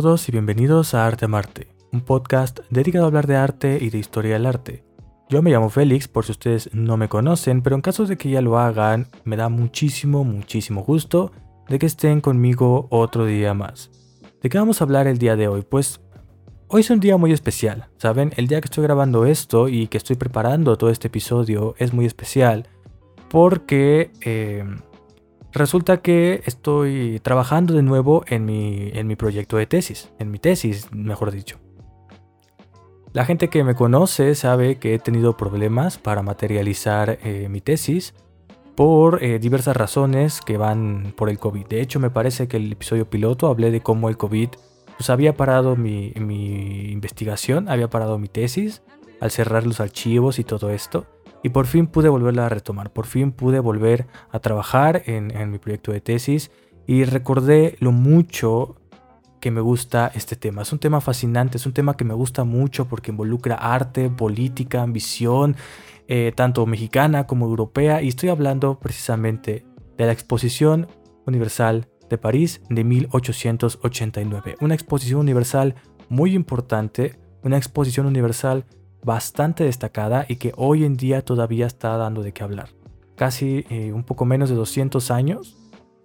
todos 0.00 0.28
y 0.28 0.30
bienvenidos 0.30 0.94
a 0.94 1.08
Arte 1.08 1.26
Marte, 1.26 1.74
un 1.90 2.02
podcast 2.02 2.60
dedicado 2.70 3.04
a 3.04 3.08
hablar 3.08 3.26
de 3.26 3.34
arte 3.34 3.78
y 3.80 3.90
de 3.90 3.98
historia 3.98 4.34
del 4.34 4.46
arte. 4.46 4.84
Yo 5.28 5.42
me 5.42 5.50
llamo 5.50 5.70
Félix, 5.70 6.06
por 6.06 6.24
si 6.24 6.30
ustedes 6.30 6.72
no 6.72 6.96
me 6.96 7.08
conocen, 7.08 7.62
pero 7.62 7.74
en 7.74 7.82
caso 7.82 8.06
de 8.06 8.16
que 8.16 8.30
ya 8.30 8.40
lo 8.40 8.60
hagan, 8.60 9.08
me 9.24 9.34
da 9.34 9.48
muchísimo, 9.48 10.22
muchísimo 10.22 10.84
gusto 10.84 11.32
de 11.68 11.80
que 11.80 11.86
estén 11.86 12.20
conmigo 12.20 12.86
otro 12.90 13.26
día 13.26 13.54
más. 13.54 13.90
¿De 14.40 14.48
qué 14.48 14.58
vamos 14.58 14.80
a 14.80 14.84
hablar 14.84 15.08
el 15.08 15.18
día 15.18 15.34
de 15.34 15.48
hoy? 15.48 15.62
Pues 15.68 16.00
hoy 16.68 16.82
es 16.82 16.90
un 16.90 17.00
día 17.00 17.16
muy 17.16 17.32
especial, 17.32 17.88
¿saben? 17.96 18.32
El 18.36 18.46
día 18.46 18.60
que 18.60 18.66
estoy 18.66 18.84
grabando 18.84 19.26
esto 19.26 19.68
y 19.68 19.88
que 19.88 19.98
estoy 19.98 20.14
preparando 20.14 20.78
todo 20.78 20.90
este 20.90 21.08
episodio 21.08 21.74
es 21.76 21.92
muy 21.92 22.06
especial 22.06 22.68
porque 23.28 24.12
eh, 24.20 24.64
resulta 25.52 26.02
que 26.02 26.42
estoy 26.44 27.20
trabajando 27.22 27.74
de 27.74 27.82
nuevo 27.82 28.24
en 28.28 28.44
mi, 28.44 28.90
en 28.94 29.06
mi 29.06 29.16
proyecto 29.16 29.56
de 29.56 29.66
tesis, 29.66 30.10
en 30.18 30.30
mi 30.30 30.38
tesis, 30.38 30.92
mejor 30.92 31.30
dicho. 31.30 31.58
La 33.12 33.24
gente 33.24 33.48
que 33.48 33.64
me 33.64 33.74
conoce 33.74 34.34
sabe 34.34 34.78
que 34.78 34.94
he 34.94 34.98
tenido 34.98 35.36
problemas 35.36 35.98
para 35.98 36.22
materializar 36.22 37.18
eh, 37.22 37.48
mi 37.48 37.60
tesis 37.60 38.14
por 38.76 39.24
eh, 39.24 39.38
diversas 39.38 39.76
razones 39.76 40.40
que 40.40 40.56
van 40.56 41.12
por 41.16 41.30
el 41.30 41.38
COVID. 41.38 41.66
De 41.66 41.80
hecho, 41.80 41.98
me 42.00 42.10
parece 42.10 42.46
que 42.46 42.58
el 42.58 42.72
episodio 42.72 43.08
piloto 43.10 43.48
hablé 43.48 43.70
de 43.70 43.80
cómo 43.80 44.08
el 44.08 44.16
COVID 44.16 44.50
pues, 44.96 45.10
había 45.10 45.36
parado 45.36 45.74
mi, 45.74 46.12
investigación, 46.14 47.68
había 47.68 47.88
parado 47.88 48.18
mi 48.18 48.28
tesis 48.28 48.82
al 49.20 49.30
cerrar 49.30 49.66
los 49.66 49.80
archivos 49.80 50.38
y 50.38 50.44
todo 50.44 50.70
esto. 50.70 51.06
Y 51.42 51.50
por 51.50 51.66
fin 51.66 51.86
pude 51.86 52.08
volverla 52.08 52.46
a 52.46 52.48
retomar, 52.48 52.92
por 52.92 53.06
fin 53.06 53.32
pude 53.32 53.60
volver 53.60 54.06
a 54.30 54.40
trabajar 54.40 55.02
en, 55.06 55.50
mi 55.50 55.58
proyecto 55.58 55.92
de 55.92 56.00
tesis 56.00 56.50
y 56.86 57.04
recordé 57.04 57.76
lo 57.80 57.92
mucho 57.92 58.76
que 59.40 59.50
me 59.50 59.60
gusta 59.60 60.10
este 60.14 60.34
tema. 60.34 60.62
Es 60.62 60.72
un 60.72 60.80
tema 60.80 61.00
fascinante, 61.00 61.58
es 61.58 61.66
un 61.66 61.72
tema 61.72 61.96
que 61.96 62.04
me 62.04 62.14
gusta 62.14 62.42
mucho 62.42 62.88
porque 62.88 63.12
involucra 63.12 63.54
arte, 63.54 64.10
política, 64.10 64.82
ambición, 64.82 65.54
eh, 66.08 66.32
tanto 66.34 66.66
mexicana 66.66 67.26
como 67.26 67.46
europea. 67.46 68.02
Y 68.02 68.08
estoy 68.08 68.30
hablando 68.30 68.80
precisamente 68.80 69.64
de 69.96 70.06
la 70.06 70.12
Exposición 70.12 70.88
Universal 71.24 71.88
de 72.10 72.18
París 72.18 72.62
de 72.68 72.82
1889. 72.82 74.56
Una 74.60 74.74
exposición 74.74 75.20
universal 75.20 75.76
muy 76.08 76.34
importante, 76.34 77.18
una 77.42 77.58
exposición 77.58 78.06
universal 78.06 78.64
bastante 79.02 79.64
destacada 79.64 80.26
y 80.28 80.36
que 80.36 80.52
hoy 80.56 80.84
en 80.84 80.96
día 80.96 81.22
todavía 81.22 81.66
está 81.66 81.96
dando 81.96 82.22
de 82.22 82.32
qué 82.32 82.42
hablar. 82.42 82.70
Casi 83.16 83.64
eh, 83.70 83.92
un 83.92 84.04
poco 84.04 84.24
menos 84.24 84.48
de 84.48 84.54
200 84.54 85.10
años. 85.10 85.56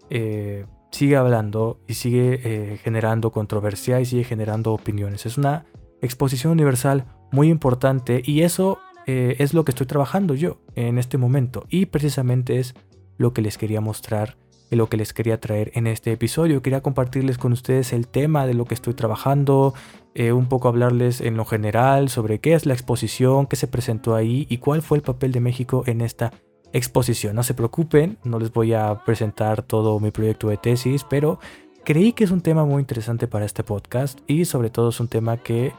Eh, 0.09 0.65
sigue 0.91 1.15
hablando 1.15 1.79
y 1.87 1.95
sigue 1.95 2.39
eh, 2.43 2.77
generando 2.83 3.31
controversia 3.31 3.99
y 3.99 4.05
sigue 4.05 4.23
generando 4.23 4.73
opiniones. 4.73 5.25
Es 5.25 5.37
una 5.37 5.65
exposición 6.01 6.51
universal 6.51 7.05
muy 7.31 7.49
importante 7.49 8.21
y 8.23 8.41
eso 8.41 8.79
es 9.05 9.53
lo 9.53 9.65
que 9.65 9.71
estoy 9.71 9.85
trabajando 9.85 10.33
yo 10.33 10.61
en 10.75 10.97
este 10.97 11.17
momento 11.17 11.65
y 11.67 11.87
precisamente 11.87 12.59
es 12.59 12.73
lo 13.17 13.33
que 13.33 13.41
les 13.41 13.57
quería 13.57 13.81
mostrar 13.81 14.37
y 14.73 14.75
lo 14.75 14.89
que 14.89 14.97
les 14.97 15.13
quería 15.13 15.39
traer 15.39 15.71
en 15.75 15.87
este 15.87 16.11
episodio. 16.11 16.61
Quería 16.61 16.81
compartirles 16.81 17.37
con 17.37 17.51
ustedes 17.51 17.93
el 17.93 18.07
tema 18.07 18.47
de 18.47 18.53
lo 18.53 18.65
que 18.65 18.73
estoy 18.73 18.93
trabajando, 18.93 19.73
eh, 20.15 20.31
un 20.31 20.47
poco 20.47 20.67
hablarles 20.67 21.21
en 21.21 21.37
lo 21.37 21.45
general 21.45 22.09
sobre 22.09 22.39
qué 22.39 22.53
es 22.53 22.65
la 22.65 22.73
exposición, 22.73 23.47
qué 23.47 23.55
se 23.55 23.67
presentó 23.67 24.15
ahí 24.15 24.45
y 24.49 24.57
cuál 24.57 24.81
fue 24.81 24.97
el 24.97 25.03
papel 25.03 25.31
de 25.31 25.39
México 25.39 25.83
en 25.87 26.01
esta 26.01 26.31
exposición. 26.71 27.35
No 27.35 27.43
se 27.43 27.53
preocupen, 27.53 28.17
no 28.23 28.39
les 28.39 28.51
voy 28.51 28.73
a 28.73 29.03
presentar 29.05 29.63
todo 29.63 29.99
mi 29.99 30.11
proyecto 30.11 30.49
de 30.49 30.57
tesis, 30.57 31.03
pero 31.03 31.39
creí 31.83 32.13
que 32.13 32.23
es 32.23 32.31
un 32.31 32.41
tema 32.41 32.65
muy 32.65 32.81
interesante 32.81 33.27
para 33.27 33.45
este 33.45 33.63
podcast 33.63 34.19
y 34.27 34.45
sobre 34.45 34.69
todo 34.69 34.89
es 34.89 34.99
un 34.99 35.07
tema 35.07 35.37
que 35.37 35.73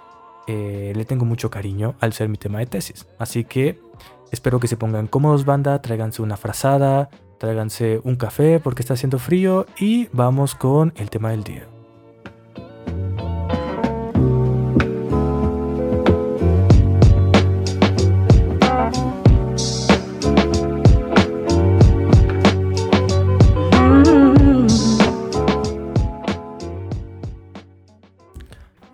eh, 0.46 0.92
le 0.94 1.04
tengo 1.04 1.24
mucho 1.24 1.50
cariño 1.50 1.94
al 2.00 2.12
ser 2.12 2.28
mi 2.28 2.36
tema 2.36 2.58
de 2.58 2.66
tesis. 2.66 3.06
Así 3.18 3.44
que 3.44 3.80
espero 4.30 4.60
que 4.60 4.68
se 4.68 4.76
pongan 4.76 5.06
cómodos 5.06 5.44
banda, 5.44 5.80
tráiganse 5.80 6.22
una 6.22 6.36
frazada, 6.36 7.10
tráiganse 7.38 8.00
un 8.04 8.16
café 8.16 8.60
porque 8.60 8.82
está 8.82 8.94
haciendo 8.94 9.18
frío 9.18 9.66
y 9.78 10.08
vamos 10.12 10.54
con 10.54 10.92
el 10.96 11.10
tema 11.10 11.30
del 11.30 11.44
día. 11.44 11.73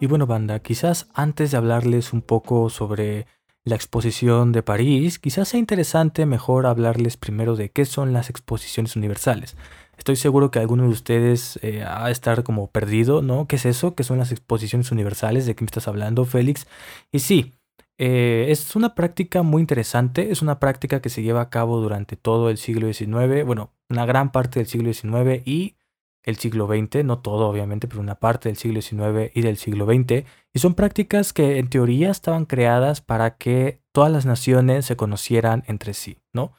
Y 0.01 0.07
bueno, 0.07 0.27
banda, 0.27 0.61
quizás 0.61 1.09
antes 1.13 1.51
de 1.51 1.59
hablarles 1.59 2.15
un 2.15 2.23
poco 2.23 2.71
sobre 2.71 3.27
la 3.65 3.75
exposición 3.75 4.51
de 4.51 4.63
París, 4.63 5.19
quizás 5.19 5.49
sea 5.49 5.61
interesante 5.61 6.25
mejor 6.25 6.65
hablarles 6.65 7.19
primero 7.19 7.55
de 7.55 7.71
qué 7.71 7.85
son 7.85 8.15
las 8.15 8.31
exposiciones 8.31 8.97
universales. 8.97 9.59
Estoy 9.99 10.17
seguro 10.17 10.51
que 10.51 10.59
alguno 10.59 10.85
de 10.85 10.89
ustedes 10.89 11.59
eh, 11.63 11.85
ha 11.87 12.07
de 12.07 12.13
estar 12.13 12.43
como 12.45 12.69
perdido, 12.69 13.21
¿no? 13.21 13.47
¿Qué 13.47 13.57
es 13.57 13.67
eso? 13.67 13.95
¿Qué 13.95 14.03
son 14.03 14.17
las 14.17 14.33
exposiciones 14.33 14.91
universales? 14.91 15.45
¿De 15.45 15.55
qué 15.55 15.63
me 15.63 15.67
estás 15.67 15.87
hablando, 15.87 16.25
Félix? 16.25 16.67
Y 17.13 17.19
sí, 17.19 17.53
eh, 17.99 18.47
es 18.49 18.75
una 18.77 18.95
práctica 18.95 19.43
muy 19.43 19.61
interesante, 19.61 20.33
es 20.33 20.41
una 20.41 20.59
práctica 20.59 21.03
que 21.03 21.11
se 21.11 21.23
lleva 21.23 21.43
a 21.43 21.51
cabo 21.51 21.79
durante 21.83 22.17
todo 22.17 22.49
el 22.49 22.57
siglo 22.57 22.91
XIX, 22.91 23.45
bueno, 23.45 23.75
una 23.91 24.07
gran 24.07 24.33
parte 24.33 24.61
del 24.61 24.67
siglo 24.67 24.91
XIX 24.91 25.47
y 25.47 25.77
el 26.23 26.37
siglo 26.37 26.67
XX, 26.67 27.05
no 27.05 27.19
todo 27.21 27.49
obviamente, 27.49 27.89
pero 27.89 28.01
una 28.01 28.17
parte 28.17 28.49
del 28.49 28.57
siglo 28.57 28.81
XIX 28.83 29.31
y 29.35 29.43
del 29.43 29.57
siglo 29.57 29.87
XX, 29.87 30.25
y 30.53 30.59
son 30.59 30.75
prácticas 30.75 31.33
que 31.33 31.59
en 31.59 31.71
teoría 31.71 32.11
estaban 32.11 32.45
creadas 32.45 33.01
para 33.01 33.37
que 33.37 33.81
todas 33.93 34.13
las 34.13 34.27
naciones 34.27 34.87
se 34.87 34.97
conocieran 34.97 35.65
entre 35.67 35.95
sí, 35.95 36.19
¿no? 36.33 36.53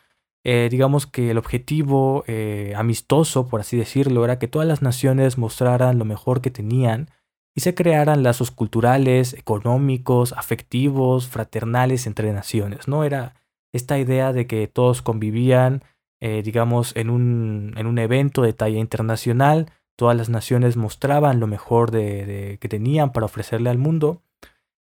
Eh, 0.44 0.70
digamos 0.72 1.06
que 1.06 1.30
el 1.30 1.38
objetivo 1.38 2.24
eh, 2.26 2.74
amistoso, 2.76 3.48
por 3.48 3.62
así 3.62 3.78
decirlo, 3.78 4.26
era 4.26 4.40
que 4.40 4.48
todas 4.48 4.68
las 4.68 4.82
naciones 4.82 5.38
mostraran 5.38 6.00
lo 6.00 6.06
mejor 6.06 6.42
que 6.42 6.50
tenían 6.50 7.10
y 7.54 7.62
se 7.62 7.76
crearan 7.76 8.24
lazos 8.24 8.50
culturales, 8.50 9.34
económicos, 9.34 10.34
afectivos, 10.34 11.28
fraternales 11.28 12.08
entre 12.08 12.34
naciones, 12.34 12.88
¿no? 12.88 13.04
Era 13.04 13.36
esta 13.72 14.00
idea 14.00 14.34
de 14.34 14.48
que 14.48 14.68
todos 14.68 15.02
convivían 15.02 15.84
eh, 16.22 16.44
digamos, 16.44 16.96
en 16.96 17.10
un, 17.10 17.74
en 17.78 17.88
un 17.88 17.98
evento 17.98 18.44
de 18.44 18.54
talla 18.54 18.80
internacional. 18.80 19.72
Todas 19.98 20.16
las 20.16 20.30
naciones 20.30 20.78
mostraban 20.78 21.40
lo 21.40 21.48
mejor 21.48 21.92
de, 21.92 22.58
que 22.62 22.70
tenían 22.70 23.12
para 23.12 23.26
ofrecerle 23.26 23.70
al 23.70 23.80
mundo. 23.80 24.22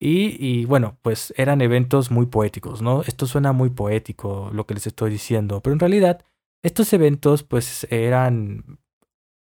Y, 0.04 0.65
bueno, 0.65 0.98
pues 1.00 1.32
eran 1.37 1.60
eventos 1.60 2.10
muy 2.10 2.26
poéticos, 2.26 2.82
¿no? 2.82 3.03
Esto 3.03 3.26
suena 3.26 3.53
muy 3.53 3.71
poético 3.71 4.50
lo 4.53 4.66
que 4.66 4.75
les 4.75 4.88
estoy 4.88 5.12
diciendo, 5.12 5.60
pero 5.60 5.75
en 5.75 5.78
realidad 5.78 6.25
estos 6.65 6.92
eventos 6.92 7.44
pues 7.44 7.87
eran 7.88 8.81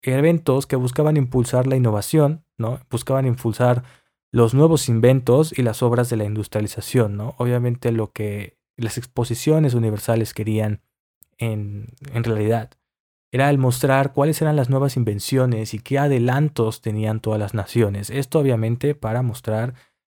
eventos 0.04 0.68
que 0.68 0.76
buscaban 0.76 1.18
impulsar 1.18 1.66
la 1.66 1.78
innovación, 1.78 2.46
¿no? 2.60 2.80
Buscaban 2.92 3.26
impulsar 3.26 3.84
los 4.32 4.54
nuevos 4.54 4.88
inventos 4.88 5.58
y 5.58 5.64
las 5.64 5.82
obras 5.82 6.12
de 6.12 6.18
la 6.18 6.26
industrialización, 6.26 7.18
¿no? 7.18 7.34
Obviamente 7.40 7.92
lo 7.92 8.12
que 8.12 8.60
las 8.78 9.00
exposiciones 9.00 9.74
universales 9.74 10.36
querían 10.36 10.82
en, 11.42 11.94
realidad. 12.14 12.72
Era 13.32 13.50
el 13.50 13.58
mostrar 13.58 14.14
cuáles 14.14 14.42
eran 14.42 14.56
las 14.56 14.70
nuevas 14.70 14.96
invenciones 14.98 15.74
y 15.74 15.80
qué 15.80 16.00
adelantos 16.00 16.82
tenían 16.82 17.20
todas 17.20 17.40
las 17.40 17.54
naciones. 17.54 18.10
Esto 18.10 18.40
obviamente 18.40 18.94
para 18.94 19.22
mostrar 19.22 19.74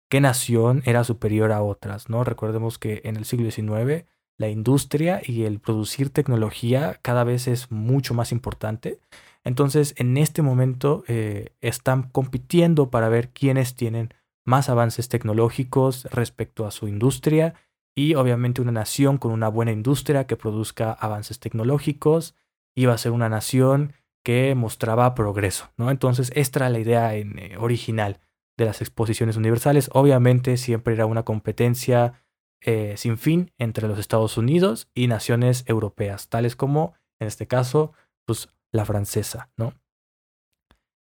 qué 0.08 0.20
nación 0.20 0.82
era 0.84 1.04
superior 1.04 1.52
a 1.52 1.62
otras, 1.62 2.08
¿no? 2.08 2.24
Recordemos 2.24 2.78
que 2.78 3.02
en 3.04 3.16
el 3.16 3.24
siglo 3.24 3.50
XIX 3.50 4.04
la 4.36 4.48
industria 4.48 5.22
y 5.24 5.44
el 5.44 5.60
producir 5.60 6.10
tecnología 6.10 6.98
cada 7.02 7.24
vez 7.24 7.46
es 7.46 7.70
mucho 7.70 8.14
más 8.14 8.32
importante. 8.32 8.98
Entonces, 9.44 9.94
en 9.96 10.16
este 10.16 10.42
momento 10.42 11.04
eh, 11.06 11.54
están 11.60 12.04
compitiendo 12.10 12.90
para 12.90 13.08
ver 13.08 13.28
quiénes 13.28 13.76
tienen 13.76 14.12
más 14.44 14.68
avances 14.68 15.08
tecnológicos 15.08 16.04
respecto 16.10 16.66
a 16.66 16.70
su 16.70 16.88
industria 16.88 17.54
y 17.94 18.14
obviamente 18.14 18.60
una 18.60 18.72
nación 18.72 19.18
con 19.18 19.32
una 19.32 19.48
buena 19.48 19.72
industria 19.72 20.26
que 20.26 20.36
produzca 20.36 20.92
avances 20.92 21.38
tecnológicos 21.38 22.34
iba 22.74 22.92
a 22.92 22.98
ser 22.98 23.12
una 23.12 23.28
nación 23.28 23.92
que 24.24 24.54
mostraba 24.54 25.14
progreso, 25.14 25.70
¿no? 25.76 25.90
Entonces, 25.90 26.32
esta 26.34 26.60
era 26.60 26.70
la 26.70 26.78
idea 26.78 27.14
eh, 27.14 27.56
original 27.58 28.20
de 28.56 28.64
las 28.64 28.80
exposiciones 28.80 29.36
universales. 29.36 29.90
Obviamente 29.92 30.56
siempre 30.56 30.94
era 30.94 31.06
una 31.06 31.24
competencia 31.24 32.24
eh, 32.62 32.94
sin 32.96 33.18
fin 33.18 33.52
entre 33.58 33.86
los 33.86 33.98
Estados 33.98 34.38
Unidos 34.38 34.88
y 34.94 35.06
naciones 35.06 35.64
europeas, 35.66 36.28
tales 36.28 36.56
como, 36.56 36.94
en 37.20 37.28
este 37.28 37.46
caso, 37.46 37.92
pues 38.24 38.48
la 38.72 38.86
francesa, 38.86 39.50
¿no? 39.56 39.74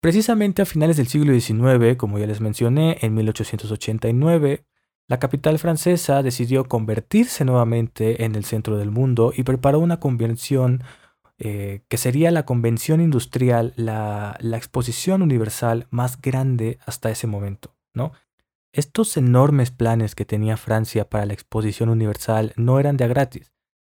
Precisamente 0.01 0.61
a 0.61 0.67
finales 0.67 0.99
del 0.99 1.07
siglo 1.07 1.33
XIX, 1.33 1.97
como 1.97 2.19
ya 2.19 2.27
les 2.27 2.41
mencioné, 2.41 2.99
en 3.01 3.15
1889, 3.15 4.67
la 5.07 5.19
capital 5.19 5.59
francesa 5.59 6.23
decidió 6.23 6.65
convertirse 6.65 7.45
nuevamente 7.45 8.25
en 8.25 8.35
el 8.35 8.45
centro 8.45 8.79
del 8.79 8.91
mundo 8.91 9.33
y 9.37 9.43
preparó 9.43 9.79
una 9.81 10.01
convención 10.01 10.83
eh, 11.37 11.83
que 11.89 11.99
sería 11.99 12.31
la 12.31 12.47
convención 12.47 13.01
industrial, 13.01 13.75
la, 13.77 14.39
exposición 14.41 15.21
universal 15.21 15.89
más 15.91 16.21
grande 16.21 16.79
hasta 16.87 17.11
ese 17.11 17.27
momento. 17.27 17.75
¿no? 17.93 18.13
Estos 18.73 19.17
enormes 19.17 19.71
planes 19.71 20.15
que 20.15 20.25
tenía 20.25 20.57
Francia 20.57 21.09
para 21.11 21.27
la 21.27 21.35
exposición 21.35 21.91
universal 21.91 22.53
no 22.57 22.81
eran 22.81 22.97
de 22.97 23.05
a 23.05 23.09
gratis. 23.09 23.53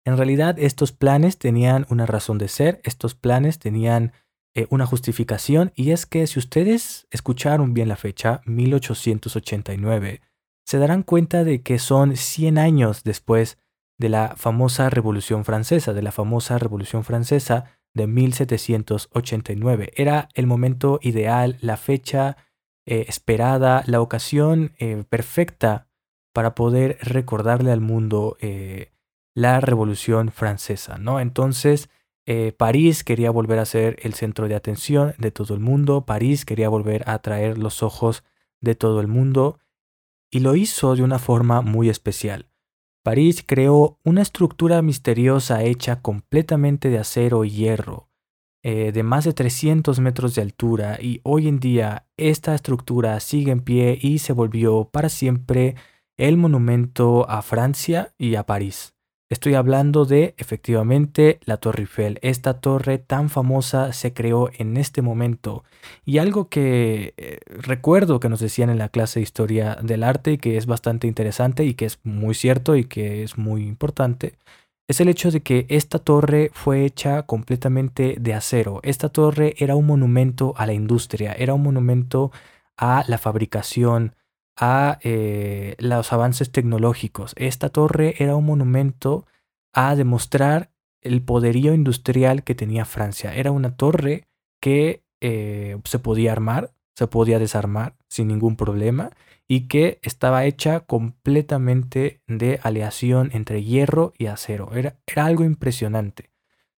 En 0.05 0.17
realidad 0.17 0.59
estos 0.59 0.93
planes 0.93 1.38
tenían 1.38 1.87
una 1.88 2.06
razón 2.06 2.38
de 2.38 2.49
ser, 2.49 2.81
estos 2.85 3.14
planes 3.14 3.59
tenían 3.59 4.12
eh, 4.55 4.67
una 4.70 4.87
justificación 4.87 5.73
y 5.75 5.91
es 5.91 6.06
que 6.06 6.26
si 6.26 6.38
ustedes 6.38 7.06
escucharon 7.11 7.75
bien 7.75 7.88
la 7.88 7.97
fecha, 7.97 8.41
1889, 8.47 10.20
se 10.66 10.78
darán 10.78 11.04
cuenta 11.04 11.44
de 11.44 11.62
que 11.62 11.78
son 11.78 12.16
100 12.16 12.58
años 12.58 13.04
después 13.04 13.56
de 13.98 14.08
la 14.08 14.34
famosa 14.36 14.90
Revolución 14.90 15.44
Francesa, 15.44 15.94
de 15.94 16.02
la 16.02 16.10
famosa 16.12 16.58
Revolución 16.58 17.04
Francesa 17.04 17.78
de 17.94 18.08
1789. 18.08 19.92
Era 19.94 20.28
el 20.34 20.46
momento 20.46 20.98
ideal, 21.02 21.56
la 21.60 21.76
fecha 21.76 22.36
eh, 22.84 23.06
esperada, 23.08 23.84
la 23.86 24.00
ocasión 24.00 24.72
eh, 24.78 25.04
perfecta 25.08 25.86
para 26.34 26.54
poder 26.56 26.98
recordarle 27.00 27.70
al 27.70 27.80
mundo 27.80 28.36
eh, 28.40 28.90
la 29.34 29.60
Revolución 29.60 30.32
Francesa, 30.32 30.98
¿no? 30.98 31.20
Entonces, 31.20 31.88
París 32.56 33.04
quería 33.04 33.30
volver 33.30 33.60
a 33.60 33.64
ser 33.64 34.00
el 34.02 34.14
centro 34.14 34.48
de 34.48 34.56
atención 34.56 35.14
de 35.18 35.30
todo 35.30 35.54
el 35.54 35.60
mundo, 35.60 36.06
París 36.06 36.44
quería 36.44 36.68
volver 36.68 37.08
a 37.08 37.12
atraer 37.14 37.56
los 37.56 37.84
ojos 37.84 38.24
de 38.60 38.74
todo 38.74 39.00
el 39.00 39.06
mundo 39.06 39.60
y 40.31 40.40
lo 40.40 40.56
hizo 40.56 40.96
de 40.96 41.02
una 41.02 41.19
forma 41.19 41.62
muy 41.62 41.88
especial. 41.88 42.50
París 43.05 43.44
creó 43.46 44.00
una 44.05 44.23
estructura 44.23 44.82
misteriosa 44.82 45.62
hecha 45.62 46.02
completamente 46.02 46.90
de 46.90 46.99
acero 46.99 47.44
y 47.44 47.50
hierro, 47.50 48.08
eh, 48.64 48.90
de 48.90 49.02
más 49.05 49.25
de 49.25 49.32
300 49.32 50.00
metros 50.00 50.34
de 50.34 50.43
altura, 50.43 50.99
y 51.00 51.20
hoy 51.23 51.46
en 51.46 51.61
día 51.61 52.08
esta 52.17 52.55
estructura 52.55 53.20
sigue 53.20 53.52
en 53.52 53.61
pie 53.61 53.96
y 54.00 54.19
se 54.19 54.32
volvió 54.32 54.90
para 54.90 55.08
siempre 55.08 55.76
el 56.17 56.37
monumento 56.37 57.31
a 57.31 57.43
Francia 57.43 58.12
y 58.19 58.34
a 58.34 58.44
París. 58.44 58.95
Estoy 59.28 59.55
hablando 59.55 60.05
de 60.05 60.37
efectivamente 60.38 61.40
la 61.44 61.56
Torre 61.56 61.81
Eiffel. 61.81 62.20
Esta 62.23 62.61
torre 62.61 62.99
tan 62.99 63.28
famosa 63.28 63.93
se 63.93 64.12
creó 64.12 64.50
en 64.56 64.76
este 64.76 65.02
momento. 65.02 65.64
Y 66.05 66.19
algo 66.19 66.49
que 66.49 67.12
eh, 67.17 67.40
recuerdo 67.49 68.20
que 68.20 68.28
nos 68.28 68.38
decían 68.38 68.70
en 68.70 68.78
la 68.78 68.88
clase 68.88 69.19
de 69.19 69.25
historia 69.25 69.78
del 69.82 70.05
arte 70.05 70.32
y 70.32 70.38
que 70.38 70.56
es 70.56 70.67
bastante 70.67 71.08
interesante 71.08 71.64
y 71.64 71.75
que 71.75 71.87
es 71.87 71.99
muy 72.05 72.34
cierto 72.37 72.76
y 72.76 72.84
que 72.84 73.25
es 73.25 73.37
muy 73.37 73.67
importante, 73.67 74.38
es 74.87 75.00
el 75.00 75.08
hecho 75.08 75.32
de 75.32 75.40
que 75.43 75.67
esta 75.70 75.99
torre 75.99 76.52
fue 76.55 76.84
hecha 76.84 77.25
completamente 77.25 78.17
de 78.20 78.32
acero. 78.32 78.78
Esta 78.84 79.08
torre 79.08 79.55
era 79.58 79.75
un 79.75 79.87
monumento 79.87 80.55
a 80.56 80.67
la 80.67 80.73
industria, 80.73 81.32
era 81.32 81.52
un 81.55 81.64
monumento 81.64 82.31
a 82.76 83.02
la 83.08 83.19
fabricación, 83.19 84.14
a 84.56 84.99
eh, 85.03 85.76
los 85.79 86.12
avances 86.12 86.50
tecnológicos. 86.50 87.35
Esta 87.37 87.69
torre 87.69 88.14
era 88.19 88.37
un 88.37 88.47
monumento 88.47 89.26
a 89.73 89.94
demostrar 89.94 90.70
el 91.03 91.23
poderío 91.23 91.75
industrial 91.75 92.43
que 92.43 92.55
tenía 92.55 92.85
Francia. 92.85 93.35
Era 93.35 93.50
una 93.50 93.76
torre 93.76 94.26
que 94.61 95.05
eh, 95.20 95.79
se 95.85 95.99
podía 95.99 96.32
armar, 96.32 96.73
se 96.94 97.06
podía 97.06 97.38
desarmar 97.38 97.94
sin 98.08 98.29
ningún 98.29 98.56
problema 98.56 99.11
y 99.47 99.69
que 99.69 100.00
estaba 100.03 100.44
hecha 100.44 100.81
completamente 100.81 102.20
de 102.26 102.59
aleación 102.62 103.31
entre 103.32 103.62
hierro 103.62 104.12
y 104.19 104.26
acero. 104.26 104.70
Era, 104.75 104.97
era 105.06 105.26
algo 105.26 105.44
impresionante. 105.44 106.31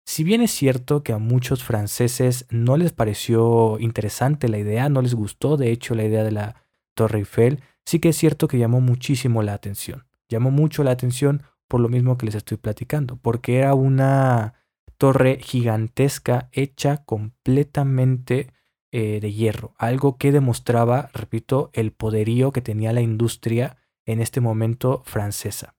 Si 0.04 0.24
bien 0.24 0.40
es 0.40 0.50
cierto 0.50 1.02
que 1.02 1.12
a 1.12 1.18
muchos 1.18 1.62
franceses 1.62 2.46
no 2.50 2.76
les 2.76 2.92
pareció 2.92 3.78
interesante 3.78 4.48
la 4.48 4.58
idea, 4.58 4.88
no 4.88 5.02
les 5.02 5.14
gustó 5.14 5.56
de 5.56 5.70
hecho 5.70 5.94
la 5.94 6.04
idea 6.04 6.24
de 6.24 6.32
la 6.32 6.67
Torre 6.98 7.20
Eiffel, 7.20 7.62
sí 7.86 8.00
que 8.00 8.08
es 8.08 8.16
cierto 8.16 8.48
que 8.48 8.58
llamó 8.58 8.80
muchísimo 8.80 9.44
la 9.44 9.54
atención. 9.54 10.04
Llamó 10.28 10.50
mucho 10.50 10.82
la 10.82 10.90
atención 10.90 11.44
por 11.68 11.80
lo 11.80 11.88
mismo 11.88 12.18
que 12.18 12.26
les 12.26 12.34
estoy 12.34 12.56
platicando, 12.56 13.16
porque 13.16 13.58
era 13.58 13.74
una 13.74 14.54
torre 14.96 15.38
gigantesca 15.40 16.48
hecha 16.50 17.04
completamente 17.04 18.52
eh, 18.90 19.20
de 19.20 19.32
hierro, 19.32 19.74
algo 19.78 20.16
que 20.16 20.32
demostraba, 20.32 21.10
repito, 21.14 21.70
el 21.72 21.92
poderío 21.92 22.50
que 22.50 22.62
tenía 22.62 22.92
la 22.92 23.00
industria 23.00 23.76
en 24.06 24.20
este 24.20 24.40
momento 24.40 25.02
francesa. 25.04 25.76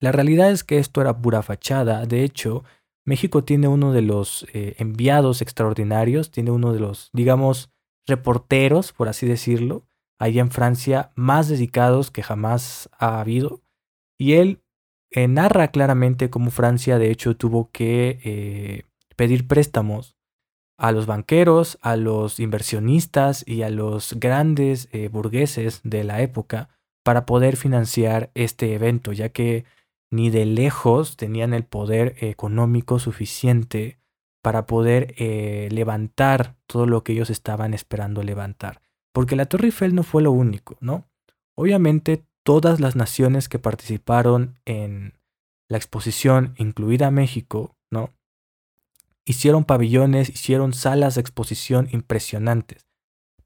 La 0.00 0.10
realidad 0.10 0.50
es 0.50 0.64
que 0.64 0.78
esto 0.78 1.00
era 1.00 1.20
pura 1.20 1.42
fachada, 1.42 2.06
de 2.06 2.24
hecho, 2.24 2.64
México 3.04 3.44
tiene 3.44 3.68
uno 3.68 3.92
de 3.92 4.02
los 4.02 4.46
eh, 4.52 4.74
enviados 4.78 5.42
extraordinarios, 5.42 6.32
tiene 6.32 6.50
uno 6.50 6.72
de 6.72 6.80
los, 6.80 7.10
digamos, 7.12 7.70
reporteros, 8.06 8.92
por 8.92 9.08
así 9.08 9.26
decirlo, 9.26 9.87
allá 10.18 10.40
en 10.40 10.50
Francia 10.50 11.12
más 11.14 11.48
dedicados 11.48 12.10
que 12.10 12.22
jamás 12.22 12.90
ha 12.98 13.20
habido. 13.20 13.62
Y 14.18 14.34
él 14.34 14.62
eh, 15.10 15.28
narra 15.28 15.68
claramente 15.68 16.28
cómo 16.28 16.50
Francia 16.50 16.98
de 16.98 17.10
hecho 17.10 17.36
tuvo 17.36 17.70
que 17.70 18.20
eh, 18.24 18.82
pedir 19.16 19.46
préstamos 19.46 20.16
a 20.76 20.92
los 20.92 21.06
banqueros, 21.06 21.78
a 21.80 21.96
los 21.96 22.38
inversionistas 22.40 23.42
y 23.46 23.62
a 23.62 23.70
los 23.70 24.14
grandes 24.18 24.88
eh, 24.92 25.08
burgueses 25.08 25.80
de 25.82 26.04
la 26.04 26.20
época 26.20 26.68
para 27.04 27.26
poder 27.26 27.56
financiar 27.56 28.30
este 28.34 28.74
evento, 28.74 29.12
ya 29.12 29.30
que 29.30 29.64
ni 30.10 30.30
de 30.30 30.44
lejos 30.46 31.16
tenían 31.16 31.54
el 31.54 31.64
poder 31.64 32.16
económico 32.20 32.98
suficiente 32.98 33.98
para 34.42 34.66
poder 34.66 35.14
levantar 35.70 36.56
todo 36.66 36.86
lo 36.86 37.02
que 37.02 37.12
ellos 37.12 37.28
estaban 37.28 37.74
esperando 37.74 38.22
levantar. 38.22 38.80
Porque 39.12 39.36
la 39.36 39.46
Torre 39.46 39.66
Eiffel 39.66 39.94
no 39.94 40.02
fue 40.02 40.22
lo 40.22 40.32
único, 40.32 40.76
¿no? 40.80 41.08
Obviamente 41.54 42.24
todas 42.42 42.80
las 42.80 42.96
naciones 42.96 43.48
que 43.48 43.58
participaron 43.58 44.58
en 44.64 45.18
la 45.68 45.76
exposición, 45.76 46.54
incluida 46.56 47.10
México, 47.10 47.76
¿no? 47.90 48.14
Hicieron 49.24 49.64
pabellones, 49.64 50.30
hicieron 50.30 50.72
salas 50.72 51.16
de 51.16 51.20
exposición 51.20 51.88
impresionantes. 51.92 52.86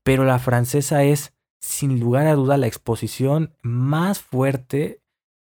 Pero 0.04 0.24
la 0.24 0.38
francesa 0.38 1.04
es, 1.04 1.34
sin 1.60 1.98
lugar 1.98 2.26
a 2.26 2.34
duda, 2.34 2.56
la 2.56 2.66
exposición 2.66 3.56
más 3.62 4.20
fuerte 4.20 5.02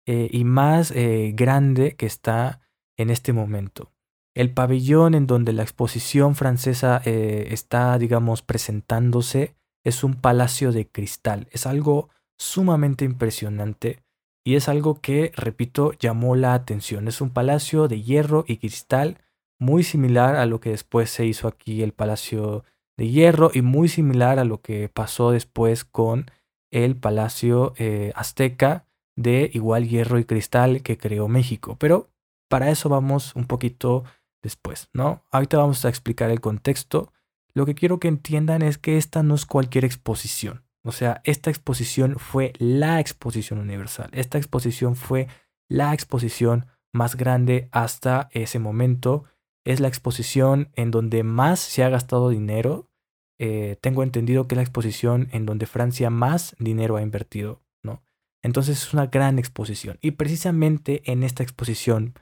eh, 0.07 0.28
y 0.33 0.45
más 0.45 0.90
eh, 0.90 1.33
grande 1.35 1.95
que 1.97 2.07
está 2.07 2.61
en 2.97 3.11
este 3.11 3.33
momento. 3.33 3.92
El 4.35 4.52
pabellón 4.52 5.14
en 5.14 5.26
donde 5.26 5.52
la 5.52 5.62
exposición 5.62 6.35
francesa 6.35 7.02
eh, 7.04 7.49
está, 7.50 7.99
digamos, 7.99 8.42
presentándose 8.42 9.54
es 9.85 10.05
un 10.05 10.15
palacio 10.15 10.73
de 10.73 10.89
cristal. 10.89 11.49
Es 11.51 11.67
algo 11.67 12.09
sumamente 12.39 13.05
impresionante 13.05 14.03
y 14.45 14.57
es 14.57 14.69
algo 14.69 15.01
que, 15.01 15.33
repito, 15.37 15.93
llamó 15.93 16.37
la 16.37 16.55
atención. 16.55 17.09
Es 17.09 17.21
un 17.21 17.31
palacio 17.31 17.89
de 17.89 18.03
hierro 18.03 18.45
y 18.47 18.59
cristal 18.59 19.19
muy 19.61 19.85
similar 19.85 20.35
a 20.35 20.47
lo 20.47 20.61
que 20.61 20.71
después 20.71 21.11
se 21.11 21.27
hizo 21.27 21.47
aquí 21.47 21.83
el 21.83 21.93
palacio 21.93 22.65
de 22.97 23.09
hierro 23.09 23.51
y 23.55 23.62
muy 23.62 23.89
similar 23.89 24.39
a 24.39 24.45
lo 24.45 24.61
que 24.61 24.89
pasó 24.89 25.31
después 25.31 25.85
con 25.85 26.31
el 26.73 26.97
palacio 26.97 27.75
eh, 27.77 28.12
azteca 28.17 28.87
de 29.17 29.51
igual 29.53 29.89
hierro 29.89 30.19
y 30.19 30.25
cristal 30.25 30.83
que 30.83 30.99
creó 30.99 31.29
México. 31.29 31.77
Pero 31.79 32.11
para 32.49 32.71
eso 32.71 32.89
vamos 32.89 33.37
un 33.37 33.47
poquito 33.47 34.05
después, 34.43 34.89
¿no? 34.93 35.23
Ahorita 35.31 35.59
vamos 35.59 35.85
a 35.85 35.89
explicar 35.89 36.31
el 36.31 36.41
contexto 36.41 37.12
lo 37.54 37.66
que 37.66 37.75
quiero 37.75 38.00
que 38.00 38.09
entiendan 38.09 38.62
es 38.62 38.78
que 38.78 38.97
esta 38.97 39.23
no 39.23 39.35
es 39.35 39.47
cualquier 39.47 39.85
exposición. 39.85 40.64
O 40.85 40.92
sea, 40.92 41.21
esta 41.25 41.50
exposición 41.50 42.16
fue 42.18 42.52
la 42.59 42.99
exposición 42.99 43.59
universal. 43.59 44.11
Esta 44.12 44.38
exposición 44.38 44.97
fue 44.97 45.28
la 45.68 45.94
exposición 45.94 46.66
más 46.92 47.16
grande 47.16 47.68
hasta 47.73 48.28
ese 48.32 48.59
momento. 48.59 49.25
Es 49.64 49.80
la 49.80 49.88
exposición 49.88 50.71
en 50.75 50.90
donde 50.90 51.23
más 51.23 51.61
se 51.61 51.85
ha 51.85 51.88
gastado 51.88 52.30
dinero. 52.30 52.90
Eh, 53.38 53.76
tengo 53.80 54.02
entendido 54.02 54.47
que 54.47 54.54
es 54.54 54.56
la 54.56 54.62
exposición 54.62 55.28
en 55.32 55.47
donde 55.47 55.66
Francia 55.66 56.11
más 56.11 56.56
dinero 56.59 56.97
ha 56.97 57.02
invertido, 57.02 57.62
¿no? 57.82 58.02
Entonces 58.42 58.82
es 58.82 58.92
una 58.92 59.06
gran 59.06 59.38
exposición. 59.38 59.99
Y 60.00 60.12
precisamente 60.12 61.02
en 61.11 61.23
esta 61.23 61.42
exposición 61.42 62.14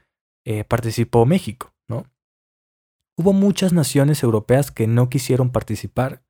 eh, 0.44 0.64
participó 0.64 1.24
México. 1.24 1.74
Hubo 3.20 3.34
muchas 3.34 3.74
naciones 3.74 4.22
europeas 4.22 4.70
que 4.70 4.86
no 4.86 5.10
quisieron 5.10 5.50
participar. 5.50 6.22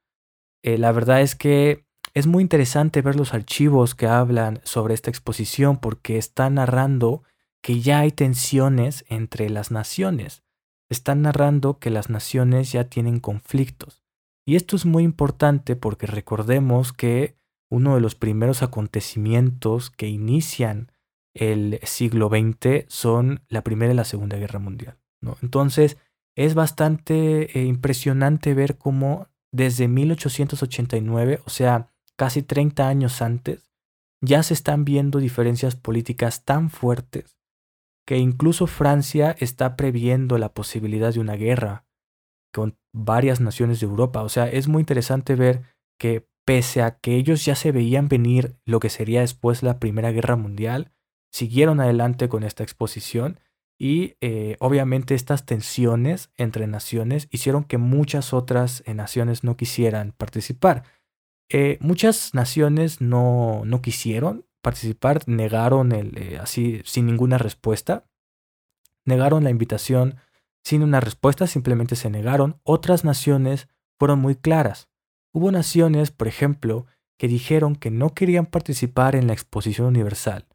Eh, 0.64 0.76
la 0.76 0.90
verdad 0.90 1.20
es 1.20 1.36
que 1.36 1.86
es 2.14 2.26
muy 2.26 2.42
interesante 2.42 3.00
ver 3.00 3.14
los 3.14 3.32
archivos 3.32 3.94
que 3.94 4.08
hablan 4.08 4.60
sobre 4.64 4.94
esta 4.94 5.08
exposición 5.08 5.78
porque 5.78 6.18
están 6.18 6.54
narrando 6.54 7.22
que 7.62 7.80
ya 7.80 8.00
hay 8.00 8.10
tensiones 8.10 9.04
entre 9.08 9.50
las 9.50 9.70
naciones. 9.70 10.42
Están 10.88 11.22
narrando 11.22 11.78
que 11.78 11.90
las 11.90 12.10
naciones 12.10 12.72
ya 12.72 12.82
tienen 12.88 13.20
conflictos. 13.20 14.02
Y 14.44 14.56
esto 14.56 14.74
es 14.74 14.84
muy 14.84 15.04
importante 15.04 15.76
porque 15.76 16.08
recordemos 16.08 16.92
que 16.92 17.36
uno 17.70 17.94
de 17.94 18.00
los 18.00 18.16
primeros 18.16 18.64
acontecimientos 18.64 19.90
que 19.90 20.08
inician 20.08 20.90
el 21.34 21.78
siglo 21.84 22.30
XX 22.30 22.86
son 22.88 23.44
la 23.46 23.62
Primera 23.62 23.92
y 23.92 23.96
la 23.96 24.04
Segunda 24.04 24.38
Guerra 24.38 24.58
Mundial. 24.58 24.98
¿no? 25.20 25.36
Entonces, 25.40 25.96
es 26.40 26.54
bastante 26.54 27.58
eh, 27.58 27.66
impresionante 27.66 28.54
ver 28.54 28.78
cómo 28.78 29.28
desde 29.52 29.88
1889, 29.88 31.42
o 31.44 31.50
sea, 31.50 31.92
casi 32.16 32.42
30 32.42 32.88
años 32.88 33.20
antes, 33.20 33.70
ya 34.22 34.42
se 34.42 34.54
están 34.54 34.86
viendo 34.86 35.18
diferencias 35.18 35.76
políticas 35.76 36.46
tan 36.46 36.70
fuertes 36.70 37.36
que 38.06 38.16
incluso 38.16 38.66
Francia 38.66 39.36
está 39.38 39.76
previendo 39.76 40.38
la 40.38 40.54
posibilidad 40.54 41.12
de 41.12 41.20
una 41.20 41.34
guerra 41.34 41.84
con 42.54 42.78
varias 42.90 43.42
naciones 43.42 43.80
de 43.80 43.86
Europa. 43.86 44.22
O 44.22 44.30
sea, 44.30 44.48
es 44.48 44.66
muy 44.66 44.80
interesante 44.80 45.34
ver 45.34 45.62
que 45.98 46.26
pese 46.46 46.80
a 46.80 46.98
que 46.98 47.16
ellos 47.16 47.44
ya 47.44 47.54
se 47.54 47.70
veían 47.70 48.08
venir 48.08 48.56
lo 48.64 48.80
que 48.80 48.88
sería 48.88 49.20
después 49.20 49.62
la 49.62 49.78
Primera 49.78 50.10
Guerra 50.10 50.36
Mundial, 50.36 50.90
siguieron 51.30 51.80
adelante 51.80 52.30
con 52.30 52.44
esta 52.44 52.62
exposición 52.62 53.38
y 53.82 54.18
eh, 54.20 54.58
obviamente 54.60 55.14
estas 55.14 55.46
tensiones 55.46 56.30
entre 56.36 56.66
naciones 56.66 57.28
hicieron 57.30 57.64
que 57.64 57.78
muchas 57.78 58.34
otras 58.34 58.82
eh, 58.84 58.92
naciones 58.92 59.42
no 59.42 59.56
quisieran 59.56 60.12
participar. 60.12 60.84
Eh, 61.48 61.78
muchas 61.80 62.34
naciones 62.34 63.00
no, 63.00 63.62
no, 63.64 63.80
quisieron 63.80 64.44
participar, 64.60 65.26
negaron 65.26 65.92
el, 65.92 66.38
así 66.42 66.82
sin 66.84 67.06
ninguna 67.06 67.38
respuesta, 67.38 68.04
negaron 69.06 69.44
la 69.44 69.50
invitación 69.50 70.16
sin 70.62 70.82
una 70.82 71.00
respuesta, 71.00 71.46
simplemente 71.46 71.96
se 71.96 72.10
negaron. 72.10 72.60
Otras 72.64 73.02
naciones 73.02 73.66
fueron 73.98 74.18
muy 74.18 74.36
claras. 74.36 74.90
Hubo 75.32 75.50
naciones, 75.52 76.10
por 76.10 76.28
ejemplo, 76.28 76.84
que 77.18 77.28
dijeron 77.28 77.76
que 77.76 77.90
no 77.90 78.12
querían 78.12 78.44
participar 78.44 79.16
en 79.16 79.26
la 79.26 79.32
exposición 79.32 79.86
universal 79.86 80.49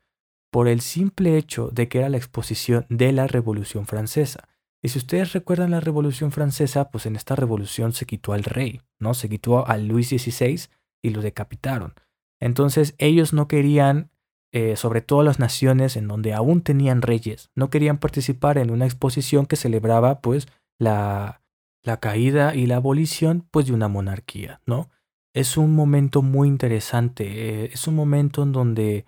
por 0.56 0.70
el 0.70 0.80
simple 0.80 1.38
hecho 1.38 1.68
de 1.74 1.90
que 1.90 1.98
era 1.98 2.08
la 2.08 2.16
exposición 2.16 2.86
de 2.88 3.12
la 3.12 3.28
Revolución 3.28 3.88
Francesa. 3.88 4.48
Y 4.82 4.88
si 4.88 5.00
ustedes 5.00 5.34
recuerdan 5.34 5.72
la 5.72 5.82
Revolución 5.82 6.32
Francesa, 6.32 6.90
pues 6.92 7.06
en 7.06 7.18
esta 7.18 7.36
revolución 7.36 7.92
se 7.92 8.06
quitó 8.06 8.32
al 8.32 8.46
rey, 8.46 8.80
¿no? 8.98 9.14
Se 9.16 9.28
quitó 9.28 9.68
a 9.68 9.76
Luis 9.76 10.08
XVI 10.08 10.70
y 11.02 11.10
lo 11.10 11.22
decapitaron. 11.22 11.96
Entonces 12.40 12.96
ellos 13.00 13.34
no 13.34 13.50
querían, 13.50 14.12
eh, 14.54 14.78
sobre 14.78 15.02
todo 15.02 15.24
las 15.24 15.40
naciones 15.40 15.98
en 15.98 16.08
donde 16.08 16.34
aún 16.34 16.62
tenían 16.62 17.02
reyes, 17.02 17.50
no 17.54 17.70
querían 17.70 17.98
participar 17.98 18.58
en 18.58 18.72
una 18.72 18.86
exposición 18.86 19.48
que 19.48 19.58
celebraba 19.58 20.22
pues 20.22 20.48
la, 20.80 21.42
la 21.84 22.00
caída 22.00 22.56
y 22.56 22.66
la 22.66 22.78
abolición 22.78 23.46
pues 23.52 23.66
de 23.66 23.74
una 23.74 23.90
monarquía, 23.90 24.62
¿no? 24.66 24.90
Es 25.34 25.58
un 25.58 25.76
momento 25.76 26.22
muy 26.22 26.48
interesante, 26.48 27.26
eh, 27.66 27.70
es 27.74 27.90
un 27.90 27.96
momento 27.96 28.44
en 28.44 28.54
donde 28.54 29.06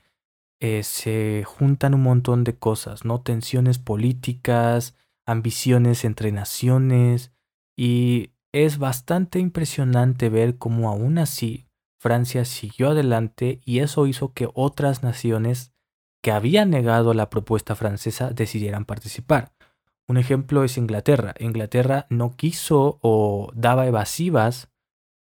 eh, 0.59 0.83
se 0.83 1.43
juntan 1.45 1.93
un 1.93 2.01
montón 2.01 2.43
de 2.43 2.55
cosas, 2.57 3.05
¿no? 3.05 3.21
Tensiones 3.21 3.79
políticas, 3.79 4.95
ambiciones 5.25 6.05
entre 6.05 6.31
naciones 6.31 7.31
y 7.75 8.31
es 8.51 8.79
bastante 8.79 9.39
impresionante 9.39 10.29
ver 10.29 10.57
cómo 10.57 10.89
aún 10.89 11.17
así 11.17 11.67
Francia 11.99 12.45
siguió 12.45 12.89
adelante 12.89 13.61
y 13.65 13.79
eso 13.79 14.07
hizo 14.07 14.33
que 14.33 14.49
otras 14.53 15.03
naciones 15.03 15.73
que 16.23 16.31
habían 16.31 16.69
negado 16.69 17.13
la 17.13 17.29
propuesta 17.29 17.75
francesa 17.75 18.31
decidieran 18.31 18.85
participar. 18.85 19.53
Un 20.07 20.17
ejemplo 20.17 20.63
es 20.63 20.77
Inglaterra. 20.77 21.35
Inglaterra 21.39 22.07
no 22.09 22.31
quiso 22.31 22.99
o 23.01 23.51
daba 23.53 23.87
evasivas 23.87 24.69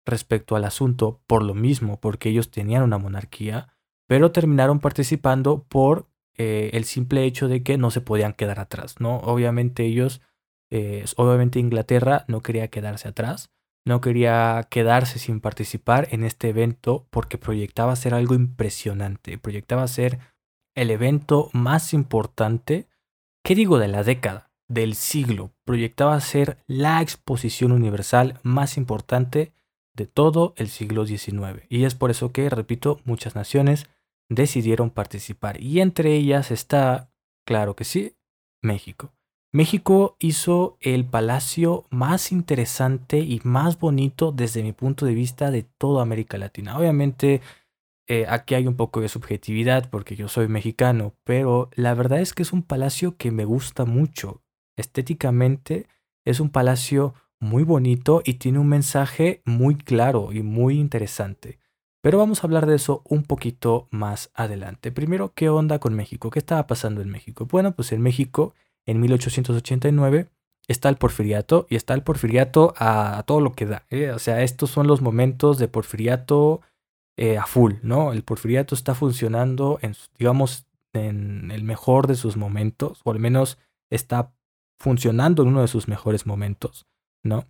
respecto 0.06 0.56
al 0.56 0.64
asunto 0.64 1.20
por 1.26 1.42
lo 1.42 1.54
mismo, 1.54 2.00
porque 2.00 2.28
ellos 2.30 2.50
tenían 2.50 2.82
una 2.82 2.99
monarquía, 2.99 3.76
pero 4.08 4.32
terminaron 4.32 4.80
participando 4.80 5.64
por 5.68 6.08
eh, 6.36 6.70
el 6.72 6.84
simple 6.84 7.24
hecho 7.24 7.46
de 7.46 7.62
que 7.62 7.78
no 7.78 7.90
se 7.90 8.00
podían 8.00 8.32
quedar 8.32 8.58
atrás, 8.58 8.96
¿no? 9.00 9.18
Obviamente 9.18 9.84
ellos, 9.84 10.22
eh, 10.70 11.04
obviamente 11.16 11.60
Inglaterra 11.60 12.24
no 12.26 12.40
quería 12.40 12.68
quedarse 12.68 13.08
atrás, 13.08 13.50
no 13.84 14.00
quería 14.00 14.66
quedarse 14.70 15.18
sin 15.18 15.40
participar 15.40 16.08
en 16.10 16.24
este 16.24 16.48
evento 16.48 17.06
porque 17.10 17.38
proyectaba 17.38 17.94
ser 17.96 18.14
algo 18.14 18.34
impresionante, 18.34 19.38
proyectaba 19.38 19.86
ser 19.86 20.18
el 20.74 20.90
evento 20.90 21.50
más 21.52 21.92
importante, 21.92 22.88
¿qué 23.44 23.54
digo 23.54 23.78
de 23.78 23.88
la 23.88 24.04
década? 24.04 24.50
Del 24.68 24.94
siglo, 24.94 25.50
proyectaba 25.64 26.18
ser 26.20 26.58
la 26.66 27.02
exposición 27.02 27.72
universal 27.72 28.38
más 28.42 28.76
importante 28.76 29.52
de 29.94 30.06
todo 30.06 30.54
el 30.56 30.68
siglo 30.68 31.06
XIX. 31.06 31.64
Y 31.68 31.84
es 31.84 31.94
por 31.94 32.10
eso 32.10 32.32
que, 32.32 32.48
repito, 32.48 33.00
muchas 33.04 33.34
naciones 33.34 33.88
decidieron 34.28 34.90
participar. 34.90 35.61
Y 35.61 35.80
entre 35.80 36.14
ellas 36.14 36.50
está, 36.50 37.11
claro 37.47 37.75
que 37.76 37.85
sí, 37.85 38.16
México. 38.62 39.12
México 39.50 40.16
hizo 40.18 40.76
el 40.80 41.06
palacio 41.06 41.87
más 41.90 42.32
interesante 42.32 43.20
y 43.20 43.40
más 43.44 43.78
bonito 43.78 44.30
desde 44.30 44.62
mi 44.62 44.73
punto 44.73 45.06
de 45.06 45.14
vista 45.14 45.50
de 45.50 45.62
toda 45.62 46.02
América 46.02 46.37
Latina. 46.37 46.78
Obviamente 46.78 47.40
eh, 48.06 48.26
aquí 48.28 48.54
hay 48.54 48.66
un 48.66 48.76
poco 48.76 49.00
de 49.00 49.08
subjetividad 49.08 49.88
porque 49.88 50.16
yo 50.16 50.28
soy 50.28 50.49
mexicano, 50.49 51.14
pero 51.25 51.70
la 51.75 51.94
verdad 51.94 52.20
es 52.20 52.35
que 52.35 52.42
es 52.42 52.52
un 52.52 52.62
palacio 52.62 53.16
que 53.16 53.30
me 53.30 53.47
gusta 53.47 53.87
mucho. 53.87 54.42
Estéticamente 54.76 55.87
es 56.26 56.40
un 56.40 56.50
palacio 56.50 57.14
muy 57.40 57.62
bonito 57.62 58.23
y 58.25 58.35
tiene 58.35 58.58
un 58.58 58.68
mensaje 58.68 59.42
muy 59.47 59.76
claro 59.76 60.32
y 60.32 60.42
muy 60.42 60.78
interesante. 60.78 61.58
Pero 62.08 62.16
vamos 62.16 62.42
a 62.42 62.46
hablar 62.46 62.64
de 62.64 62.74
eso 62.74 63.02
un 63.04 63.22
poquito 63.22 63.86
más 63.90 64.30
adelante. 64.32 64.90
Primero, 64.90 65.34
¿qué 65.34 65.50
onda 65.50 65.78
con 65.78 65.92
México? 65.92 66.30
¿Qué 66.30 66.38
estaba 66.38 66.66
pasando 66.66 67.02
en 67.02 67.10
México? 67.10 67.44
Bueno, 67.44 67.72
pues 67.72 67.92
en 67.92 68.00
México, 68.00 68.54
en 68.86 68.98
1889, 69.00 70.30
está 70.68 70.88
el 70.88 70.96
porfiriato 70.96 71.66
y 71.68 71.76
está 71.76 71.92
el 71.92 72.02
porfiriato 72.02 72.72
a, 72.78 73.22
todo 73.26 73.42
lo 73.42 73.52
que 73.52 73.66
da. 73.66 73.84
¿eh? 73.90 74.12
O 74.12 74.18
sea, 74.18 74.42
estos 74.42 74.70
son 74.70 74.86
los 74.86 75.02
momentos 75.02 75.58
de 75.58 75.68
porfiriato 75.68 76.62
eh, 77.18 77.36
a 77.36 77.44
full, 77.44 77.74
¿no? 77.82 78.14
El 78.14 78.24
porfiriato 78.24 78.74
está 78.74 78.94
funcionando, 78.94 79.78
digamos, 80.18 80.66
en 80.94 81.50
el 81.50 81.62
mejor 81.62 82.06
de 82.06 82.14
sus 82.14 82.38
momentos, 82.38 83.02
o 83.04 83.10
al 83.10 83.18
menos 83.18 83.58
está 83.90 84.32
funcionando 84.78 85.42
en 85.42 85.48
uno 85.48 85.60
de 85.60 85.68
sus 85.68 85.88
mejores 85.88 86.24
momentos, 86.24 86.86
¿no? 87.22 87.44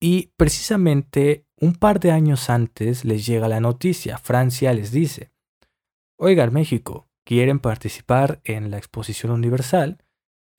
Y 0.00 0.32
precisamente 0.36 1.47
un 1.60 1.74
par 1.74 2.00
de 2.00 2.12
años 2.12 2.50
antes 2.50 3.04
les 3.04 3.26
llega 3.26 3.48
la 3.48 3.60
noticia. 3.60 4.18
Francia 4.18 4.72
les 4.72 4.92
dice, 4.92 5.30
oigan 6.16 6.52
México, 6.52 7.08
quieren 7.24 7.58
participar 7.58 8.40
en 8.44 8.70
la 8.70 8.78
exposición 8.78 9.32
universal. 9.32 9.98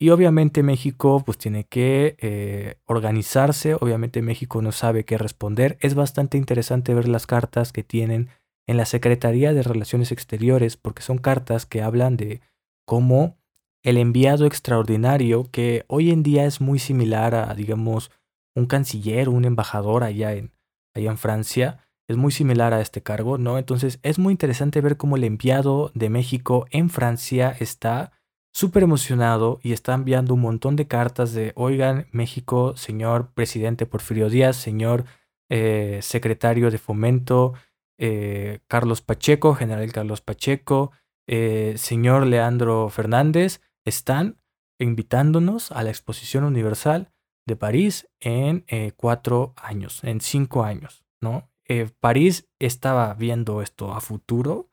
Y 0.01 0.12
obviamente 0.12 0.63
México 0.63 1.22
pues 1.25 1.38
tiene 1.38 1.65
que 1.65 2.15
eh, 2.20 2.75
organizarse, 2.86 3.74
obviamente 3.74 4.22
México 4.22 4.62
no 4.62 4.72
sabe 4.72 5.03
qué 5.03 5.18
responder. 5.18 5.77
Es 5.82 5.94
bastante 5.94 6.38
interesante 6.38 6.94
ver 6.94 7.10
las 7.10 7.27
cartas 7.27 7.74
que 7.74 7.84
tienen 7.84 8.29
en 8.65 8.77
la 8.77 8.86
Secretaría 8.86 9.53
de 9.53 9.62
Relaciones 9.62 10.13
Exteriores 10.13 10.77
porque 10.77 11.01
son 11.01 11.18
cartas 11.18 11.65
que 11.65 11.82
hablan 11.82 12.15
de 12.15 12.39
cómo 12.86 13.38
el 13.84 13.98
enviado 13.98 14.46
extraordinario, 14.46 15.50
que 15.51 15.84
hoy 15.88 16.12
en 16.12 16.24
día 16.24 16.46
es 16.46 16.62
muy 16.62 16.79
similar 16.79 17.36
a, 17.36 17.53
digamos, 17.56 18.12
un 18.56 18.68
canciller, 18.68 19.27
un 19.27 19.44
embajador 19.44 20.03
allá 20.03 20.34
en, 20.34 20.51
allá 20.93 21.12
en 21.12 21.17
Francia. 21.17 21.86
Es 22.08 22.17
muy 22.17 22.31
similar 22.31 22.74
a 22.74 22.81
este 22.81 23.03
cargo, 23.03 23.38
¿no? 23.38 23.58
Entonces 23.58 24.00
es 24.01 24.17
muy 24.19 24.31
interesante 24.31 24.81
ver 24.81 24.98
cómo 24.98 25.15
el 25.15 25.24
enviado 25.24 25.91
de 25.93 26.10
México 26.10 26.65
en 26.72 26.89
Francia 26.89 27.55
está 27.60 28.12
súper 28.51 28.84
emocionado 28.84 29.60
y 29.62 29.74
está 29.74 29.93
enviando 29.93 30.34
un 30.34 30.41
montón 30.41 30.75
de 30.75 30.88
cartas 30.88 31.34
de, 31.34 31.53
oigan, 31.55 32.08
México, 32.12 32.75
señor 32.75 33.31
presidente 33.34 33.86
Porfirio 33.86 34.29
Díaz, 34.29 34.55
señor 34.55 35.05
eh, 35.50 36.00
secretario 36.01 36.72
de 36.72 36.77
fomento, 36.77 37.53
eh, 37.98 38.60
Carlos 38.67 39.01
Pacheco, 39.01 39.55
general 39.55 39.91
Carlos 39.91 40.22
Pacheco, 40.22 40.91
eh, 41.27 41.75
señor 41.77 42.25
Leandro 42.25 42.89
Fernández, 42.89 43.62
están 43.86 44.38
invitándonos 44.79 45.72
a 45.72 45.84
la 45.84 45.89
exposición 45.89 46.43
universal 46.43 47.12
de 47.50 47.58
París 47.58 48.08
en 48.22 48.63
eh, 48.68 48.94
cuatro 48.96 49.53
años, 49.58 50.03
en 50.03 50.22
cinco 50.22 50.63
años, 50.63 51.03
¿no? 51.20 51.50
Eh, 51.68 51.89
París 52.00 52.48
estaba 52.60 53.13
viendo 53.13 53.62
esto 53.62 53.94
a 53.94 54.00
futuro. 54.00 54.70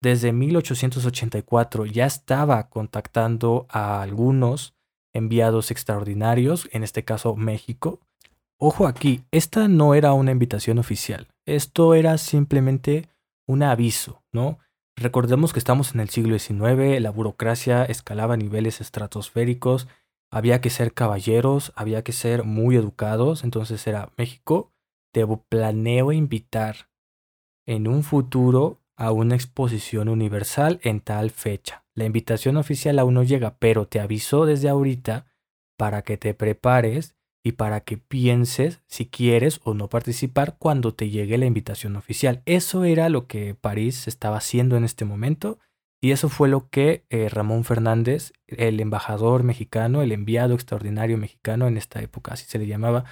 Desde 0.00 0.32
1884 0.32 1.84
ya 1.84 2.06
estaba 2.06 2.70
contactando 2.70 3.66
a 3.68 4.00
algunos 4.00 4.74
enviados 5.12 5.70
extraordinarios, 5.70 6.68
en 6.72 6.84
este 6.84 7.04
caso 7.04 7.36
México. 7.36 8.00
Ojo 8.58 8.86
aquí, 8.86 9.24
esta 9.30 9.68
no 9.68 9.94
era 9.94 10.12
una 10.12 10.32
invitación 10.32 10.78
oficial, 10.78 11.28
esto 11.46 11.94
era 11.94 12.18
simplemente 12.18 13.08
un 13.46 13.62
aviso, 13.62 14.22
¿no? 14.32 14.58
Recordemos 14.96 15.52
que 15.52 15.58
estamos 15.58 15.94
en 15.94 16.00
el 16.00 16.10
siglo 16.10 16.38
XIX, 16.38 17.00
la 17.00 17.10
burocracia 17.10 17.84
escalaba 17.84 18.36
niveles 18.36 18.82
estratosféricos, 18.82 19.88
había 20.30 20.60
que 20.60 20.70
ser 20.70 20.94
caballeros, 20.94 21.72
había 21.74 22.02
que 22.02 22.12
ser 22.12 22.44
muy 22.44 22.76
educados, 22.76 23.44
entonces 23.44 23.86
era 23.86 24.12
México, 24.16 24.72
te 25.12 25.26
planeo 25.26 26.12
invitar 26.12 26.88
en 27.66 27.88
un 27.88 28.02
futuro 28.02 28.80
a 28.96 29.12
una 29.12 29.34
exposición 29.34 30.08
universal 30.08 30.78
en 30.82 31.00
tal 31.00 31.30
fecha. 31.30 31.84
La 31.94 32.04
invitación 32.04 32.56
oficial 32.56 32.98
aún 32.98 33.14
no 33.14 33.22
llega, 33.22 33.56
pero 33.58 33.86
te 33.86 33.98
aviso 33.98 34.46
desde 34.46 34.68
ahorita 34.68 35.26
para 35.76 36.02
que 36.02 36.16
te 36.16 36.34
prepares 36.34 37.16
y 37.42 37.52
para 37.52 37.80
que 37.80 37.96
pienses 37.96 38.80
si 38.86 39.06
quieres 39.06 39.60
o 39.64 39.74
no 39.74 39.88
participar 39.88 40.56
cuando 40.58 40.94
te 40.94 41.08
llegue 41.08 41.38
la 41.38 41.46
invitación 41.46 41.96
oficial. 41.96 42.42
Eso 42.44 42.84
era 42.84 43.08
lo 43.08 43.26
que 43.26 43.54
París 43.54 44.06
estaba 44.06 44.36
haciendo 44.36 44.76
en 44.76 44.84
este 44.84 45.06
momento 45.06 45.58
y 46.00 46.12
eso 46.12 46.28
fue 46.28 46.48
lo 46.48 46.68
que 46.70 47.04
eh, 47.10 47.28
Ramón 47.28 47.64
Fernández, 47.64 48.32
el 48.46 48.80
embajador 48.80 49.42
mexicano, 49.42 50.02
el 50.02 50.12
enviado 50.12 50.54
extraordinario 50.54 51.18
mexicano 51.18 51.66
en 51.68 51.76
esta 51.76 52.00
época, 52.00 52.34
así 52.34 52.46
se 52.46 52.58
le 52.58 52.66
llamaba, 52.66 53.04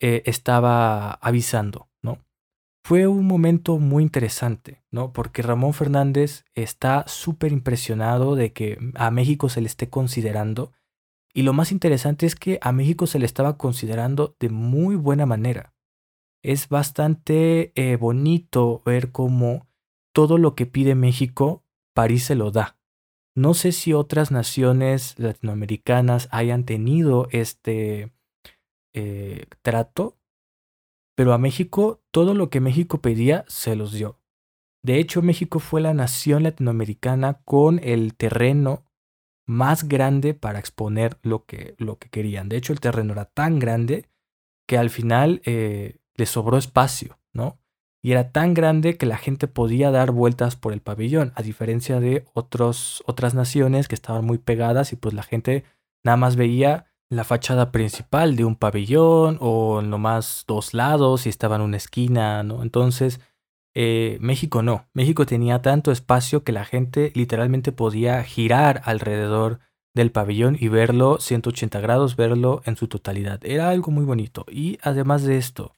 eh, 0.00 0.22
estaba 0.26 1.12
avisando, 1.12 1.88
¿no? 2.02 2.18
Fue 2.84 3.06
un 3.06 3.26
momento 3.26 3.78
muy 3.78 4.02
interesante, 4.02 4.82
¿no? 4.90 5.12
Porque 5.12 5.42
Ramón 5.42 5.72
Fernández 5.72 6.44
está 6.54 7.04
súper 7.06 7.52
impresionado 7.52 8.34
de 8.34 8.52
que 8.52 8.78
a 8.94 9.10
México 9.10 9.48
se 9.48 9.60
le 9.60 9.68
esté 9.68 9.88
considerando 9.88 10.72
y 11.34 11.42
lo 11.42 11.52
más 11.52 11.72
interesante 11.72 12.26
es 12.26 12.36
que 12.36 12.58
a 12.62 12.70
México 12.70 13.08
se 13.08 13.18
le 13.18 13.26
estaba 13.26 13.58
considerando 13.58 14.36
de 14.38 14.50
muy 14.50 14.94
buena 14.94 15.26
manera. 15.26 15.74
Es 16.42 16.68
bastante 16.68 17.72
eh, 17.74 17.96
bonito 17.96 18.82
ver 18.86 19.10
cómo 19.10 19.66
todo 20.14 20.38
lo 20.38 20.54
que 20.54 20.66
pide 20.66 20.94
México, 20.94 21.63
París 21.94 22.24
se 22.24 22.34
lo 22.34 22.50
da. 22.50 22.76
No 23.36 23.54
sé 23.54 23.72
si 23.72 23.92
otras 23.92 24.30
naciones 24.30 25.18
latinoamericanas 25.18 26.28
hayan 26.30 26.64
tenido 26.64 27.28
este 27.30 28.12
eh, 28.92 29.46
trato, 29.62 30.18
pero 31.16 31.32
a 31.32 31.38
México 31.38 32.02
todo 32.10 32.34
lo 32.34 32.50
que 32.50 32.60
México 32.60 33.00
pedía 33.00 33.44
se 33.48 33.74
los 33.74 33.92
dio. 33.92 34.20
De 34.84 34.98
hecho, 34.98 35.22
México 35.22 35.60
fue 35.60 35.80
la 35.80 35.94
nación 35.94 36.42
latinoamericana 36.42 37.40
con 37.44 37.80
el 37.82 38.14
terreno 38.14 38.84
más 39.46 39.88
grande 39.88 40.34
para 40.34 40.58
exponer 40.58 41.18
lo 41.22 41.44
que, 41.44 41.74
lo 41.78 41.98
que 41.98 42.10
querían. 42.10 42.48
De 42.48 42.56
hecho, 42.56 42.72
el 42.72 42.80
terreno 42.80 43.12
era 43.12 43.24
tan 43.24 43.58
grande 43.58 44.08
que 44.68 44.78
al 44.78 44.90
final 44.90 45.42
eh, 45.44 45.98
le 46.14 46.26
sobró 46.26 46.58
espacio, 46.58 47.18
¿no? 47.32 47.58
Y 48.04 48.12
era 48.12 48.32
tan 48.32 48.52
grande 48.52 48.98
que 48.98 49.06
la 49.06 49.16
gente 49.16 49.48
podía 49.48 49.90
dar 49.90 50.10
vueltas 50.10 50.56
por 50.56 50.74
el 50.74 50.82
pabellón, 50.82 51.32
a 51.36 51.42
diferencia 51.42 52.00
de 52.00 52.26
otros, 52.34 53.02
otras 53.06 53.32
naciones 53.32 53.88
que 53.88 53.94
estaban 53.94 54.26
muy 54.26 54.36
pegadas 54.36 54.92
y 54.92 54.96
pues 54.96 55.14
la 55.14 55.22
gente 55.22 55.64
nada 56.04 56.18
más 56.18 56.36
veía 56.36 56.84
la 57.08 57.24
fachada 57.24 57.72
principal 57.72 58.36
de 58.36 58.44
un 58.44 58.56
pabellón 58.56 59.38
o 59.40 59.80
nomás 59.80 60.44
dos 60.46 60.74
lados 60.74 61.24
y 61.24 61.30
estaba 61.30 61.56
en 61.56 61.62
una 61.62 61.78
esquina, 61.78 62.42
¿no? 62.42 62.62
Entonces, 62.62 63.20
eh, 63.74 64.18
México 64.20 64.62
no. 64.62 64.86
México 64.92 65.24
tenía 65.24 65.62
tanto 65.62 65.90
espacio 65.90 66.44
que 66.44 66.52
la 66.52 66.66
gente 66.66 67.10
literalmente 67.14 67.72
podía 67.72 68.22
girar 68.22 68.82
alrededor 68.84 69.60
del 69.94 70.12
pabellón 70.12 70.58
y 70.60 70.68
verlo 70.68 71.20
180 71.20 71.80
grados, 71.80 72.16
verlo 72.16 72.60
en 72.66 72.76
su 72.76 72.86
totalidad. 72.86 73.40
Era 73.46 73.70
algo 73.70 73.90
muy 73.90 74.04
bonito. 74.04 74.44
Y 74.50 74.76
además 74.82 75.22
de 75.22 75.38
esto, 75.38 75.74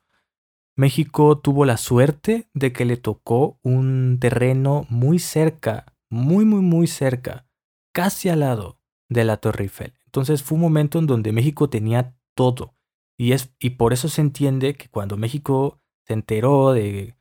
México 0.76 1.38
tuvo 1.38 1.64
la 1.64 1.76
suerte 1.76 2.48
de 2.54 2.72
que 2.72 2.84
le 2.84 2.96
tocó 2.96 3.58
un 3.62 4.18
terreno 4.20 4.86
muy 4.90 5.18
cerca, 5.18 5.96
muy, 6.10 6.44
muy, 6.44 6.60
muy 6.60 6.86
cerca, 6.86 7.48
casi 7.92 8.28
al 8.28 8.40
lado 8.40 8.78
de 9.08 9.24
la 9.24 9.38
Torre 9.38 9.64
Eiffel. 9.64 9.94
Entonces 10.04 10.42
fue 10.42 10.56
un 10.56 10.62
momento 10.62 10.98
en 10.98 11.06
donde 11.06 11.32
México 11.32 11.70
tenía 11.70 12.16
todo. 12.34 12.74
Y, 13.18 13.32
es, 13.32 13.54
y 13.58 13.70
por 13.70 13.94
eso 13.94 14.08
se 14.08 14.20
entiende 14.20 14.74
que 14.74 14.88
cuando 14.88 15.16
México 15.16 15.80
se 16.06 16.12
enteró 16.12 16.72
de 16.72 17.16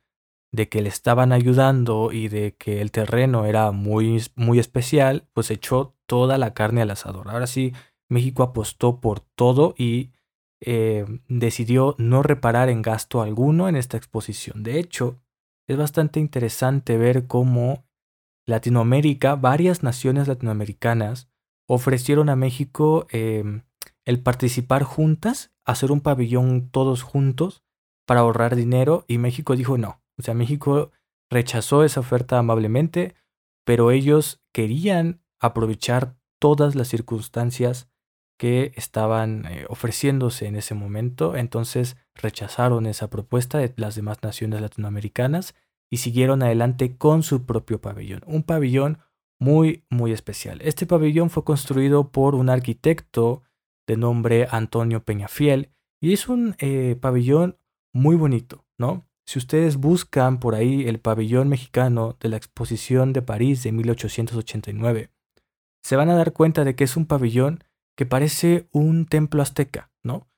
de 0.56 0.68
que 0.68 0.80
le 0.80 0.88
estaban 0.88 1.32
ayudando 1.32 2.12
y 2.12 2.28
de 2.28 2.56
que 2.56 2.80
el 2.80 2.90
terreno 2.90 3.44
era 3.44 3.72
muy, 3.72 4.22
muy 4.34 4.58
especial, 4.58 5.28
pues 5.34 5.50
echó 5.50 5.94
toda 6.06 6.38
la 6.38 6.54
carne 6.54 6.82
al 6.82 6.90
asador. 6.90 7.28
Ahora 7.28 7.46
sí, 7.46 7.72
México 8.08 8.42
apostó 8.42 9.00
por 9.00 9.20
todo 9.20 9.74
y 9.76 10.10
eh, 10.60 11.04
decidió 11.28 11.94
no 11.98 12.22
reparar 12.22 12.68
en 12.68 12.82
gasto 12.82 13.20
alguno 13.20 13.68
en 13.68 13.76
esta 13.76 13.96
exposición. 13.96 14.62
De 14.62 14.78
hecho, 14.78 15.20
es 15.68 15.76
bastante 15.76 16.20
interesante 16.20 16.96
ver 16.96 17.26
cómo 17.26 17.84
Latinoamérica, 18.46 19.34
varias 19.34 19.82
naciones 19.82 20.28
latinoamericanas, 20.28 21.28
ofrecieron 21.68 22.28
a 22.28 22.36
México 22.36 23.06
em, 23.10 23.62
el 24.04 24.22
participar 24.22 24.84
juntas, 24.84 25.52
hacer 25.64 25.90
un 25.90 26.00
pabellón 26.00 26.70
todos 26.70 27.02
juntos 27.02 27.64
para 28.06 28.20
ahorrar 28.20 28.54
dinero 28.54 29.04
y 29.08 29.18
México 29.18 29.56
dijo 29.56 29.76
no, 29.78 30.00
o 30.16 30.22
sea, 30.22 30.32
México 30.34 30.92
rechazó 31.28 31.82
esa 31.82 32.00
oferta 32.00 32.38
amablemente, 32.38 33.16
pero 33.64 33.90
ellos 33.90 34.40
querían 34.52 35.20
aprovechar 35.40 36.16
todas 36.38 36.76
las 36.76 36.86
circunstancias 36.88 37.90
que 38.38 38.72
estaban 38.76 39.46
eh, 39.46 39.64
ofreciéndose 39.68 40.46
en 40.46 40.56
ese 40.56 40.74
momento, 40.74 41.36
entonces 41.36 41.96
rechazaron 42.14 42.86
esa 42.86 43.08
propuesta 43.08 43.58
de 43.58 43.72
las 43.76 43.94
demás 43.94 44.22
naciones 44.22 44.60
latinoamericanas 44.60 45.54
y 45.90 45.98
siguieron 45.98 46.42
adelante 46.42 46.96
con 46.96 47.22
su 47.22 47.46
propio 47.46 47.80
pabellón, 47.80 48.22
un 48.26 48.42
pabellón 48.42 48.98
muy, 49.38 49.84
muy 49.90 50.12
especial. 50.12 50.60
Este 50.62 50.86
pabellón 50.86 51.30
fue 51.30 51.44
construido 51.44 52.10
por 52.10 52.34
un 52.34 52.48
arquitecto 52.48 53.42
de 53.86 53.96
nombre 53.96 54.48
Antonio 54.50 55.04
Peñafiel 55.04 55.70
y 56.00 56.12
es 56.12 56.28
un 56.28 56.56
eh, 56.58 56.96
pabellón 57.00 57.58
muy 57.94 58.16
bonito, 58.16 58.64
¿no? 58.78 59.06
Si 59.26 59.38
ustedes 59.38 59.76
buscan 59.76 60.38
por 60.38 60.54
ahí 60.54 60.86
el 60.86 61.00
pabellón 61.00 61.48
mexicano 61.48 62.16
de 62.20 62.28
la 62.28 62.36
exposición 62.36 63.12
de 63.12 63.22
París 63.22 63.62
de 63.62 63.72
1889, 63.72 65.10
se 65.82 65.96
van 65.96 66.10
a 66.10 66.14
dar 66.14 66.32
cuenta 66.32 66.64
de 66.64 66.76
que 66.76 66.84
es 66.84 66.96
un 66.96 67.06
pabellón 67.06 67.64
que 67.96 68.06
parece 68.06 68.68
un 68.72 69.06
templo 69.06 69.42
azteca, 69.42 69.90
¿no? 70.04 70.28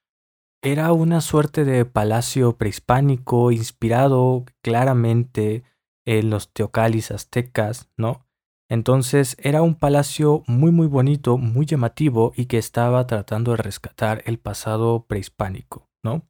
Era 0.63 0.93
una 0.93 1.21
suerte 1.21 1.65
de 1.65 1.85
palacio 1.85 2.57
prehispánico 2.57 3.53
inspirado 3.53 4.45
claramente 4.63 5.63
en 6.07 6.31
los 6.31 6.53
teocalis 6.53 7.11
aztecas, 7.11 7.91
¿no? 7.97 8.27
Entonces 8.71 9.37
era 9.41 9.63
un 9.63 9.75
palacio 9.75 10.43
muy 10.47 10.73
muy 10.73 10.87
bonito, 10.87 11.39
muy 11.39 11.65
llamativo 11.67 12.33
y 12.37 12.47
que 12.47 12.59
estaba 12.59 13.07
tratando 13.07 13.53
de 13.53 13.59
rescatar 13.59 14.23
el 14.27 14.39
pasado 14.39 15.07
prehispánico, 15.07 15.89
¿no? 16.03 16.27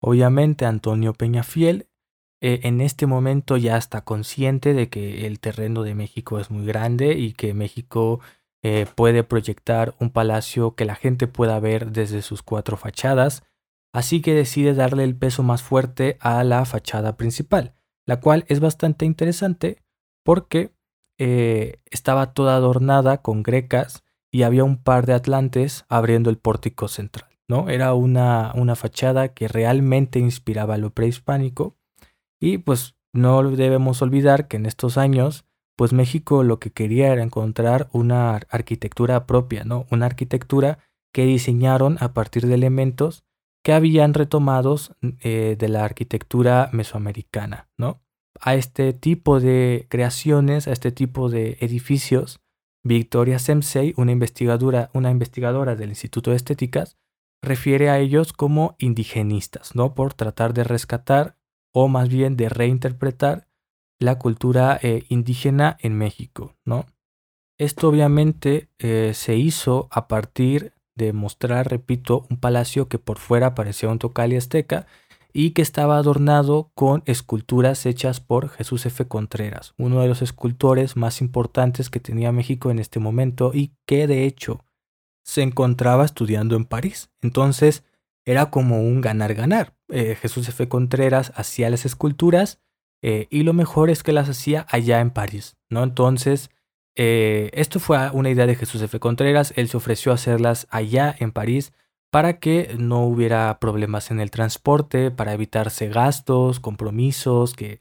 Obviamente 0.00 0.64
Antonio 0.64 1.12
Peñafiel 1.12 1.88
eh, 2.42 2.60
en 2.64 2.80
este 2.80 3.06
momento 3.06 3.56
ya 3.56 3.76
está 3.76 4.02
consciente 4.02 4.74
de 4.74 4.88
que 4.88 5.26
el 5.28 5.38
terreno 5.38 5.84
de 5.84 5.94
México 5.94 6.40
es 6.40 6.50
muy 6.50 6.66
grande 6.66 7.12
y 7.14 7.34
que 7.34 7.54
México 7.54 8.20
eh, 8.62 8.86
puede 8.94 9.24
proyectar 9.24 9.94
un 9.98 10.10
palacio 10.10 10.74
que 10.74 10.84
la 10.84 10.94
gente 10.94 11.26
pueda 11.26 11.58
ver 11.60 11.90
desde 11.90 12.22
sus 12.22 12.42
cuatro 12.42 12.76
fachadas, 12.76 13.42
así 13.92 14.20
que 14.22 14.34
decide 14.34 14.74
darle 14.74 15.04
el 15.04 15.16
peso 15.16 15.42
más 15.42 15.62
fuerte 15.62 16.16
a 16.20 16.44
la 16.44 16.64
fachada 16.64 17.16
principal, 17.16 17.74
la 18.06 18.20
cual 18.20 18.44
es 18.48 18.60
bastante 18.60 19.04
interesante 19.04 19.82
porque 20.24 20.72
eh, 21.18 21.80
estaba 21.90 22.32
toda 22.32 22.56
adornada 22.56 23.22
con 23.22 23.42
grecas 23.42 24.04
y 24.30 24.42
había 24.42 24.64
un 24.64 24.82
par 24.82 25.06
de 25.06 25.12
atlantes 25.12 25.84
abriendo 25.88 26.30
el 26.30 26.38
pórtico 26.38 26.88
central. 26.88 27.30
¿no? 27.48 27.68
Era 27.68 27.94
una, 27.94 28.52
una 28.54 28.76
fachada 28.76 29.34
que 29.34 29.48
realmente 29.48 30.18
inspiraba 30.18 30.78
lo 30.78 30.90
prehispánico 30.90 31.76
y 32.40 32.58
pues 32.58 32.96
no 33.12 33.42
debemos 33.50 34.00
olvidar 34.02 34.48
que 34.48 34.56
en 34.56 34.66
estos 34.66 34.96
años, 34.96 35.44
pues 35.76 35.92
México 35.92 36.42
lo 36.42 36.58
que 36.58 36.70
quería 36.70 37.12
era 37.12 37.22
encontrar 37.22 37.88
una 37.92 38.34
arquitectura 38.34 39.26
propia, 39.26 39.64
¿no? 39.64 39.86
Una 39.90 40.06
arquitectura 40.06 40.78
que 41.12 41.24
diseñaron 41.24 41.96
a 42.00 42.12
partir 42.12 42.46
de 42.46 42.54
elementos 42.54 43.24
que 43.64 43.72
habían 43.72 44.14
retomados 44.14 44.92
eh, 45.20 45.56
de 45.58 45.68
la 45.68 45.84
arquitectura 45.84 46.68
mesoamericana, 46.72 47.68
¿no? 47.78 48.02
A 48.40 48.54
este 48.54 48.92
tipo 48.92 49.40
de 49.40 49.86
creaciones, 49.88 50.66
a 50.66 50.72
este 50.72 50.90
tipo 50.90 51.28
de 51.28 51.58
edificios, 51.60 52.40
Victoria 52.84 53.38
Semsey, 53.38 53.94
una 53.96 54.10
investigadora, 54.10 54.90
una 54.94 55.10
investigadora 55.10 55.76
del 55.76 55.90
Instituto 55.90 56.30
de 56.30 56.36
Estéticas, 56.36 56.96
refiere 57.40 57.90
a 57.90 57.98
ellos 57.98 58.32
como 58.32 58.74
indigenistas, 58.78 59.74
¿no? 59.76 59.94
Por 59.94 60.14
tratar 60.14 60.54
de 60.54 60.64
rescatar 60.64 61.36
o 61.72 61.88
más 61.88 62.08
bien 62.08 62.36
de 62.36 62.48
reinterpretar 62.48 63.48
la 64.02 64.18
cultura 64.18 64.78
eh, 64.82 65.04
indígena 65.08 65.76
en 65.80 65.96
México, 65.96 66.54
¿no? 66.64 66.86
Esto 67.58 67.88
obviamente 67.88 68.68
eh, 68.78 69.12
se 69.14 69.36
hizo 69.36 69.88
a 69.90 70.08
partir 70.08 70.72
de 70.94 71.12
mostrar, 71.12 71.70
repito, 71.70 72.26
un 72.28 72.38
palacio 72.38 72.88
que 72.88 72.98
por 72.98 73.18
fuera 73.18 73.54
parecía 73.54 73.88
un 73.88 73.98
tocali 73.98 74.36
azteca 74.36 74.86
y 75.32 75.50
que 75.50 75.62
estaba 75.62 75.96
adornado 75.96 76.70
con 76.74 77.02
esculturas 77.06 77.86
hechas 77.86 78.20
por 78.20 78.48
Jesús 78.50 78.84
F. 78.86 79.06
Contreras, 79.06 79.74
uno 79.78 80.00
de 80.00 80.08
los 80.08 80.22
escultores 80.22 80.96
más 80.96 81.20
importantes 81.20 81.88
que 81.88 82.00
tenía 82.00 82.32
México 82.32 82.70
en 82.70 82.78
este 82.78 83.00
momento 83.00 83.52
y 83.54 83.72
que 83.86 84.06
de 84.06 84.24
hecho 84.24 84.64
se 85.24 85.42
encontraba 85.42 86.04
estudiando 86.04 86.56
en 86.56 86.64
París. 86.64 87.10
Entonces, 87.22 87.84
era 88.24 88.50
como 88.50 88.82
un 88.82 89.00
ganar-ganar. 89.00 89.74
Eh, 89.88 90.16
Jesús 90.20 90.48
F. 90.48 90.68
Contreras 90.68 91.32
hacía 91.34 91.70
las 91.70 91.86
esculturas 91.86 92.60
eh, 93.02 93.26
y 93.30 93.42
lo 93.42 93.52
mejor 93.52 93.90
es 93.90 94.02
que 94.02 94.12
las 94.12 94.28
hacía 94.28 94.66
allá 94.70 95.00
en 95.00 95.10
París, 95.10 95.56
¿no? 95.68 95.82
Entonces, 95.82 96.50
eh, 96.94 97.50
esto 97.52 97.80
fue 97.80 98.10
una 98.12 98.30
idea 98.30 98.46
de 98.46 98.54
Jesús 98.54 98.80
F. 98.82 98.98
Contreras, 99.00 99.52
él 99.56 99.68
se 99.68 99.76
ofreció 99.76 100.12
a 100.12 100.14
hacerlas 100.14 100.68
allá 100.70 101.14
en 101.18 101.32
París 101.32 101.72
para 102.10 102.38
que 102.38 102.76
no 102.78 103.04
hubiera 103.04 103.58
problemas 103.58 104.10
en 104.10 104.20
el 104.20 104.30
transporte, 104.30 105.10
para 105.10 105.32
evitarse 105.32 105.88
gastos, 105.88 106.60
compromisos, 106.60 107.54
que 107.54 107.80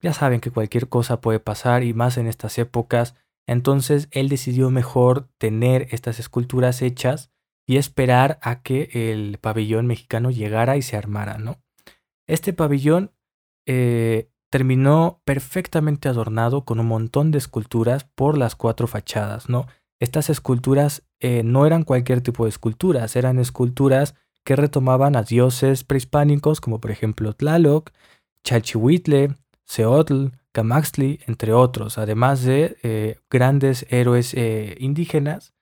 ya 0.00 0.12
saben 0.12 0.40
que 0.40 0.52
cualquier 0.52 0.88
cosa 0.88 1.20
puede 1.20 1.40
pasar 1.40 1.82
y 1.82 1.92
más 1.92 2.16
en 2.16 2.26
estas 2.26 2.56
épocas. 2.58 3.16
Entonces 3.46 4.08
él 4.12 4.28
decidió 4.28 4.70
mejor 4.70 5.28
tener 5.38 5.88
estas 5.90 6.20
esculturas 6.20 6.82
hechas 6.82 7.32
y 7.66 7.76
esperar 7.76 8.38
a 8.42 8.62
que 8.62 8.90
el 8.92 9.38
pabellón 9.38 9.86
mexicano 9.86 10.30
llegara 10.30 10.76
y 10.76 10.82
se 10.82 10.96
armara, 10.96 11.38
¿no? 11.38 11.60
Este 12.26 12.52
pabellón 12.52 13.10
eh, 13.66 14.30
terminó 14.54 15.20
perfectamente 15.24 16.08
adornado 16.08 16.64
con 16.64 16.78
un 16.78 16.86
montón 16.86 17.32
de 17.32 17.38
esculturas 17.38 18.04
por 18.04 18.38
las 18.38 18.54
cuatro 18.54 18.86
fachadas, 18.86 19.48
¿no? 19.48 19.66
Estas 19.98 20.30
esculturas 20.30 21.02
eh, 21.18 21.42
no 21.42 21.66
eran 21.66 21.82
cualquier 21.82 22.20
tipo 22.20 22.44
de 22.44 22.50
esculturas, 22.50 23.16
eran 23.16 23.40
esculturas 23.40 24.14
que 24.44 24.54
retomaban 24.54 25.16
a 25.16 25.24
dioses 25.24 25.82
prehispánicos 25.82 26.60
como 26.60 26.80
por 26.80 26.92
ejemplo 26.92 27.32
Tlaloc, 27.32 27.90
Chalchihuitle, 28.44 29.34
Seotl, 29.64 30.26
Camaxtli, 30.52 31.18
entre 31.26 31.52
otros, 31.52 31.98
además 31.98 32.44
de 32.44 32.76
eh, 32.84 33.16
grandes 33.28 33.86
héroes 33.90 34.34
eh, 34.34 34.76
indígenas 34.78 35.52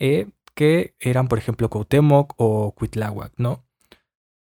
que 0.00 0.96
eran 0.98 1.28
por 1.28 1.38
ejemplo 1.38 1.70
Cuauhtémoc 1.70 2.34
o 2.38 2.72
Cuitláhuac, 2.72 3.34
¿no? 3.36 3.64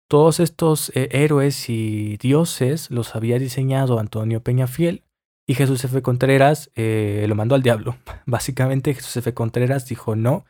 Todos 0.10 0.40
estos 0.40 0.92
héroes 0.96 1.70
y 1.70 2.16
dioses 2.18 2.90
los 2.92 3.16
había 3.16 3.40
diseñado 3.40 4.00
Antonio 4.00 4.42
Peñafiel 4.42 5.04
y 5.48 5.56
Jesús 5.56 5.84
F. 5.84 6.02
Contreras 6.02 6.72
eh, 6.76 7.26
lo 7.28 7.36
mandó 7.36 7.56
al 7.56 7.64
diablo. 7.64 7.98
Básicamente 8.26 8.94
Jesús 8.94 9.18
F. 9.18 9.34
Contreras 9.34 9.88
dijo, 9.88 10.16
no, 10.16 10.46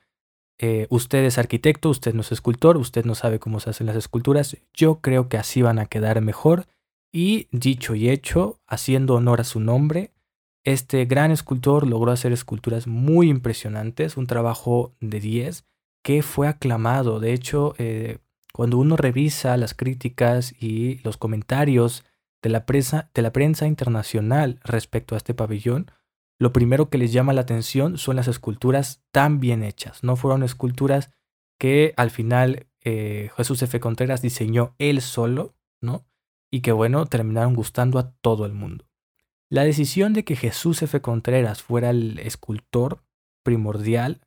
eh, 0.59 0.87
usted 0.89 1.23
es 1.23 1.37
arquitecto, 1.37 1.89
usted 1.89 2.15
no 2.15 2.21
es 2.21 2.31
escultor, 2.31 2.77
usted 2.77 3.05
no 3.05 3.13
sabe 3.13 3.39
cómo 3.39 3.59
se 3.59 3.69
hacen 3.69 3.85
las 3.85 3.95
esculturas, 3.95 4.57
yo 4.73 5.01
creo 5.01 5.29
que 5.29 5.37
así 5.37 5.61
van 5.61 5.77
a 5.79 5.85
quedar 5.85 6.19
mejor. 6.21 6.65
Y 7.13 7.47
dicho 7.51 7.95
y 7.95 8.09
hecho, 8.09 8.59
haciendo 8.67 9.15
honor 9.15 9.39
a 9.39 9.45
su 9.45 9.59
nombre, 9.59 10.11
este 10.65 11.05
gran 11.05 11.31
escultor 11.31 11.87
logró 11.87 12.11
hacer 12.11 12.33
esculturas 12.33 12.87
muy 12.87 13.29
impresionantes, 13.29 14.17
un 14.17 14.27
trabajo 14.27 14.93
de 14.99 15.19
10 15.19 15.65
que 16.03 16.21
fue 16.23 16.47
aclamado. 16.47 17.19
De 17.19 17.33
hecho, 17.33 17.75
eh, 17.77 18.17
cuando 18.57 18.79
uno 18.79 18.97
revisa 18.97 19.55
las 19.55 19.75
críticas 19.75 20.51
y 20.59 20.97
los 21.03 21.15
comentarios 21.15 22.03
de 22.41 22.49
la, 22.49 22.65
prensa, 22.65 23.11
de 23.13 23.21
la 23.21 23.31
prensa 23.31 23.67
internacional 23.67 24.59
respecto 24.63 25.13
a 25.13 25.19
este 25.19 25.35
pabellón, 25.35 25.91
lo 26.39 26.53
primero 26.53 26.89
que 26.89 26.97
les 26.97 27.13
llama 27.13 27.33
la 27.33 27.41
atención 27.41 27.99
son 27.99 28.15
las 28.15 28.27
esculturas 28.27 29.03
tan 29.11 29.39
bien 29.39 29.63
hechas. 29.63 30.03
No 30.03 30.15
fueron 30.15 30.41
esculturas 30.41 31.11
que 31.59 31.93
al 31.97 32.09
final 32.09 32.65
eh, 32.81 33.29
Jesús 33.37 33.61
F. 33.61 33.79
Contreras 33.79 34.23
diseñó 34.23 34.73
él 34.79 35.01
solo, 35.01 35.53
¿no? 35.79 36.07
Y 36.49 36.61
que 36.61 36.71
bueno, 36.71 37.05
terminaron 37.05 37.53
gustando 37.53 37.99
a 37.99 38.09
todo 38.09 38.47
el 38.47 38.53
mundo. 38.53 38.89
La 39.49 39.65
decisión 39.65 40.13
de 40.13 40.25
que 40.25 40.35
Jesús 40.35 40.81
F. 40.81 40.99
Contreras 40.99 41.61
fuera 41.61 41.91
el 41.91 42.17
escultor 42.17 43.03
primordial, 43.43 44.21